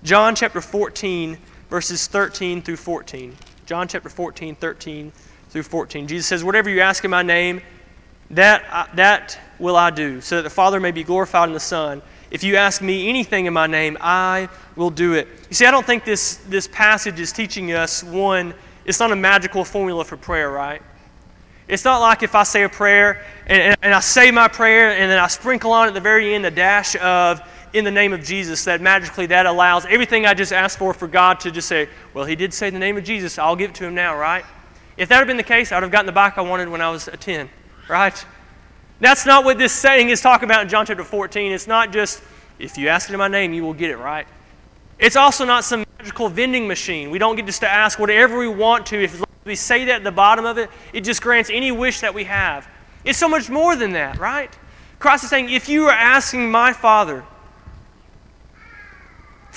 John 0.02 0.34
chapter 0.34 0.61
14, 0.61 1.38
verses 1.70 2.06
13 2.06 2.62
through 2.62 2.76
14. 2.76 3.37
John 3.66 3.88
chapter 3.88 4.08
14, 4.08 4.54
13 4.54 5.12
through 5.50 5.62
14. 5.62 6.06
Jesus 6.06 6.26
says, 6.26 6.44
Whatever 6.44 6.70
you 6.70 6.80
ask 6.80 7.04
in 7.04 7.11
my 7.11 7.22
name, 7.22 7.61
that, 8.30 8.64
uh, 8.70 8.87
that 8.94 9.38
will 9.58 9.76
I 9.76 9.90
do, 9.90 10.20
so 10.20 10.37
that 10.37 10.42
the 10.42 10.50
Father 10.50 10.80
may 10.80 10.92
be 10.92 11.02
glorified 11.02 11.48
in 11.48 11.54
the 11.54 11.61
Son. 11.61 12.02
If 12.30 12.44
you 12.44 12.56
ask 12.56 12.82
me 12.82 13.08
anything 13.08 13.46
in 13.46 13.52
my 13.52 13.66
name, 13.66 13.96
I 14.00 14.48
will 14.76 14.90
do 14.90 15.14
it. 15.14 15.26
You 15.48 15.54
see, 15.54 15.66
I 15.66 15.70
don't 15.70 15.87
think 15.87 16.04
this, 16.04 16.37
this 16.48 16.68
passage 16.68 17.18
is 17.18 17.32
teaching 17.32 17.72
us 17.72 18.04
one 18.04 18.54
it's 18.88 19.00
not 19.00 19.12
a 19.12 19.16
magical 19.16 19.66
formula 19.66 20.02
for 20.02 20.16
prayer, 20.16 20.50
right? 20.50 20.80
It's 21.68 21.84
not 21.84 21.98
like 21.98 22.22
if 22.22 22.34
I 22.34 22.42
say 22.42 22.62
a 22.62 22.70
prayer 22.70 23.22
and, 23.46 23.61
and, 23.61 23.76
and, 23.82 23.92
I 23.92 24.00
say 24.00 24.30
my 24.30 24.48
prayer 24.48 24.92
and 24.92 25.11
then 25.11 25.18
I 25.18 25.26
sprinkle 25.26 25.72
on 25.72 25.88
at 25.88 25.92
the 25.92 26.00
very 26.00 26.34
end 26.34 26.46
a 26.46 26.50
dash 26.50 26.96
of 26.96 27.42
in 27.72 27.85
the 27.85 27.90
name 27.90 28.12
of 28.12 28.22
Jesus 28.22 28.64
that 28.64 28.81
magically 28.81 29.26
that 29.26 29.46
allows 29.46 29.85
everything 29.87 30.26
I 30.26 30.35
just 30.35 30.52
asked 30.52 30.78
for 30.78 30.94
for 30.94 31.09
God 31.09 31.40
to 31.40 31.50
just 31.50 31.68
say, 31.68 31.88
well, 32.14 32.24
he 32.24 32.37
did 32.37 32.54
say 32.54 32.70
the 32.70 32.78
name 32.78 32.96
of 32.96 33.04
Jesus, 33.04 33.38
I'll 33.38 33.57
give 33.57 33.70
it 33.70 33.76
to 33.76 33.85
him 33.85 33.94
now, 33.94 34.16
right? 34.16 34.44
If 34.96 35.09
that 35.11 35.18
had 35.18 35.26
been 35.26 35.37
the 35.37 35.42
case, 35.42 35.70
I 35.70 35.76
would 35.76 35.83
have 35.83 35.92
gotten 35.92 36.07
the 36.07 36.12
bike 36.12 36.38
I 36.38 36.40
wanted 36.40 36.68
when 36.68 36.81
I 36.81 36.90
was 36.90 37.09
a 37.09 37.16
10, 37.16 37.48
right? 37.88 38.24
That's 39.00 39.26
not 39.26 39.44
what 39.44 39.59
this 39.59 39.72
saying 39.72 40.09
is 40.09 40.20
talking 40.20 40.48
about 40.48 40.62
in 40.62 40.68
John 40.68 40.85
chapter 40.87 41.04
14. 41.04 41.52
It's 41.52 41.66
not 41.66 41.92
just, 41.92 42.22
if 42.59 42.76
you 42.76 42.88
ask 42.88 43.09
it 43.09 43.12
in 43.12 43.18
my 43.18 43.28
name, 43.28 43.52
you 43.52 43.62
will 43.62 43.74
get 43.74 43.90
it, 43.90 43.96
right? 43.96 44.26
It's 44.98 45.14
also 45.14 45.44
not 45.44 45.62
some 45.62 45.85
magical 45.98 46.28
vending 46.28 46.66
machine. 46.66 47.11
We 47.11 47.18
don't 47.18 47.37
get 47.37 47.46
just 47.46 47.61
to 47.61 47.68
ask 47.68 47.98
whatever 47.98 48.38
we 48.38 48.48
want 48.48 48.87
to. 48.87 49.02
If 49.02 49.22
we 49.44 49.54
say 49.54 49.85
that 49.85 49.96
at 49.96 50.04
the 50.04 50.11
bottom 50.11 50.44
of 50.44 50.59
it, 50.59 50.68
it 50.92 51.02
just 51.02 51.22
grants 51.22 51.50
any 51.50 51.70
wish 51.70 52.00
that 52.00 52.12
we 52.12 52.24
have. 52.24 52.68
It's 53.04 53.18
so 53.18 53.28
much 53.28 53.48
more 53.48 53.76
than 53.76 53.92
that, 53.92 54.18
right? 54.18 54.57
Christ 54.98 55.24
is 55.24 55.31
saying, 55.31 55.50
if 55.50 55.68
you 55.68 55.87
are 55.87 55.92
asking 55.92 56.50
my 56.50 56.72
Father 56.72 57.24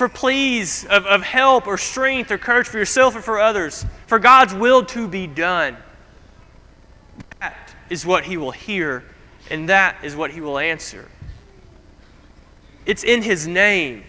for 0.01 0.09
pleas 0.09 0.83
of, 0.85 1.05
of 1.05 1.21
help 1.21 1.67
or 1.67 1.77
strength 1.77 2.31
or 2.31 2.37
courage 2.39 2.67
for 2.67 2.79
yourself 2.79 3.15
or 3.15 3.21
for 3.21 3.39
others, 3.39 3.85
for 4.07 4.17
God's 4.17 4.51
will 4.51 4.83
to 4.85 5.07
be 5.07 5.27
done, 5.27 5.77
that 7.39 7.75
is 7.87 8.03
what 8.03 8.23
He 8.23 8.35
will 8.35 8.49
hear, 8.49 9.03
and 9.51 9.69
that 9.69 9.95
is 10.01 10.15
what 10.15 10.31
He 10.31 10.41
will 10.41 10.57
answer. 10.57 11.07
It's 12.87 13.03
in 13.03 13.21
His 13.21 13.47
name, 13.47 14.03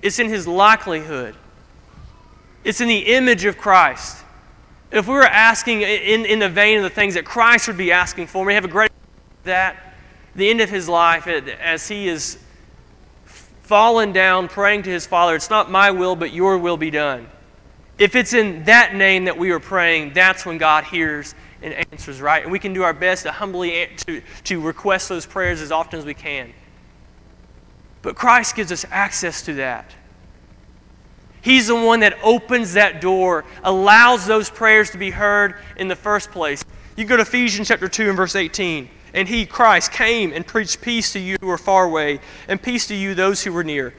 it's 0.00 0.20
in 0.20 0.28
His 0.28 0.46
likelihood. 0.46 1.34
It's 2.62 2.80
in 2.80 2.86
the 2.86 3.12
image 3.12 3.44
of 3.44 3.58
Christ. 3.58 4.24
If 4.92 5.08
we 5.08 5.14
were 5.14 5.24
asking 5.24 5.82
in, 5.82 6.24
in 6.24 6.38
the 6.38 6.48
vein 6.48 6.76
of 6.76 6.84
the 6.84 6.90
things 6.90 7.14
that 7.14 7.24
Christ 7.24 7.66
would 7.66 7.76
be 7.76 7.90
asking 7.90 8.28
for, 8.28 8.44
we 8.44 8.54
have 8.54 8.64
a 8.64 8.68
great 8.68 8.92
that 9.42 9.96
the 10.36 10.48
end 10.48 10.60
of 10.60 10.70
his 10.70 10.88
life 10.88 11.26
as 11.26 11.88
he 11.88 12.06
is 12.06 12.38
fallen 13.72 14.12
down 14.12 14.48
praying 14.48 14.82
to 14.82 14.90
his 14.90 15.06
Father, 15.06 15.34
it's 15.34 15.48
not 15.48 15.70
my 15.70 15.90
will, 15.90 16.14
but 16.14 16.30
your 16.30 16.58
will 16.58 16.76
be 16.76 16.90
done. 16.90 17.26
If 17.96 18.14
it's 18.14 18.34
in 18.34 18.64
that 18.64 18.94
name 18.94 19.24
that 19.24 19.38
we 19.38 19.50
are 19.50 19.60
praying, 19.60 20.12
that's 20.12 20.44
when 20.44 20.58
God 20.58 20.84
hears 20.84 21.34
and 21.62 21.72
answers, 21.90 22.20
right? 22.20 22.42
And 22.42 22.52
we 22.52 22.58
can 22.58 22.74
do 22.74 22.82
our 22.82 22.92
best 22.92 23.22
to 23.22 23.32
humbly 23.32 23.88
to, 24.04 24.20
to 24.44 24.60
request 24.60 25.08
those 25.08 25.24
prayers 25.24 25.62
as 25.62 25.72
often 25.72 25.98
as 25.98 26.04
we 26.04 26.12
can. 26.12 26.52
But 28.02 28.14
Christ 28.14 28.56
gives 28.56 28.72
us 28.72 28.84
access 28.90 29.40
to 29.46 29.54
that. 29.54 29.90
He's 31.40 31.68
the 31.68 31.74
one 31.74 32.00
that 32.00 32.18
opens 32.22 32.74
that 32.74 33.00
door, 33.00 33.46
allows 33.64 34.26
those 34.26 34.50
prayers 34.50 34.90
to 34.90 34.98
be 34.98 35.08
heard 35.08 35.54
in 35.78 35.88
the 35.88 35.96
first 35.96 36.30
place. 36.30 36.62
You 36.94 37.06
go 37.06 37.16
to 37.16 37.22
Ephesians 37.22 37.68
chapter 37.68 37.88
2 37.88 38.08
and 38.08 38.18
verse 38.18 38.36
18. 38.36 38.90
And 39.14 39.28
he, 39.28 39.44
Christ, 39.46 39.92
came 39.92 40.32
and 40.32 40.46
preached 40.46 40.80
peace 40.80 41.12
to 41.12 41.18
you 41.18 41.36
who 41.40 41.50
are 41.50 41.58
far 41.58 41.84
away, 41.84 42.20
and 42.48 42.62
peace 42.62 42.86
to 42.88 42.94
you, 42.94 43.14
those 43.14 43.42
who 43.42 43.52
were 43.52 43.64
near. 43.64 43.94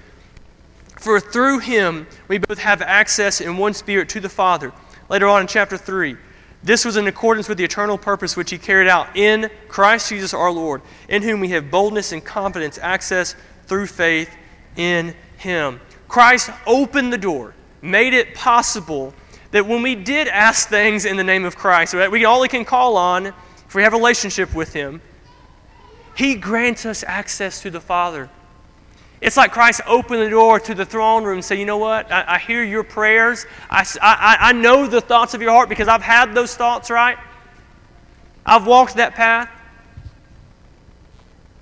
For 0.99 1.19
through 1.19 1.59
him 1.59 2.07
we 2.27 2.37
both 2.37 2.59
have 2.59 2.81
access 2.81 3.41
in 3.41 3.57
one 3.57 3.73
spirit 3.73 4.09
to 4.09 4.19
the 4.19 4.29
Father. 4.29 4.71
Later 5.09 5.27
on 5.27 5.41
in 5.41 5.47
chapter 5.47 5.77
3, 5.77 6.15
this 6.63 6.85
was 6.85 6.95
in 6.95 7.07
accordance 7.07 7.49
with 7.49 7.57
the 7.57 7.63
eternal 7.65 7.97
purpose 7.97 8.37
which 8.37 8.49
he 8.49 8.57
carried 8.57 8.87
out 8.87 9.15
in 9.17 9.49
Christ 9.67 10.09
Jesus 10.09 10.33
our 10.33 10.51
Lord, 10.51 10.81
in 11.09 11.21
whom 11.21 11.41
we 11.41 11.49
have 11.49 11.69
boldness 11.69 12.13
and 12.13 12.23
confidence, 12.23 12.77
access 12.77 13.35
through 13.65 13.87
faith 13.87 14.33
in 14.77 15.13
him. 15.37 15.81
Christ 16.07 16.51
opened 16.65 17.11
the 17.11 17.17
door, 17.17 17.53
made 17.81 18.13
it 18.13 18.33
possible 18.33 19.13
that 19.51 19.67
when 19.67 19.81
we 19.81 19.93
did 19.93 20.29
ask 20.29 20.69
things 20.69 21.05
in 21.05 21.17
the 21.17 21.23
name 21.23 21.43
of 21.43 21.57
Christ, 21.57 21.93
we 21.93 22.25
only 22.25 22.47
can 22.47 22.63
call 22.63 22.95
on 22.95 23.33
if 23.73 23.75
we 23.75 23.81
have 23.81 23.93
a 23.93 23.97
relationship 23.97 24.53
with 24.53 24.71
Him, 24.71 25.01
He 26.15 26.35
grants 26.35 26.85
us 26.85 27.03
access 27.07 27.59
to 27.63 27.71
the 27.71 27.81
Father. 27.81 28.29
It's 29.19 29.35
like 29.35 29.51
Christ 29.51 29.81
opened 29.87 30.21
the 30.21 30.29
door 30.29 30.59
to 30.59 30.75
the 30.75 30.85
throne 30.85 31.23
room 31.23 31.37
and 31.37 31.43
said, 31.43 31.57
You 31.57 31.65
know 31.65 31.79
what? 31.79 32.11
I, 32.11 32.35
I 32.35 32.37
hear 32.37 32.63
your 32.63 32.83
prayers. 32.83 33.47
I, 33.71 33.83
I, 33.99 34.37
I 34.39 34.51
know 34.51 34.85
the 34.85 35.01
thoughts 35.01 35.33
of 35.33 35.41
your 35.41 35.49
heart 35.49 35.69
because 35.69 35.87
I've 35.87 36.03
had 36.03 36.35
those 36.35 36.55
thoughts, 36.55 36.91
right? 36.91 37.17
I've 38.45 38.67
walked 38.67 38.97
that 38.97 39.15
path. 39.15 39.49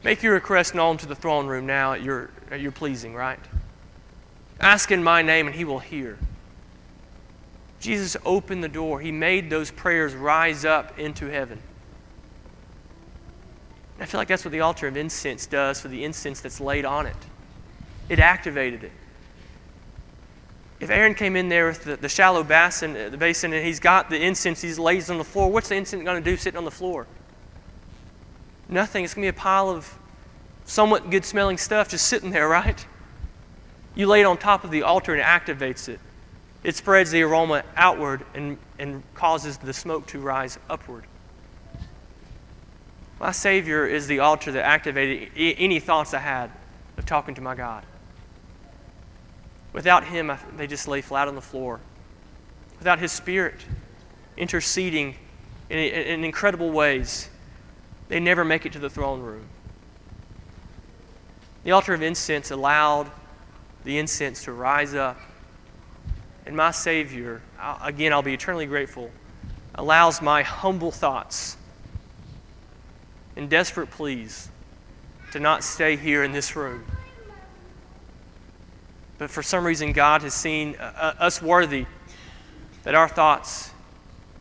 Make 0.03 0.21
your 0.21 0.33
request 0.33 0.75
known 0.75 0.97
to 0.97 1.05
the 1.05 1.15
throne 1.15 1.47
room 1.47 1.65
now 1.65 1.93
at 1.93 2.03
your, 2.03 2.29
at 2.51 2.59
your 2.59 2.73
pleasing, 2.73 3.15
right? 3.15 3.39
Ask 4.59 4.91
in 4.91 5.01
my 5.01 5.21
name 5.21 5.47
and 5.47 5.55
he 5.55 5.63
will 5.63 5.79
hear. 5.79 6.19
Jesus 7.79 8.17
opened 8.25 8.65
the 8.65 8.69
door. 8.69 8.99
He 8.99 9.13
made 9.13 9.49
those 9.49 9.71
prayers 9.71 10.13
rise 10.13 10.65
up 10.65 10.99
into 10.99 11.27
heaven. 11.27 11.61
I 14.01 14.05
feel 14.05 14.19
like 14.19 14.27
that's 14.27 14.43
what 14.43 14.51
the 14.51 14.61
altar 14.61 14.87
of 14.87 14.97
incense 14.97 15.45
does 15.45 15.79
for 15.79 15.87
the 15.87 16.03
incense 16.03 16.41
that's 16.41 16.59
laid 16.59 16.85
on 16.85 17.05
it. 17.05 17.15
It 18.09 18.17
activated 18.17 18.83
it. 18.83 18.91
If 20.79 20.89
Aaron 20.89 21.13
came 21.13 21.35
in 21.35 21.49
there 21.49 21.67
with 21.67 21.83
the, 21.83 21.97
the 21.97 22.09
shallow 22.09 22.43
basin, 22.43 22.97
uh, 22.97 23.09
the 23.09 23.17
basin, 23.17 23.53
and 23.53 23.63
he's 23.63 23.79
got 23.79 24.09
the 24.09 24.19
incense, 24.19 24.59
he's 24.59 24.79
lays 24.79 25.11
on 25.11 25.19
the 25.19 25.23
floor, 25.23 25.51
what's 25.51 25.69
the 25.69 25.75
incense 25.75 26.03
going 26.03 26.21
to 26.21 26.29
do 26.29 26.35
sitting 26.35 26.57
on 26.57 26.65
the 26.65 26.71
floor? 26.71 27.05
Nothing. 28.67 29.03
It's 29.03 29.13
going 29.13 29.27
to 29.27 29.31
be 29.31 29.37
a 29.37 29.39
pile 29.39 29.69
of 29.69 29.95
somewhat 30.65 31.11
good 31.11 31.23
smelling 31.23 31.59
stuff 31.59 31.87
just 31.87 32.07
sitting 32.07 32.31
there, 32.31 32.47
right? 32.49 32.83
You 33.93 34.07
lay 34.07 34.21
it 34.21 34.25
on 34.25 34.37
top 34.37 34.63
of 34.63 34.71
the 34.71 34.81
altar 34.81 35.13
and 35.13 35.21
it 35.21 35.25
activates 35.25 35.87
it. 35.87 35.99
It 36.63 36.75
spreads 36.75 37.11
the 37.11 37.21
aroma 37.21 37.63
outward 37.75 38.25
and, 38.33 38.57
and 38.79 39.03
causes 39.13 39.57
the 39.57 39.73
smoke 39.73 40.07
to 40.07 40.19
rise 40.19 40.57
upward. 40.71 41.05
My 43.21 43.31
Savior 43.31 43.85
is 43.85 44.07
the 44.07 44.17
altar 44.17 44.51
that 44.53 44.65
activated 44.65 45.29
any 45.37 45.79
thoughts 45.79 46.15
I 46.15 46.17
had 46.17 46.49
of 46.97 47.05
talking 47.05 47.35
to 47.35 47.41
my 47.41 47.53
God. 47.53 47.85
Without 49.73 50.05
Him, 50.05 50.31
they 50.57 50.65
just 50.65 50.87
lay 50.87 51.01
flat 51.01 51.27
on 51.27 51.35
the 51.35 51.41
floor. 51.41 51.79
Without 52.79 52.97
His 52.97 53.11
Spirit 53.11 53.63
interceding 54.37 55.15
in, 55.69 55.77
in 55.77 56.23
incredible 56.23 56.71
ways, 56.71 57.29
they 58.07 58.19
never 58.19 58.43
make 58.43 58.65
it 58.65 58.73
to 58.73 58.79
the 58.79 58.89
throne 58.89 59.21
room. 59.21 59.45
The 61.63 61.73
altar 61.73 61.93
of 61.93 62.01
incense 62.01 62.49
allowed 62.49 63.11
the 63.83 63.99
incense 63.99 64.45
to 64.45 64.51
rise 64.51 64.95
up. 64.95 65.19
And 66.47 66.55
my 66.55 66.71
Savior, 66.71 67.43
again, 67.83 68.13
I'll 68.13 68.23
be 68.23 68.33
eternally 68.33 68.65
grateful, 68.65 69.11
allows 69.75 70.23
my 70.23 70.41
humble 70.41 70.89
thoughts 70.89 71.57
and 73.35 73.49
desperate 73.49 73.89
pleas 73.89 74.49
to 75.31 75.39
not 75.39 75.63
stay 75.63 75.95
here 75.95 76.23
in 76.23 76.31
this 76.31 76.55
room. 76.55 76.83
But 79.17 79.29
for 79.29 79.43
some 79.43 79.65
reason, 79.65 79.93
God 79.93 80.23
has 80.23 80.33
seen 80.33 80.75
uh, 80.79 81.13
uh 81.19 81.23
us 81.23 81.41
worthy 81.41 81.85
that 82.83 82.95
our 82.95 83.07
thoughts, 83.07 83.71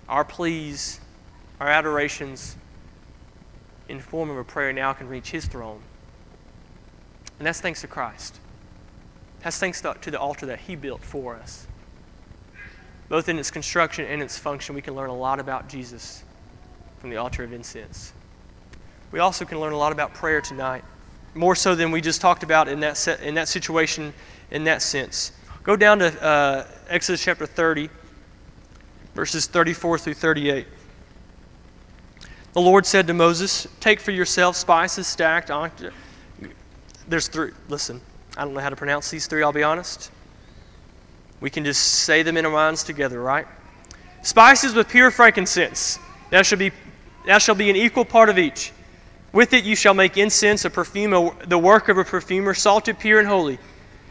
our 0.09 0.25
pleas, 0.25 1.01
our 1.61 1.69
adorations 1.69 2.57
in 3.89 3.99
the 3.99 4.03
form 4.03 4.31
of 4.31 4.39
a 4.39 4.45
prayer 4.45 4.73
now 4.73 4.93
can 4.93 5.09
reach 5.09 5.31
His 5.31 5.47
throne. 5.47 5.81
And 7.39 7.47
that's 7.47 7.61
thanks 7.61 7.83
to 7.83 7.87
Christ. 7.87 8.39
That's 9.41 9.59
thanks 9.59 9.81
to, 9.83 9.97
to 10.01 10.11
the 10.11 10.19
altar 10.19 10.47
that 10.47 10.61
He 10.61 10.77
built 10.77 11.03
for 11.03 11.37
us. 11.37 11.67
Both 13.09 13.29
in 13.29 13.39
its 13.39 13.51
construction 13.51 14.07
and 14.07 14.23
its 14.23 14.39
function, 14.39 14.75
we 14.75 14.83
can 14.83 14.95
learn 14.95 15.11
a 15.11 15.17
lot 15.17 15.41
about 15.41 15.69
Jesus 15.69 16.23
from 16.99 17.11
the 17.11 17.17
altar 17.17 17.43
of 17.43 17.53
incense. 17.53 18.13
We 19.13 19.19
also 19.19 19.45
can 19.45 19.59
learn 19.59 19.73
a 19.73 19.77
lot 19.77 19.91
about 19.91 20.15
prayer 20.15 20.41
tonight, 20.41 20.85
more 21.35 21.57
so 21.57 21.75
than 21.75 21.91
we 21.91 22.01
just 22.01 22.21
talked 22.21 22.43
about 22.43 22.69
in 22.69 22.81
that, 22.81 22.97
set, 22.97 23.21
in 23.21 23.35
that 23.35 23.49
situation, 23.49 24.13
in 24.51 24.65
that 24.65 24.83
sense. 24.83 25.33
Go 25.65 25.77
down 25.77 25.99
to 25.99 26.23
uh, 26.23 26.67
Exodus 26.89 27.23
chapter 27.23 27.45
30, 27.45 27.91
verses 29.15 29.47
34 29.47 29.99
through 29.99 30.15
38. 30.15 30.67
The 32.53 32.61
Lord 32.61 32.87
said 32.87 33.07
to 33.09 33.15
Moses, 33.15 33.67
Take 33.81 34.01
for 34.01 34.11
yourself 34.13 34.57
spices 34.57 35.07
stacte 35.07 35.51
on. 35.51 35.71
There's 37.09 37.29
three. 37.29 37.51
Listen, 37.69 38.01
I 38.37 38.45
don't 38.45 38.55
know 38.55 38.61
how 38.61 38.71
to 38.71 38.77
pronounce 38.77 39.11
these 39.11 39.27
three, 39.27 39.43
I'll 39.43 39.53
be 39.53 39.63
honest. 39.63 40.11
We 41.41 41.51
can 41.51 41.65
just 41.65 41.81
say 41.81 42.23
them 42.23 42.37
in 42.37 42.45
our 42.45 42.53
minds 42.53 42.85
together, 42.85 43.21
right? 43.21 43.47
Spices 44.23 44.75
with 44.75 44.89
pure 44.89 45.11
frankincense. 45.11 45.99
That 46.31 46.47
shall 46.47 46.59
be, 46.59 46.71
that 47.27 47.43
shall 47.43 47.55
be 47.55 47.71
an 47.71 47.77
equal 47.77 48.05
part 48.05 48.29
of 48.29 48.39
each. 48.39 48.73
With 49.33 49.53
it 49.53 49.65
you 49.65 49.77
shall 49.77 49.95
make 49.95 50.17
incense, 50.17 50.65
a 50.65 50.71
perfume, 50.71 51.31
the 51.47 51.59
work 51.59 51.89
of 51.89 51.99
a 51.99 52.05
perfumer, 52.05 52.53
salted, 52.55 52.99
pure, 52.99 53.21
and 53.21 53.29
holy. 53.29 53.59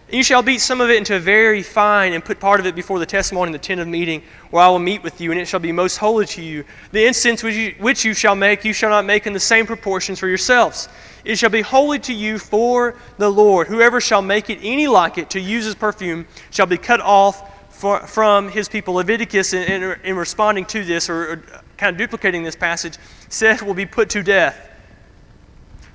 And 0.08 0.16
you 0.16 0.24
shall 0.24 0.42
beat 0.42 0.60
some 0.60 0.82
of 0.82 0.90
it 0.90 0.96
into 0.96 1.16
a 1.16 1.20
very 1.20 1.62
fine, 1.62 2.14
and 2.14 2.26
put 2.26 2.40
part 2.40 2.60
of 2.60 2.66
it 2.66 2.74
before 2.74 2.98
the 2.98 3.06
testimony 3.06 3.50
in 3.50 3.54
the 3.54 3.60
tent 3.60 3.80
of 3.80 3.88
meeting, 3.88 4.24
where 4.50 4.64
I 4.64 4.70
will 4.70 4.80
meet 4.80 5.04
with 5.04 5.22
you, 5.22 5.32
and 5.32 5.40
it 5.40 5.48
shall 5.48 5.60
be 5.60 5.72
most 5.72 5.98
holy 5.98 6.26
to 6.28 6.42
you. 6.42 6.64
The 6.92 7.06
incense 7.06 7.44
which 7.44 7.56
you, 7.56 7.76
which 7.80 8.06
you 8.06 8.14
shall 8.14 8.34
make, 8.34 8.66
you 8.66 8.74
shall 8.74 8.90
not 8.90 9.06
make 9.06 9.28
in 9.28 9.34
the 9.34 9.40
same 9.40 9.68
proportions 9.68 10.20
for 10.20 10.28
yourselves. 10.28 10.90
It 11.26 11.38
shall 11.38 11.52
be 11.52 11.62
holy 11.62 12.00
to 12.00 12.14
you 12.14 12.40
for 12.40 12.96
the 13.18 13.30
Lord. 13.30 13.68
Whoever 13.68 14.02
shall 14.02 14.22
make 14.22 14.50
it 14.50 14.60
any 14.64 14.88
like 14.88 15.18
it 15.18 15.30
to 15.32 15.40
use 15.40 15.68
as 15.68 15.76
perfume 15.76 16.26
shall 16.50 16.66
be 16.66 16.78
cut 16.78 17.02
off 17.02 17.70
for, 17.70 18.00
from 18.08 18.50
his 18.50 18.68
people. 18.68 18.96
Leviticus, 18.96 19.54
in, 19.54 19.84
in, 19.84 20.00
in 20.04 20.16
responding 20.16 20.66
to 20.66 20.84
this, 20.84 21.10
or, 21.10 21.34
or 21.34 21.44
kind 21.78 21.94
of 21.94 21.98
duplicating 21.98 22.42
this 22.42 22.56
passage, 22.56 22.98
said 23.28 23.62
will 23.62 23.76
be 23.76 23.86
put 23.86 24.10
to 24.10 24.24
death. 24.24 24.69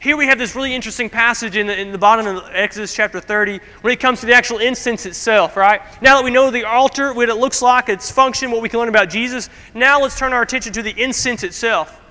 Here 0.05 0.19
we 0.19 0.27
have 0.27 0.37
this 0.37 0.55
really 0.55 0.75
interesting 0.75 1.09
passage 1.09 1.57
in 1.57 1.67
the, 1.67 1.81
in 1.81 1.91
the 1.91 1.97
bottom 1.97 2.27
of 2.27 2.45
Exodus 2.53 2.95
chapter 2.95 3.21
30 3.21 3.59
when 3.81 3.91
it 3.91 4.01
comes 4.01 4.21
to 4.21 4.27
the 4.27 4.35
actual 4.35 4.59
incense 4.59 5.07
itself, 5.07 5.57
right? 5.57 5.81
Now 6.03 6.19
that 6.19 6.23
we 6.23 6.31
know 6.31 6.51
the 6.51 6.65
altar, 6.65 7.15
what 7.15 7.31
it 7.31 7.37
looks 7.37 7.63
like, 7.63 7.89
its 7.89 8.11
function, 8.11 8.51
what 8.51 8.61
we 8.61 8.69
can 8.69 8.81
learn 8.81 8.91
about 8.91 9.09
Jesus, 9.09 9.49
now 9.73 9.99
let's 10.03 10.19
turn 10.19 10.35
our 10.35 10.43
attention 10.43 10.75
to 10.75 10.83
the 10.83 10.91
incense 11.03 11.43
itself. 11.43 12.03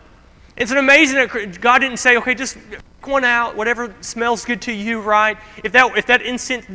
It's 0.58 0.71
an 0.71 0.79
amazing 0.79 1.19
that 1.19 1.62
God 1.62 1.82
didn't 1.82 1.97
say, 1.97 2.17
okay, 2.17 2.34
just 2.34 2.58
one 3.03 3.23
out, 3.23 3.56
whatever 3.56 3.93
smells 4.01 4.43
good 4.43 4.63
to 4.63 4.73
you, 4.73 4.99
right? 4.99 5.38
If 5.63 5.71
that, 5.73 5.95
if 5.95 6.08
that 6.08 6.23
incense, 6.23 6.65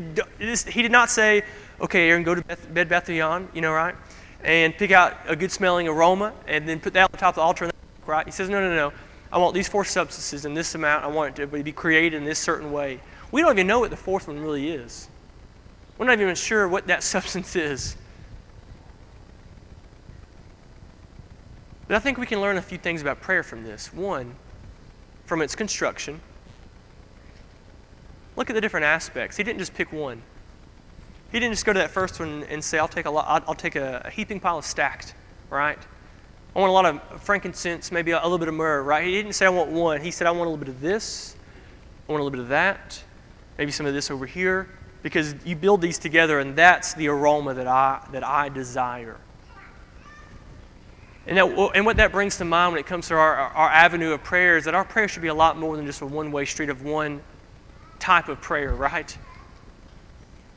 he 0.68 0.82
did 0.82 0.92
not 0.92 1.10
say, 1.10 1.42
okay, 1.80 2.10
Aaron, 2.10 2.22
go 2.22 2.36
to 2.36 2.42
Beth, 2.42 2.72
Bed 2.72 2.88
Bath 2.88 3.08
you 3.08 3.60
know, 3.60 3.72
right? 3.72 3.96
And 4.44 4.72
pick 4.72 4.92
out 4.92 5.16
a 5.26 5.34
good 5.34 5.50
smelling 5.50 5.88
aroma 5.88 6.32
and 6.46 6.68
then 6.68 6.78
put 6.78 6.92
that 6.92 7.12
on 7.12 7.18
top 7.18 7.30
of 7.30 7.34
the 7.34 7.40
altar, 7.40 7.70
right? 8.06 8.24
He 8.24 8.30
says, 8.30 8.48
no, 8.48 8.60
no, 8.60 8.72
no. 8.72 8.92
I 9.32 9.38
want 9.38 9.54
these 9.54 9.68
four 9.68 9.84
substances 9.84 10.44
in 10.44 10.54
this 10.54 10.74
amount. 10.74 11.04
I 11.04 11.08
want 11.08 11.38
it 11.38 11.42
to 11.42 11.62
be 11.62 11.72
created 11.72 12.14
in 12.14 12.24
this 12.24 12.38
certain 12.38 12.72
way. 12.72 13.00
We 13.30 13.42
don't 13.42 13.52
even 13.52 13.66
know 13.66 13.80
what 13.80 13.90
the 13.90 13.96
fourth 13.96 14.28
one 14.28 14.40
really 14.40 14.70
is. 14.70 15.08
We're 15.98 16.06
not 16.06 16.20
even 16.20 16.34
sure 16.34 16.66
what 16.68 16.86
that 16.86 17.02
substance 17.14 17.56
is. 17.56 17.96
But 21.86 21.96
I 21.96 21.98
think 22.00 22.18
we 22.18 22.26
can 22.26 22.40
learn 22.40 22.58
a 22.58 22.62
few 22.62 22.78
things 22.78 23.00
about 23.00 23.20
prayer 23.20 23.42
from 23.42 23.64
this. 23.64 23.92
One, 23.92 24.34
from 25.24 25.42
its 25.42 25.54
construction. 25.54 26.20
Look 28.36 28.50
at 28.50 28.54
the 28.54 28.60
different 28.60 28.84
aspects. 28.84 29.36
He 29.36 29.42
didn't 29.42 29.58
just 29.58 29.74
pick 29.74 29.92
one. 29.92 30.22
He 31.32 31.40
didn't 31.40 31.54
just 31.54 31.66
go 31.66 31.72
to 31.72 31.78
that 31.78 31.90
first 31.90 32.20
one 32.20 32.44
and 32.44 32.62
say, 32.62 32.78
"I'll 32.78 32.88
take 32.88 33.06
a 33.06 33.10
lot, 33.10 33.44
I'll 33.46 33.54
take 33.54 33.76
a, 33.76 34.02
a 34.04 34.10
heaping 34.10 34.40
pile 34.40 34.58
of 34.58 34.64
stacte," 34.64 35.12
right? 35.50 35.78
I 36.58 36.60
want 36.60 36.70
a 36.70 36.72
lot 36.72 36.86
of 36.86 37.22
frankincense, 37.22 37.92
maybe 37.92 38.10
a, 38.10 38.20
a 38.20 38.24
little 38.24 38.36
bit 38.36 38.48
of 38.48 38.54
myrrh, 38.54 38.82
right? 38.82 39.04
He 39.04 39.12
didn't 39.12 39.34
say, 39.34 39.46
I 39.46 39.48
want 39.48 39.70
one. 39.70 40.00
He 40.00 40.10
said, 40.10 40.26
I 40.26 40.32
want 40.32 40.48
a 40.48 40.50
little 40.50 40.56
bit 40.56 40.66
of 40.66 40.80
this, 40.80 41.36
I 42.08 42.10
want 42.10 42.20
a 42.20 42.24
little 42.24 42.36
bit 42.36 42.40
of 42.40 42.48
that, 42.48 43.00
maybe 43.58 43.70
some 43.70 43.86
of 43.86 43.94
this 43.94 44.10
over 44.10 44.26
here, 44.26 44.68
because 45.04 45.36
you 45.44 45.54
build 45.54 45.80
these 45.80 45.98
together, 45.98 46.40
and 46.40 46.56
that's 46.56 46.94
the 46.94 47.06
aroma 47.06 47.54
that 47.54 47.68
I, 47.68 48.04
that 48.10 48.26
I 48.26 48.48
desire. 48.48 49.18
And, 51.28 51.36
that, 51.36 51.46
and 51.76 51.86
what 51.86 51.96
that 51.98 52.10
brings 52.10 52.36
to 52.38 52.44
mind 52.44 52.72
when 52.72 52.80
it 52.80 52.86
comes 52.86 53.06
to 53.06 53.14
our, 53.14 53.36
our 53.36 53.70
avenue 53.70 54.10
of 54.10 54.24
prayer 54.24 54.56
is 54.56 54.64
that 54.64 54.74
our 54.74 54.84
prayer 54.84 55.06
should 55.06 55.22
be 55.22 55.28
a 55.28 55.34
lot 55.34 55.56
more 55.56 55.76
than 55.76 55.86
just 55.86 56.00
a 56.00 56.06
one 56.06 56.32
way 56.32 56.44
street 56.44 56.70
of 56.70 56.82
one 56.82 57.22
type 58.00 58.28
of 58.28 58.40
prayer, 58.40 58.74
right? 58.74 59.16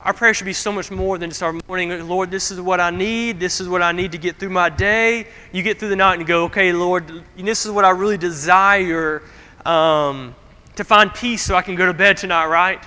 Our 0.03 0.13
prayer 0.13 0.33
should 0.33 0.45
be 0.45 0.53
so 0.53 0.71
much 0.71 0.89
more 0.89 1.19
than 1.19 1.29
just 1.29 1.43
our 1.43 1.53
morning, 1.67 2.07
Lord, 2.07 2.31
this 2.31 2.49
is 2.49 2.59
what 2.59 2.79
I 2.79 2.89
need. 2.89 3.39
This 3.39 3.61
is 3.61 3.69
what 3.69 3.83
I 3.83 3.91
need 3.91 4.11
to 4.13 4.17
get 4.17 4.39
through 4.39 4.49
my 4.49 4.67
day. 4.67 5.27
You 5.51 5.61
get 5.61 5.77
through 5.77 5.89
the 5.89 5.95
night 5.95 6.17
and 6.17 6.25
go, 6.25 6.45
okay, 6.45 6.73
Lord, 6.73 7.23
this 7.37 7.67
is 7.67 7.71
what 7.71 7.85
I 7.85 7.91
really 7.91 8.17
desire 8.17 9.21
um, 9.63 10.33
to 10.75 10.83
find 10.83 11.13
peace 11.13 11.43
so 11.43 11.53
I 11.53 11.61
can 11.61 11.75
go 11.75 11.85
to 11.85 11.93
bed 11.93 12.17
tonight, 12.17 12.47
right? 12.47 12.83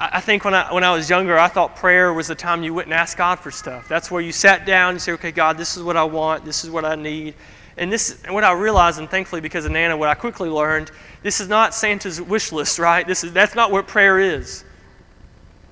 I 0.00 0.20
think 0.20 0.44
when 0.44 0.52
I, 0.52 0.74
when 0.74 0.82
I 0.82 0.92
was 0.92 1.08
younger, 1.08 1.38
I 1.38 1.46
thought 1.46 1.76
prayer 1.76 2.12
was 2.12 2.26
the 2.26 2.34
time 2.34 2.64
you 2.64 2.74
went 2.74 2.86
and 2.86 2.94
asked 2.94 3.16
God 3.16 3.38
for 3.38 3.52
stuff. 3.52 3.88
That's 3.88 4.10
where 4.10 4.20
you 4.20 4.32
sat 4.32 4.66
down 4.66 4.90
and 4.90 5.00
said, 5.00 5.14
okay, 5.14 5.30
God, 5.30 5.56
this 5.56 5.76
is 5.76 5.82
what 5.84 5.96
I 5.96 6.04
want. 6.04 6.44
This 6.44 6.64
is 6.64 6.70
what 6.70 6.84
I 6.84 6.96
need. 6.96 7.34
And 7.76 7.90
this, 7.92 8.20
what 8.28 8.42
I 8.42 8.52
realized, 8.52 8.98
and 8.98 9.08
thankfully 9.08 9.40
because 9.40 9.64
of 9.64 9.70
Nana, 9.70 9.96
what 9.96 10.08
I 10.08 10.14
quickly 10.14 10.50
learned, 10.50 10.90
this 11.22 11.40
is 11.40 11.48
not 11.48 11.72
Santa's 11.72 12.20
wish 12.20 12.50
list, 12.50 12.80
right? 12.80 13.06
This 13.06 13.22
is, 13.22 13.32
that's 13.32 13.54
not 13.54 13.70
what 13.70 13.86
prayer 13.86 14.18
is. 14.18 14.64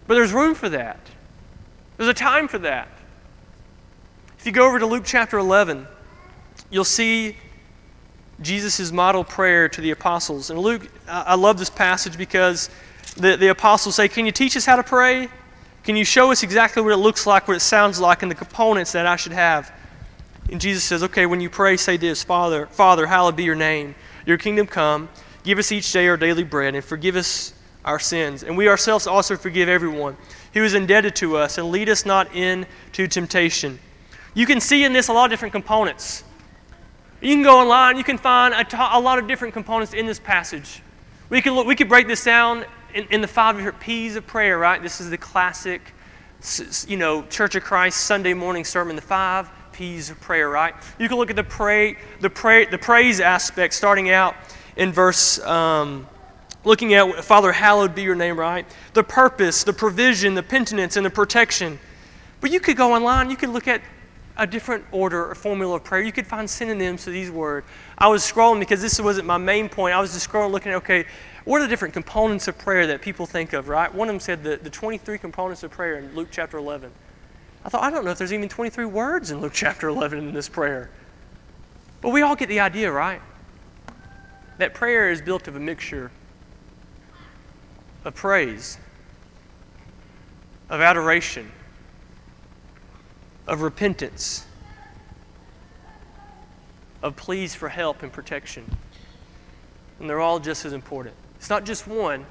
But 0.06 0.14
there's 0.14 0.32
room 0.32 0.54
for 0.54 0.68
that. 0.68 0.98
There's 1.96 2.08
a 2.08 2.14
time 2.14 2.48
for 2.48 2.58
that. 2.58 2.88
If 4.38 4.46
you 4.46 4.52
go 4.52 4.66
over 4.66 4.78
to 4.78 4.86
Luke 4.86 5.04
chapter 5.06 5.38
11, 5.38 5.86
you'll 6.70 6.84
see 6.84 7.36
Jesus' 8.42 8.92
model 8.92 9.24
prayer 9.24 9.68
to 9.70 9.80
the 9.80 9.90
apostles. 9.90 10.50
And 10.50 10.58
Luke, 10.58 10.90
I 11.08 11.34
love 11.34 11.58
this 11.58 11.70
passage 11.70 12.18
because 12.18 12.68
the, 13.16 13.36
the 13.36 13.48
apostles 13.48 13.94
say, 13.94 14.08
Can 14.08 14.26
you 14.26 14.32
teach 14.32 14.56
us 14.56 14.66
how 14.66 14.76
to 14.76 14.82
pray? 14.82 15.28
Can 15.82 15.96
you 15.96 16.04
show 16.04 16.30
us 16.30 16.42
exactly 16.42 16.82
what 16.82 16.92
it 16.92 16.98
looks 16.98 17.26
like, 17.26 17.48
what 17.48 17.56
it 17.56 17.60
sounds 17.60 18.00
like, 18.00 18.22
and 18.22 18.30
the 18.30 18.34
components 18.34 18.92
that 18.92 19.06
I 19.06 19.16
should 19.16 19.32
have? 19.32 19.72
And 20.50 20.60
Jesus 20.60 20.84
says, 20.84 21.02
Okay, 21.02 21.24
when 21.24 21.40
you 21.40 21.48
pray, 21.48 21.78
say 21.78 21.96
this 21.96 22.22
Father, 22.22 22.66
Father, 22.66 23.06
hallowed 23.06 23.36
be 23.36 23.44
your 23.44 23.54
name. 23.54 23.94
Your 24.26 24.36
kingdom 24.36 24.66
come. 24.66 25.08
Give 25.42 25.58
us 25.58 25.72
each 25.72 25.90
day 25.90 26.06
our 26.08 26.16
daily 26.18 26.44
bread, 26.44 26.74
and 26.74 26.84
forgive 26.84 27.16
us 27.16 27.53
our 27.84 27.98
sins. 27.98 28.42
And 28.42 28.56
we 28.56 28.68
ourselves 28.68 29.06
also 29.06 29.36
forgive 29.36 29.68
everyone 29.68 30.16
who 30.54 30.62
is 30.62 30.74
indebted 30.74 31.16
to 31.16 31.36
us, 31.36 31.58
and 31.58 31.70
lead 31.70 31.88
us 31.88 32.06
not 32.06 32.34
into 32.34 33.08
temptation. 33.08 33.78
You 34.34 34.46
can 34.46 34.60
see 34.60 34.84
in 34.84 34.92
this 34.92 35.08
a 35.08 35.12
lot 35.12 35.24
of 35.24 35.30
different 35.30 35.52
components. 35.52 36.24
You 37.20 37.34
can 37.34 37.42
go 37.42 37.58
online, 37.58 37.96
you 37.96 38.04
can 38.04 38.18
find 38.18 38.54
a, 38.54 39.00
lot 39.00 39.18
of 39.18 39.26
different 39.26 39.54
components 39.54 39.94
in 39.94 40.06
this 40.06 40.18
passage. 40.18 40.82
We 41.30 41.40
could, 41.40 41.54
look, 41.54 41.66
we 41.66 41.74
could 41.74 41.88
break 41.88 42.06
this 42.06 42.22
down 42.22 42.64
in, 42.94 43.06
in 43.10 43.20
the 43.20 43.28
five 43.28 43.56
different 43.56 43.80
P's 43.80 44.16
of 44.16 44.26
prayer, 44.26 44.58
right? 44.58 44.82
This 44.82 45.00
is 45.00 45.10
the 45.10 45.18
classic, 45.18 45.80
you 46.86 46.96
know, 46.96 47.22
Church 47.24 47.54
of 47.54 47.64
Christ 47.64 48.02
Sunday 48.02 48.34
morning 48.34 48.64
sermon, 48.64 48.94
the 48.94 49.02
five 49.02 49.48
P's 49.72 50.10
of 50.10 50.20
prayer, 50.20 50.48
right? 50.48 50.74
You 50.98 51.08
can 51.08 51.16
look 51.16 51.30
at 51.30 51.36
the 51.36 51.44
pray, 51.44 51.96
the 52.20 52.30
pray, 52.30 52.66
the 52.66 52.78
praise 52.78 53.20
aspect, 53.20 53.74
starting 53.74 54.10
out 54.10 54.36
in 54.76 54.92
verse, 54.92 55.40
um, 55.40 56.06
looking 56.64 56.94
at 56.94 57.24
Father, 57.24 57.52
hallowed 57.52 57.94
be 57.94 58.02
your 58.02 58.14
name, 58.14 58.38
right? 58.38 58.66
The 58.94 59.04
purpose, 59.04 59.64
the 59.64 59.72
provision, 59.72 60.34
the 60.34 60.42
penitence, 60.42 60.96
and 60.96 61.06
the 61.06 61.10
protection. 61.10 61.78
But 62.40 62.50
you 62.50 62.60
could 62.60 62.76
go 62.76 62.92
online, 62.92 63.30
you 63.30 63.36
could 63.36 63.50
look 63.50 63.68
at 63.68 63.80
a 64.36 64.46
different 64.46 64.84
order 64.90 65.30
or 65.30 65.34
formula 65.34 65.76
of 65.76 65.84
prayer. 65.84 66.02
You 66.02 66.12
could 66.12 66.26
find 66.26 66.48
synonyms 66.48 67.04
to 67.04 67.10
these 67.10 67.30
words. 67.30 67.66
I 67.96 68.08
was 68.08 68.22
scrolling 68.22 68.58
because 68.58 68.82
this 68.82 69.00
wasn't 69.00 69.26
my 69.26 69.38
main 69.38 69.68
point. 69.68 69.94
I 69.94 70.00
was 70.00 70.12
just 70.12 70.28
scrolling 70.28 70.50
looking 70.50 70.72
at, 70.72 70.76
okay, 70.76 71.04
what 71.44 71.60
are 71.60 71.64
the 71.64 71.68
different 71.68 71.94
components 71.94 72.48
of 72.48 72.58
prayer 72.58 72.86
that 72.88 73.00
people 73.00 73.26
think 73.26 73.52
of, 73.52 73.68
right? 73.68 73.92
One 73.94 74.08
of 74.08 74.14
them 74.14 74.20
said 74.20 74.42
the, 74.42 74.56
the 74.56 74.70
23 74.70 75.18
components 75.18 75.62
of 75.62 75.70
prayer 75.70 75.98
in 75.98 76.14
Luke 76.14 76.28
chapter 76.30 76.58
11. 76.58 76.90
I 77.64 77.68
thought, 77.68 77.82
I 77.82 77.90
don't 77.90 78.04
know 78.04 78.10
if 78.10 78.18
there's 78.18 78.32
even 78.32 78.48
23 78.48 78.86
words 78.86 79.30
in 79.30 79.40
Luke 79.40 79.52
chapter 79.54 79.88
11 79.88 80.18
in 80.18 80.34
this 80.34 80.48
prayer. 80.48 80.90
But 82.00 82.10
we 82.10 82.22
all 82.22 82.34
get 82.34 82.48
the 82.48 82.60
idea, 82.60 82.90
right? 82.90 83.22
That 84.58 84.74
prayer 84.74 85.10
is 85.10 85.22
built 85.22 85.48
of 85.48 85.56
a 85.56 85.60
mixture 85.60 86.10
of 88.04 88.14
praise, 88.14 88.78
of 90.68 90.80
adoration, 90.80 91.50
of 93.46 93.62
repentance, 93.62 94.46
of 97.02 97.16
pleas 97.16 97.54
for 97.54 97.68
help 97.68 98.02
and 98.02 98.12
protection. 98.12 98.64
And 100.00 100.08
they're 100.08 100.20
all 100.20 100.38
just 100.38 100.64
as 100.64 100.72
important. 100.72 101.14
It's 101.36 101.50
not 101.50 101.64
just 101.64 101.86
one. 101.86 102.26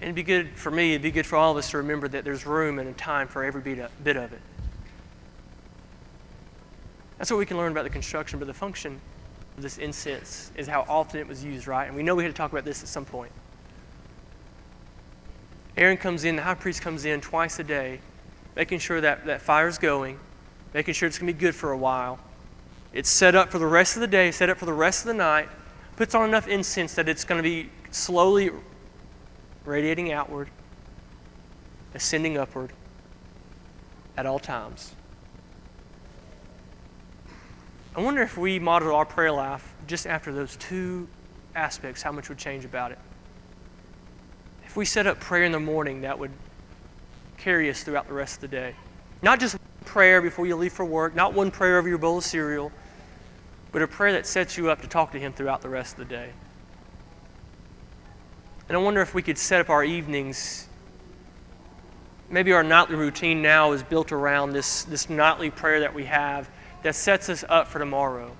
And 0.00 0.02
it'd 0.02 0.14
be 0.14 0.22
good 0.22 0.50
for 0.56 0.70
me, 0.70 0.90
it'd 0.90 1.02
be 1.02 1.10
good 1.10 1.26
for 1.26 1.36
all 1.36 1.52
of 1.52 1.56
us 1.56 1.70
to 1.70 1.78
remember 1.78 2.08
that 2.08 2.24
there's 2.24 2.46
room 2.46 2.78
and 2.78 2.88
a 2.88 2.92
time 2.92 3.28
for 3.28 3.44
every 3.44 3.60
bit 3.60 4.16
of 4.16 4.32
it. 4.32 4.40
That's 7.18 7.30
what 7.30 7.38
we 7.38 7.46
can 7.46 7.56
learn 7.56 7.72
about 7.72 7.84
the 7.84 7.90
construction, 7.90 8.38
but 8.38 8.46
the 8.46 8.54
function 8.54 9.00
of 9.56 9.62
this 9.62 9.78
incense 9.78 10.50
is 10.56 10.66
how 10.66 10.84
often 10.88 11.20
it 11.20 11.28
was 11.28 11.44
used, 11.44 11.66
right? 11.66 11.86
And 11.86 11.96
we 11.96 12.02
know 12.02 12.14
we 12.14 12.24
had 12.24 12.34
to 12.34 12.36
talk 12.36 12.52
about 12.52 12.64
this 12.64 12.82
at 12.82 12.88
some 12.88 13.04
point. 13.04 13.32
Aaron 15.76 15.96
comes 15.96 16.24
in, 16.24 16.36
the 16.36 16.42
high 16.42 16.54
priest 16.54 16.82
comes 16.82 17.04
in 17.04 17.20
twice 17.20 17.58
a 17.58 17.64
day 17.64 18.00
making 18.56 18.78
sure 18.78 19.00
that 19.00 19.26
that 19.26 19.42
fire's 19.42 19.78
going, 19.78 20.18
making 20.72 20.94
sure 20.94 21.06
it's 21.06 21.18
going 21.18 21.26
to 21.26 21.32
be 21.32 21.38
good 21.38 21.54
for 21.54 21.72
a 21.72 21.76
while. 21.76 22.18
It's 22.92 23.10
set 23.10 23.34
up 23.34 23.50
for 23.50 23.58
the 23.58 23.66
rest 23.66 23.96
of 23.96 24.00
the 24.00 24.06
day, 24.06 24.30
set 24.30 24.48
up 24.48 24.58
for 24.58 24.66
the 24.66 24.72
rest 24.72 25.02
of 25.02 25.08
the 25.08 25.14
night, 25.14 25.48
puts 25.96 26.14
on 26.14 26.28
enough 26.28 26.48
incense 26.48 26.94
that 26.94 27.08
it's 27.08 27.24
going 27.24 27.38
to 27.38 27.42
be 27.42 27.70
slowly 27.90 28.50
radiating 29.64 30.12
outward, 30.12 30.48
ascending 31.94 32.38
upward 32.38 32.72
at 34.16 34.26
all 34.26 34.38
times. 34.38 34.94
I 37.96 38.00
wonder 38.00 38.22
if 38.22 38.36
we 38.36 38.58
modeled 38.58 38.92
our 38.92 39.04
prayer 39.04 39.32
life 39.32 39.72
just 39.86 40.06
after 40.06 40.32
those 40.32 40.56
two 40.56 41.08
aspects, 41.54 42.02
how 42.02 42.12
much 42.12 42.28
would 42.28 42.38
change 42.38 42.64
about 42.64 42.92
it. 42.92 42.98
If 44.74 44.78
we 44.78 44.84
set 44.84 45.06
up 45.06 45.20
prayer 45.20 45.44
in 45.44 45.52
the 45.52 45.60
morning, 45.60 46.00
that 46.00 46.18
would 46.18 46.32
carry 47.36 47.70
us 47.70 47.84
throughout 47.84 48.08
the 48.08 48.12
rest 48.12 48.34
of 48.34 48.40
the 48.40 48.48
day. 48.48 48.74
Not 49.22 49.38
just 49.38 49.56
prayer 49.84 50.20
before 50.20 50.48
you 50.48 50.56
leave 50.56 50.72
for 50.72 50.84
work, 50.84 51.14
not 51.14 51.32
one 51.32 51.52
prayer 51.52 51.78
over 51.78 51.88
your 51.88 51.98
bowl 51.98 52.18
of 52.18 52.24
cereal, 52.24 52.72
but 53.70 53.82
a 53.82 53.86
prayer 53.86 54.10
that 54.14 54.26
sets 54.26 54.58
you 54.58 54.70
up 54.70 54.82
to 54.82 54.88
talk 54.88 55.12
to 55.12 55.20
Him 55.20 55.32
throughout 55.32 55.62
the 55.62 55.68
rest 55.68 55.92
of 55.92 55.98
the 56.00 56.12
day. 56.12 56.30
And 58.68 58.76
I 58.76 58.80
wonder 58.80 59.00
if 59.00 59.14
we 59.14 59.22
could 59.22 59.38
set 59.38 59.60
up 59.60 59.70
our 59.70 59.84
evenings. 59.84 60.66
Maybe 62.28 62.50
our 62.50 62.64
nightly 62.64 62.96
routine 62.96 63.42
now 63.42 63.70
is 63.70 63.84
built 63.84 64.10
around 64.10 64.54
this, 64.54 64.82
this 64.82 65.08
nightly 65.08 65.50
prayer 65.50 65.78
that 65.78 65.94
we 65.94 66.06
have 66.06 66.50
that 66.82 66.96
sets 66.96 67.28
us 67.28 67.44
up 67.48 67.68
for 67.68 67.78
tomorrow. 67.78 68.32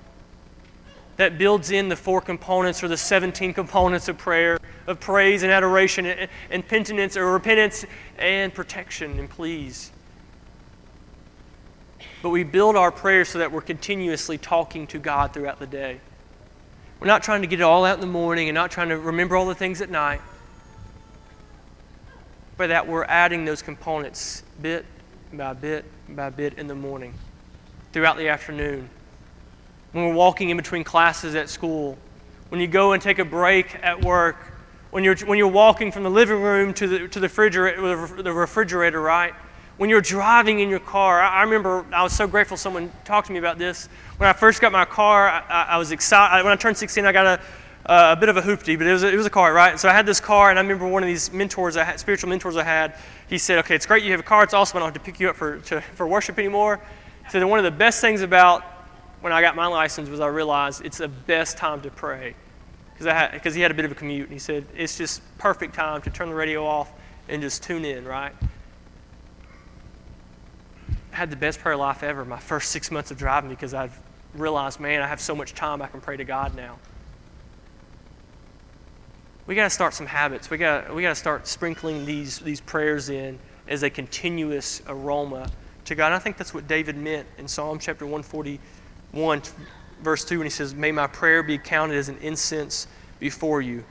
That 1.15 1.37
builds 1.37 1.71
in 1.71 1.87
the 1.87 1.95
four 1.95 2.19
components 2.19 2.83
or 2.83 2.89
the 2.89 2.97
17 2.97 3.53
components 3.53 4.09
of 4.09 4.17
prayer 4.17 4.59
of 4.87 4.99
praise 4.99 5.43
and 5.43 5.51
adoration 5.51 6.05
and, 6.05 6.29
and 6.49 6.67
penitence 6.67 7.17
or 7.17 7.31
repentance 7.31 7.85
and 8.17 8.53
protection 8.53 9.19
and 9.19 9.29
please. 9.29 9.91
But 12.21 12.29
we 12.29 12.43
build 12.43 12.75
our 12.75 12.91
prayers 12.91 13.29
so 13.29 13.39
that 13.39 13.51
we're 13.51 13.61
continuously 13.61 14.37
talking 14.37 14.87
to 14.87 14.99
God 14.99 15.33
throughout 15.33 15.59
the 15.59 15.67
day. 15.67 15.99
We're 16.99 17.07
not 17.07 17.23
trying 17.23 17.41
to 17.41 17.47
get 17.47 17.59
it 17.59 17.63
all 17.63 17.85
out 17.85 17.95
in 17.95 18.01
the 18.01 18.07
morning 18.07 18.49
and 18.49 18.55
not 18.55 18.71
trying 18.71 18.89
to 18.89 18.97
remember 18.97 19.35
all 19.35 19.45
the 19.45 19.55
things 19.55 19.81
at 19.81 19.89
night, 19.89 20.21
but 22.57 22.67
that 22.67 22.87
we're 22.87 23.03
adding 23.03 23.45
those 23.45 23.61
components 23.61 24.43
bit 24.61 24.85
by 25.33 25.53
bit 25.53 25.85
by 26.09 26.29
bit 26.29 26.53
in 26.57 26.67
the 26.67 26.75
morning, 26.75 27.13
throughout 27.91 28.17
the 28.17 28.29
afternoon, 28.29 28.89
when 29.91 30.05
we're 30.05 30.13
walking 30.13 30.49
in 30.49 30.57
between 30.57 30.83
classes 30.83 31.35
at 31.35 31.49
school, 31.49 31.97
when 32.49 32.61
you 32.61 32.67
go 32.67 32.93
and 32.93 33.01
take 33.01 33.19
a 33.19 33.25
break 33.25 33.75
at 33.83 34.03
work, 34.03 34.54
when 34.95 35.03
you're, 35.03 35.17
when 35.25 35.37
you're 35.37 35.49
walking 35.49 35.91
from 35.91 36.03
the 36.03 36.09
living 36.09 36.41
room 36.41 36.73
to 36.73 36.87
the, 36.87 37.07
to 37.09 37.19
the 37.19 37.27
refrigerator, 37.27 38.23
the 38.23 38.31
refrigerator, 38.31 39.01
right? 39.01 39.33
When 39.75 39.89
you're 39.89 39.99
driving 39.99 40.61
in 40.61 40.69
your 40.69 40.79
car, 40.79 41.21
I, 41.21 41.39
I 41.39 41.43
remember 41.43 41.85
I 41.91 42.01
was 42.01 42.13
so 42.13 42.27
grateful 42.27 42.55
someone 42.55 42.89
talked 43.03 43.27
to 43.27 43.33
me 43.33 43.39
about 43.39 43.57
this. 43.57 43.89
When 44.15 44.29
I 44.29 44.31
first 44.31 44.61
got 44.61 44.71
my 44.71 44.85
car, 44.85 45.27
I, 45.27 45.63
I 45.71 45.77
was 45.77 45.91
excited. 45.91 46.45
When 46.45 46.53
I 46.53 46.55
turned 46.55 46.77
16, 46.77 47.05
I 47.05 47.11
got 47.11 47.25
a, 47.25 47.41
uh, 47.91 48.15
a 48.15 48.17
bit 48.17 48.29
of 48.29 48.37
a 48.37 48.41
hoopty, 48.41 48.77
but 48.77 48.87
it 48.87 48.93
was 48.93 49.03
a, 49.03 49.11
it 49.11 49.17
was 49.17 49.25
a 49.25 49.29
car, 49.29 49.51
right? 49.51 49.77
So 49.77 49.89
I 49.89 49.91
had 49.91 50.05
this 50.05 50.21
car, 50.21 50.49
and 50.49 50.57
I 50.57 50.61
remember 50.61 50.87
one 50.87 51.03
of 51.03 51.07
these 51.07 51.29
mentors, 51.33 51.75
had, 51.75 51.99
spiritual 51.99 52.29
mentors 52.29 52.55
I 52.55 52.63
had, 52.63 52.95
he 53.27 53.37
said, 53.37 53.59
okay, 53.59 53.75
it's 53.75 53.85
great 53.85 54.01
you 54.01 54.11
have 54.11 54.21
a 54.21 54.23
car. 54.23 54.43
It's 54.43 54.53
awesome. 54.53 54.77
I 54.77 54.79
don't 54.79 54.93
have 54.93 55.03
to 55.03 55.05
pick 55.05 55.19
you 55.19 55.29
up 55.29 55.35
for, 55.35 55.59
to, 55.59 55.81
for 55.81 56.07
worship 56.07 56.39
anymore. 56.39 56.79
Said, 57.27 57.43
one 57.43 57.59
of 57.59 57.65
the 57.65 57.77
best 57.77 57.99
things 57.99 58.21
about 58.21 58.63
when 59.19 59.33
I 59.33 59.41
got 59.41 59.57
my 59.57 59.67
license 59.67 60.07
was 60.07 60.21
I 60.21 60.27
realized 60.27 60.85
it's 60.85 60.99
the 60.99 61.09
best 61.09 61.57
time 61.57 61.81
to 61.81 61.91
pray 61.91 62.35
because 62.97 63.53
he 63.53 63.61
had 63.61 63.71
a 63.71 63.73
bit 63.73 63.85
of 63.85 63.91
a 63.91 63.95
commute. 63.95 64.25
And 64.25 64.33
he 64.33 64.39
said, 64.39 64.65
it's 64.75 64.97
just 64.97 65.21
perfect 65.37 65.73
time 65.73 66.01
to 66.03 66.09
turn 66.09 66.29
the 66.29 66.35
radio 66.35 66.65
off 66.65 66.91
and 67.27 67.41
just 67.41 67.63
tune 67.63 67.85
in, 67.85 68.05
right? 68.05 68.33
I 71.11 71.15
had 71.15 71.29
the 71.29 71.35
best 71.35 71.59
prayer 71.59 71.77
life 71.77 72.03
ever 72.03 72.25
my 72.25 72.39
first 72.39 72.71
six 72.71 72.91
months 72.91 73.11
of 73.11 73.17
driving 73.17 73.49
because 73.49 73.73
I've 73.73 73.97
realized, 74.33 74.79
man, 74.79 75.01
I 75.01 75.07
have 75.07 75.21
so 75.21 75.35
much 75.35 75.53
time 75.53 75.81
I 75.81 75.87
can 75.87 76.01
pray 76.01 76.17
to 76.17 76.25
God 76.25 76.55
now. 76.55 76.77
We 79.47 79.55
got 79.55 79.65
to 79.65 79.69
start 79.69 79.93
some 79.93 80.07
habits. 80.07 80.49
We 80.49 80.57
got 80.57 80.93
we 80.93 81.03
got 81.03 81.09
to 81.09 81.15
start 81.15 81.47
sprinkling 81.47 82.05
these 82.05 82.39
these 82.39 82.59
prayers 82.59 83.09
in 83.09 83.37
as 83.67 83.83
a 83.83 83.89
continuous 83.89 84.81
aroma 84.87 85.49
to 85.85 85.95
God. 85.95 86.07
And 86.07 86.15
I 86.15 86.19
think 86.19 86.37
that's 86.37 86.53
what 86.53 86.67
David 86.67 86.97
meant 86.97 87.27
in 87.37 87.47
Psalm 87.47 87.77
chapter 87.79 88.05
141 88.05 89.41
verse 90.01 90.23
2 90.25 90.39
when 90.39 90.45
he 90.45 90.51
says, 90.51 90.73
May 90.75 90.91
my 90.91 91.07
prayer 91.07 91.43
be 91.43 91.57
counted 91.57 91.97
as 91.97 92.09
an 92.09 92.17
incense 92.21 92.87
before 93.19 93.61
you. 93.61 93.83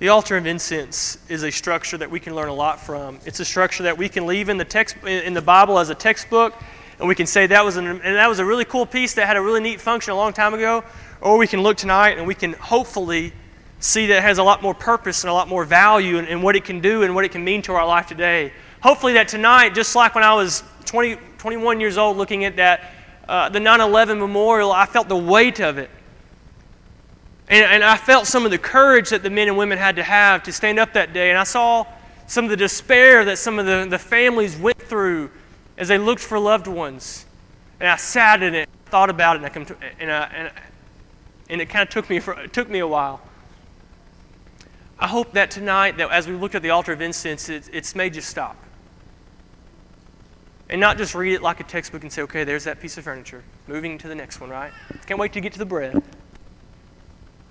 The 0.00 0.10
altar 0.10 0.36
of 0.36 0.46
incense 0.46 1.18
is 1.28 1.42
a 1.42 1.50
structure 1.50 1.98
that 1.98 2.10
we 2.10 2.20
can 2.20 2.34
learn 2.34 2.48
a 2.48 2.54
lot 2.54 2.80
from. 2.80 3.18
It's 3.24 3.40
a 3.40 3.44
structure 3.44 3.82
that 3.82 3.98
we 3.98 4.08
can 4.08 4.26
leave 4.26 4.48
in 4.48 4.56
the 4.56 4.64
text 4.64 4.96
in 5.04 5.34
the 5.34 5.42
Bible 5.42 5.78
as 5.78 5.90
a 5.90 5.94
textbook, 5.94 6.54
and 7.00 7.08
we 7.08 7.16
can 7.16 7.26
say 7.26 7.46
that 7.48 7.64
was 7.64 7.76
an, 7.76 7.86
and 7.86 8.00
that 8.16 8.28
was 8.28 8.38
a 8.38 8.44
really 8.44 8.64
cool 8.64 8.86
piece 8.86 9.14
that 9.14 9.26
had 9.26 9.36
a 9.36 9.40
really 9.40 9.60
neat 9.60 9.80
function 9.80 10.12
a 10.12 10.16
long 10.16 10.32
time 10.32 10.54
ago. 10.54 10.84
Or 11.20 11.36
we 11.36 11.48
can 11.48 11.62
look 11.62 11.76
tonight 11.76 12.16
and 12.16 12.26
we 12.28 12.34
can 12.34 12.52
hopefully 12.52 13.32
see 13.80 14.06
that 14.06 14.18
it 14.18 14.22
has 14.22 14.38
a 14.38 14.42
lot 14.42 14.62
more 14.62 14.74
purpose 14.74 15.24
and 15.24 15.30
a 15.30 15.34
lot 15.34 15.48
more 15.48 15.64
value 15.64 16.18
in 16.18 16.42
what 16.42 16.54
it 16.54 16.64
can 16.64 16.80
do 16.80 17.02
and 17.02 17.14
what 17.14 17.24
it 17.24 17.32
can 17.32 17.44
mean 17.44 17.62
to 17.62 17.72
our 17.72 17.86
life 17.86 18.06
today. 18.06 18.52
Hopefully 18.80 19.14
that 19.14 19.26
tonight, 19.26 19.74
just 19.74 19.96
like 19.96 20.14
when 20.14 20.22
I 20.22 20.34
was 20.34 20.62
20, 20.84 21.16
21 21.38 21.80
years 21.80 21.98
old, 21.98 22.16
looking 22.16 22.44
at 22.44 22.56
that 22.56 22.92
uh, 23.28 23.48
the 23.48 23.60
9 23.60 23.80
11 23.80 24.18
memorial, 24.18 24.72
I 24.72 24.86
felt 24.86 25.08
the 25.08 25.16
weight 25.16 25.60
of 25.60 25.78
it. 25.78 25.90
And, 27.48 27.64
and 27.64 27.84
I 27.84 27.96
felt 27.96 28.26
some 28.26 28.44
of 28.44 28.50
the 28.50 28.58
courage 28.58 29.10
that 29.10 29.22
the 29.22 29.30
men 29.30 29.48
and 29.48 29.56
women 29.56 29.78
had 29.78 29.96
to 29.96 30.02
have 30.02 30.42
to 30.44 30.52
stand 30.52 30.78
up 30.78 30.92
that 30.94 31.12
day. 31.12 31.30
And 31.30 31.38
I 31.38 31.44
saw 31.44 31.86
some 32.26 32.44
of 32.44 32.50
the 32.50 32.56
despair 32.56 33.24
that 33.24 33.38
some 33.38 33.58
of 33.58 33.66
the, 33.66 33.86
the 33.88 33.98
families 33.98 34.56
went 34.56 34.80
through 34.80 35.30
as 35.76 35.88
they 35.88 35.98
looked 35.98 36.22
for 36.22 36.38
loved 36.38 36.66
ones. 36.66 37.26
And 37.80 37.88
I 37.88 37.96
sat 37.96 38.42
in 38.42 38.54
it, 38.54 38.68
thought 38.86 39.10
about 39.10 39.36
it, 39.36 39.38
and, 39.38 39.46
I 39.46 39.48
come 39.48 39.64
to, 39.66 39.76
and, 40.00 40.10
I, 40.10 40.24
and, 40.26 40.50
and 41.48 41.60
it 41.60 41.66
kind 41.66 41.82
of 41.82 41.88
took 41.88 42.10
me, 42.10 42.20
for, 42.20 42.38
it 42.38 42.52
took 42.52 42.68
me 42.68 42.80
a 42.80 42.86
while. 42.86 43.20
I 44.98 45.06
hope 45.06 45.32
that 45.32 45.50
tonight, 45.50 45.96
that 45.98 46.10
as 46.10 46.26
we 46.26 46.34
looked 46.34 46.54
at 46.54 46.62
the 46.62 46.70
altar 46.70 46.92
of 46.92 47.00
incense, 47.00 47.48
it, 47.48 47.70
it's 47.72 47.94
made 47.94 48.16
you 48.16 48.20
stop. 48.20 48.56
And 50.70 50.80
not 50.80 50.98
just 50.98 51.14
read 51.14 51.32
it 51.32 51.42
like 51.42 51.60
a 51.60 51.64
textbook 51.64 52.02
and 52.02 52.12
say, 52.12 52.22
okay, 52.22 52.44
there's 52.44 52.64
that 52.64 52.80
piece 52.80 52.98
of 52.98 53.04
furniture. 53.04 53.42
Moving 53.66 53.96
to 53.98 54.08
the 54.08 54.14
next 54.14 54.40
one, 54.40 54.50
right? 54.50 54.72
Can't 55.06 55.18
wait 55.18 55.32
to 55.32 55.40
get 55.40 55.52
to 55.54 55.58
the 55.58 55.64
bread. 55.64 56.02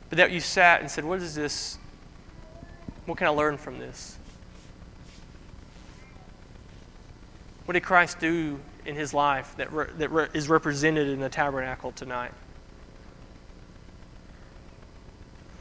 But 0.10 0.18
that 0.18 0.32
you 0.32 0.40
sat 0.40 0.82
and 0.82 0.90
said, 0.90 1.04
what 1.04 1.22
is 1.22 1.34
this? 1.34 1.80
What 3.06 3.18
can 3.18 3.28
I 3.28 3.32
learn 3.32 3.58
from 3.58 3.80
this? 3.80 4.18
What 7.66 7.74
did 7.74 7.84
Christ 7.84 8.20
do 8.20 8.60
in 8.86 8.96
his 8.96 9.14
life 9.14 9.56
that, 9.58 9.74
re- 9.74 9.88
that 9.98 10.12
re- 10.12 10.28
is 10.34 10.48
represented 10.48 11.10
in 11.10 11.20
the 11.20 11.30
tabernacle 11.30 11.92
tonight? 11.92 12.32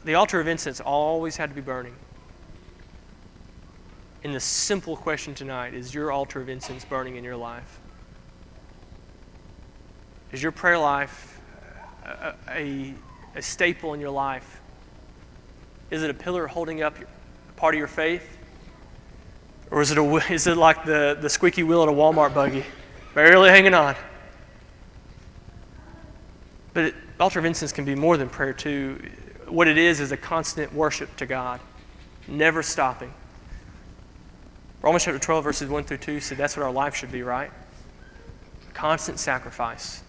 The 0.05 0.15
altar 0.15 0.39
of 0.39 0.47
incense 0.47 0.79
always 0.79 1.35
had 1.35 1.49
to 1.49 1.55
be 1.55 1.61
burning. 1.61 1.95
And 4.23 4.33
the 4.33 4.39
simple 4.39 4.97
question 4.97 5.33
tonight 5.33 5.73
is 5.73 5.93
your 5.93 6.11
altar 6.11 6.41
of 6.41 6.49
incense 6.49 6.83
burning 6.83 7.15
in 7.15 7.23
your 7.23 7.35
life? 7.35 7.79
Is 10.31 10.43
your 10.43 10.51
prayer 10.51 10.77
life 10.77 11.39
a, 12.03 12.33
a, 12.49 12.93
a 13.35 13.41
staple 13.41 13.93
in 13.93 14.01
your 14.01 14.09
life? 14.09 14.59
Is 15.89 16.03
it 16.03 16.09
a 16.09 16.13
pillar 16.13 16.47
holding 16.47 16.81
up 16.81 16.97
part 17.55 17.75
of 17.75 17.79
your 17.79 17.87
faith? 17.87 18.37
Or 19.71 19.81
is 19.81 19.91
it, 19.91 19.97
a, 19.97 20.03
is 20.31 20.47
it 20.47 20.57
like 20.57 20.83
the, 20.83 21.17
the 21.21 21.29
squeaky 21.29 21.63
wheel 21.63 21.83
at 21.83 21.89
a 21.89 21.91
Walmart 21.91 22.33
buggy, 22.33 22.65
barely 23.13 23.49
hanging 23.49 23.73
on? 23.73 23.95
But 26.73 26.85
it, 26.85 26.95
altar 27.19 27.39
of 27.39 27.45
incense 27.45 27.71
can 27.71 27.85
be 27.85 27.95
more 27.95 28.17
than 28.17 28.29
prayer, 28.29 28.53
too 28.53 28.99
what 29.49 29.67
it 29.67 29.77
is 29.77 29.99
is 29.99 30.11
a 30.11 30.17
constant 30.17 30.73
worship 30.73 31.15
to 31.17 31.25
God, 31.25 31.59
never 32.27 32.61
stopping. 32.61 33.13
Romans 34.81 35.03
chapter 35.03 35.19
12, 35.19 35.43
verses 35.43 35.69
1 35.69 35.83
through 35.85 35.97
2 35.97 36.19
said 36.19 36.37
that's 36.37 36.55
what 36.55 36.63
our 36.63 36.71
life 36.71 36.95
should 36.95 37.11
be, 37.11 37.23
right? 37.23 37.51
Constant 38.73 39.19
sacrifice. 39.19 40.03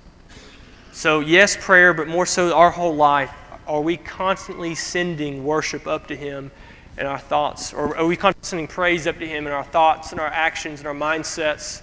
So, 0.93 1.21
yes, 1.21 1.57
prayer, 1.59 1.95
but 1.95 2.07
more 2.07 2.27
so 2.27 2.55
our 2.55 2.71
whole 2.71 2.95
life. 2.95 3.33
Are 3.67 3.81
we 3.81 3.97
constantly 3.97 4.75
sending 4.75 5.45
worship 5.45 5.87
up 5.87 6.07
to 6.09 6.17
Him 6.17 6.51
in 6.99 7.07
our 7.07 7.19
thoughts? 7.19 7.73
Or 7.73 7.97
are 7.97 8.07
we 8.07 8.17
constantly 8.17 8.49
sending 8.49 8.67
praise 8.67 9.07
up 9.07 9.19
to 9.19 9.27
Him 9.27 9.47
in 9.47 9.53
our 9.53 9.65
thoughts 9.65 10.13
and 10.13 10.21
our 10.21 10.27
actions 10.27 10.81
and 10.81 10.89
our 10.89 10.95
mindsets 10.95 11.83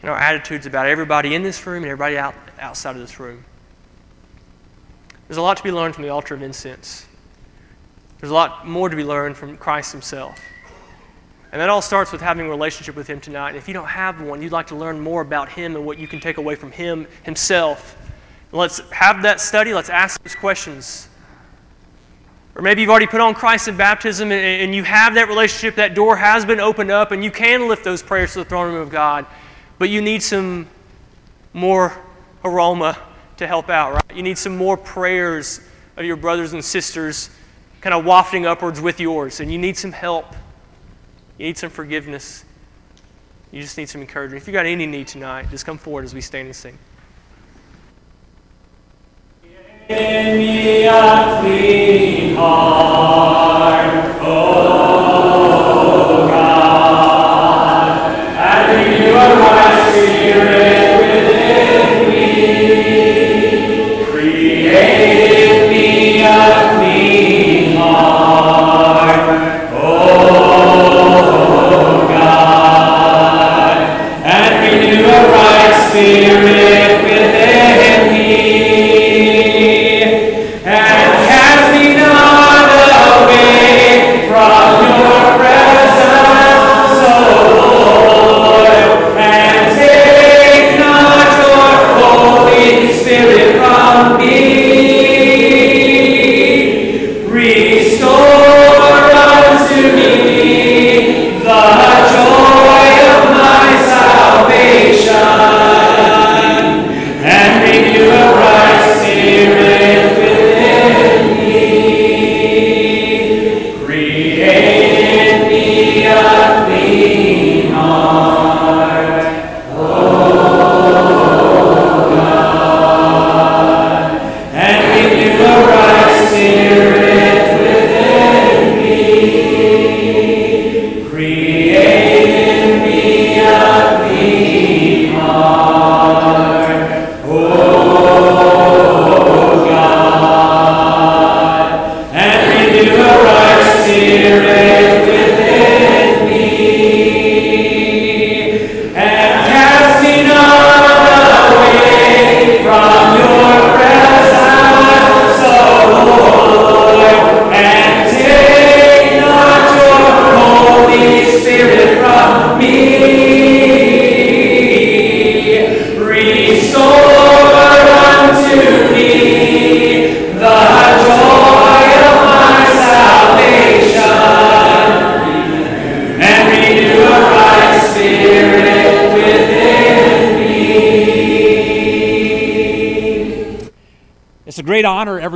and 0.00 0.10
our 0.10 0.18
attitudes 0.18 0.64
about 0.66 0.86
everybody 0.86 1.34
in 1.34 1.42
this 1.42 1.66
room 1.66 1.82
and 1.82 1.86
everybody 1.86 2.16
out, 2.16 2.34
outside 2.60 2.96
of 2.96 3.02
this 3.02 3.20
room? 3.20 3.44
There's 5.28 5.38
a 5.38 5.42
lot 5.42 5.58
to 5.58 5.62
be 5.62 5.72
learned 5.72 5.94
from 5.94 6.04
the 6.04 6.10
altar 6.10 6.34
of 6.34 6.42
incense. 6.42 7.06
There's 8.20 8.30
a 8.30 8.34
lot 8.34 8.66
more 8.66 8.88
to 8.88 8.96
be 8.96 9.04
learned 9.04 9.36
from 9.36 9.56
Christ 9.56 9.92
himself. 9.92 10.38
And 11.52 11.60
that 11.60 11.68
all 11.68 11.82
starts 11.82 12.10
with 12.10 12.22
having 12.22 12.46
a 12.46 12.48
relationship 12.48 12.96
with 12.96 13.06
him 13.06 13.20
tonight. 13.20 13.50
And 13.50 13.58
if 13.58 13.68
you 13.68 13.74
don't 13.74 13.86
have 13.86 14.22
one, 14.22 14.40
you'd 14.40 14.52
like 14.52 14.68
to 14.68 14.74
learn 14.74 14.98
more 14.98 15.20
about 15.20 15.50
him 15.50 15.76
and 15.76 15.84
what 15.84 15.98
you 15.98 16.08
can 16.08 16.18
take 16.18 16.38
away 16.38 16.54
from 16.54 16.72
him 16.72 17.06
himself. 17.24 17.96
Let's 18.52 18.80
have 18.90 19.22
that 19.22 19.38
study. 19.38 19.74
Let's 19.74 19.90
ask 19.90 20.22
those 20.22 20.34
questions. 20.34 21.08
Or 22.54 22.62
maybe 22.62 22.80
you've 22.80 22.90
already 22.90 23.06
put 23.06 23.20
on 23.20 23.34
Christ 23.34 23.68
in 23.68 23.76
baptism 23.76 24.32
and 24.32 24.74
you 24.74 24.82
have 24.84 25.14
that 25.14 25.28
relationship, 25.28 25.74
that 25.76 25.94
door 25.94 26.16
has 26.16 26.44
been 26.44 26.60
opened 26.60 26.90
up, 26.90 27.12
and 27.12 27.22
you 27.22 27.30
can 27.30 27.68
lift 27.68 27.84
those 27.84 28.02
prayers 28.02 28.32
to 28.32 28.40
the 28.40 28.44
throne 28.46 28.72
room 28.72 28.82
of 28.82 28.90
God. 28.90 29.26
But 29.78 29.90
you 29.90 30.00
need 30.00 30.22
some 30.22 30.68
more 31.52 31.92
aroma 32.44 32.98
to 33.36 33.46
help 33.46 33.68
out, 33.68 33.94
right? 33.94 34.16
You 34.16 34.22
need 34.22 34.38
some 34.38 34.56
more 34.56 34.76
prayers 34.76 35.60
of 35.96 36.04
your 36.04 36.16
brothers 36.16 36.54
and 36.54 36.64
sisters 36.64 37.30
kind 37.80 37.94
of 37.94 38.04
wafting 38.04 38.46
upwards 38.46 38.80
with 38.80 39.00
yours, 39.00 39.40
and 39.40 39.52
you 39.52 39.58
need 39.58 39.76
some 39.76 39.92
help. 39.92 40.34
You 41.38 41.46
need 41.46 41.58
some 41.58 41.70
forgiveness. 41.70 42.44
You 43.50 43.60
just 43.60 43.76
need 43.76 43.88
some 43.88 44.00
encouragement. 44.00 44.42
If 44.42 44.46
you 44.46 44.52
got 44.52 44.66
any 44.66 44.86
need 44.86 45.08
tonight, 45.08 45.50
just 45.50 45.66
come 45.66 45.78
forward 45.78 46.04
as 46.04 46.14
we 46.14 46.20
stand 46.20 46.46
and 46.46 46.56
sing. 46.56 46.78
Give 49.88 50.38
me 50.38 50.86
a 50.86 51.38
clean 51.40 52.36
heart, 52.36 54.20
oh 54.22 55.01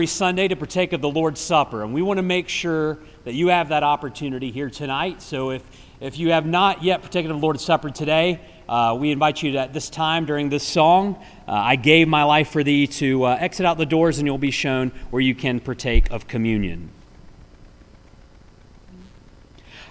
every 0.07 0.12
Sunday 0.12 0.46
to 0.46 0.54
partake 0.54 0.92
of 0.92 1.00
the 1.00 1.11
Lord's 1.11 1.40
Supper, 1.40 1.82
and 1.82 1.92
we 1.92 2.00
want 2.00 2.18
to 2.18 2.22
make 2.22 2.48
sure 2.48 2.96
that 3.24 3.34
you 3.34 3.48
have 3.48 3.70
that 3.70 3.82
opportunity 3.82 4.52
here 4.52 4.70
tonight. 4.70 5.20
So 5.20 5.50
if, 5.50 5.64
if 5.98 6.16
you 6.16 6.30
have 6.30 6.46
not 6.46 6.84
yet 6.84 7.02
partaken 7.02 7.32
of 7.32 7.38
the 7.38 7.42
Lord's 7.42 7.64
Supper 7.64 7.90
today, 7.90 8.40
uh, 8.68 8.96
we 8.96 9.11
invite 9.11 9.42
you 9.42 9.50
to, 9.50 9.59
at 9.59 9.72
this 9.72 9.90
time 9.90 10.24
during 10.24 10.48
this 10.48 10.62
song, 10.62 11.20
uh, 11.48 11.52
I 11.54 11.74
gave 11.74 12.07
my 12.07 12.22
life 12.22 12.50
for 12.50 12.62
thee, 12.62 12.86
to 12.86 13.24
uh, 13.24 13.36
exit 13.40 13.66
out 13.66 13.78
the 13.78 13.86
doors 13.86 14.18
and 14.18 14.28
you'll 14.28 14.38
be 14.38 14.52
shown 14.52 14.92
where 15.11 15.20
you 15.20 15.34
can 15.34 15.59
partake 15.59 16.09
of 16.12 16.28
communion. 16.28 16.90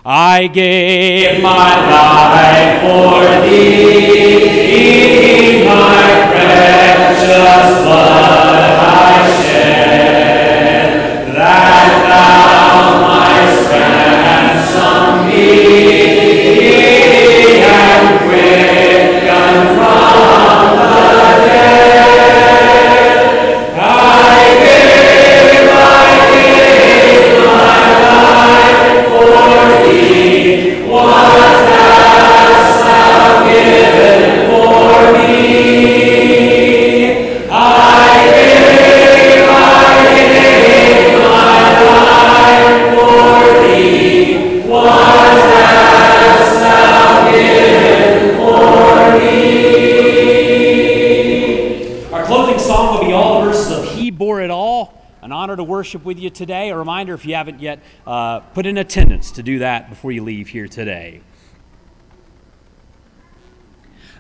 I 0.06 0.48
gave 0.48 1.44
my 1.44 1.90
life 1.92 2.80
for 2.84 3.26
thee, 3.50 4.86
my 5.66 6.30
precious 6.32 7.84
blood 7.84 8.36
I 8.88 9.45
Prata 11.46 12.45
worship 55.76 56.06
with 56.06 56.18
you 56.18 56.30
today. 56.30 56.70
A 56.70 56.78
reminder 56.78 57.14
if 57.14 57.26
you 57.26 57.36
haven't 57.36 57.60
yet, 57.60 57.84
uh, 58.08 58.40
put 58.40 58.66
in 58.66 58.78
attendance 58.78 59.30
to 59.32 59.44
do 59.44 59.60
that 59.60 59.90
before 59.90 60.14
you 60.14 60.24
leave 60.24 60.48
here 60.48 60.70
today. 60.70 61.20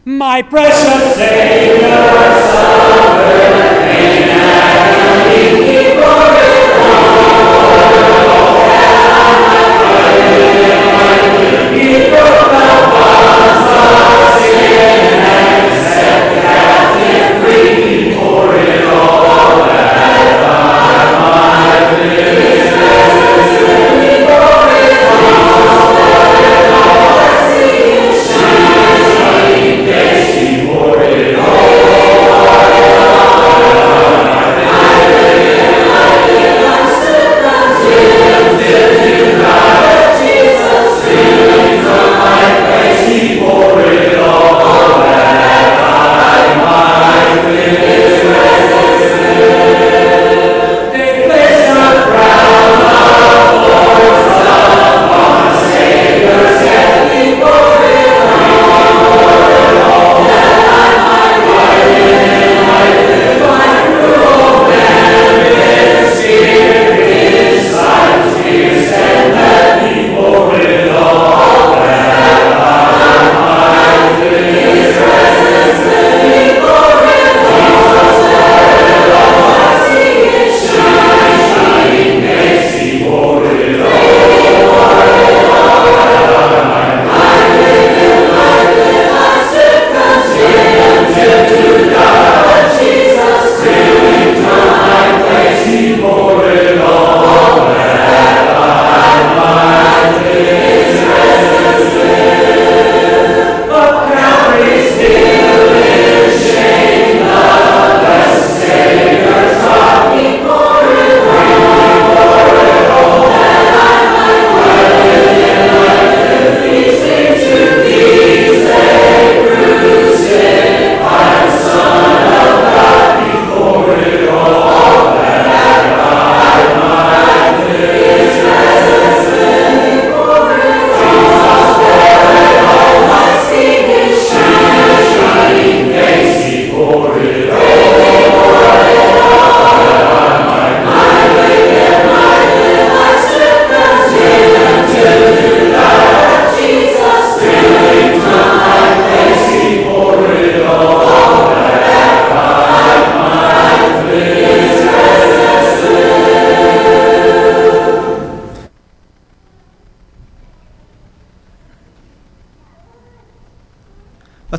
My 0.03 0.41
precious 0.41 1.15
Savior, 1.15 1.95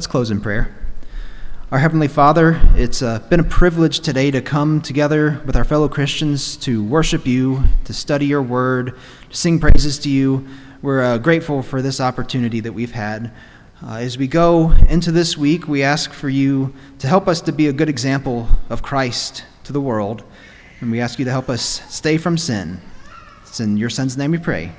Let's 0.07 0.13
close 0.13 0.31
in 0.31 0.41
prayer. 0.41 0.73
Our 1.73 1.81
Heavenly 1.81 2.07
Father, 2.07 2.61
it's 2.77 3.03
uh, 3.03 3.19
been 3.29 3.41
a 3.41 3.43
privilege 3.43 3.99
today 3.99 4.31
to 4.31 4.41
come 4.41 4.81
together 4.81 5.43
with 5.45 5.57
our 5.57 5.65
fellow 5.65 5.89
Christians 5.89 6.57
to 6.59 6.85
worship 6.85 7.27
you, 7.27 7.65
to 7.87 7.93
study 7.93 8.27
your 8.27 8.41
word, 8.41 8.97
to 9.31 9.37
sing 9.37 9.59
praises 9.59 9.99
to 9.99 10.09
you. 10.09 10.47
We're 10.81 11.03
uh, 11.03 11.19
grateful 11.19 11.61
for 11.61 11.83
this 11.83 12.01
opportunity 12.01 12.61
that 12.61 12.73
we've 12.73 12.93
had. 12.93 13.33
Uh, 13.85 13.95
as 13.95 14.17
we 14.17 14.29
go 14.29 14.71
into 14.89 15.11
this 15.11 15.37
week, 15.37 15.67
we 15.67 15.83
ask 15.83 16.13
for 16.13 16.29
you 16.29 16.73
to 17.01 17.09
help 17.09 17.27
us 17.27 17.41
to 17.41 17.51
be 17.51 17.67
a 17.67 17.73
good 17.73 17.89
example 17.89 18.47
of 18.71 18.85
Christ 18.85 19.43
to 19.65 19.73
the 19.73 19.81
world, 19.81 20.23
and 20.79 20.93
we 20.93 21.01
ask 21.01 21.19
you 21.19 21.25
to 21.25 21.33
help 21.33 21.49
us 21.49 21.83
stay 21.93 22.17
from 22.17 22.39
sin. 22.39 22.81
It's 23.43 23.59
in 23.59 23.77
your 23.77 23.91
Son's 23.91 24.17
name 24.17 24.31
we 24.31 24.39
pray. 24.39 24.71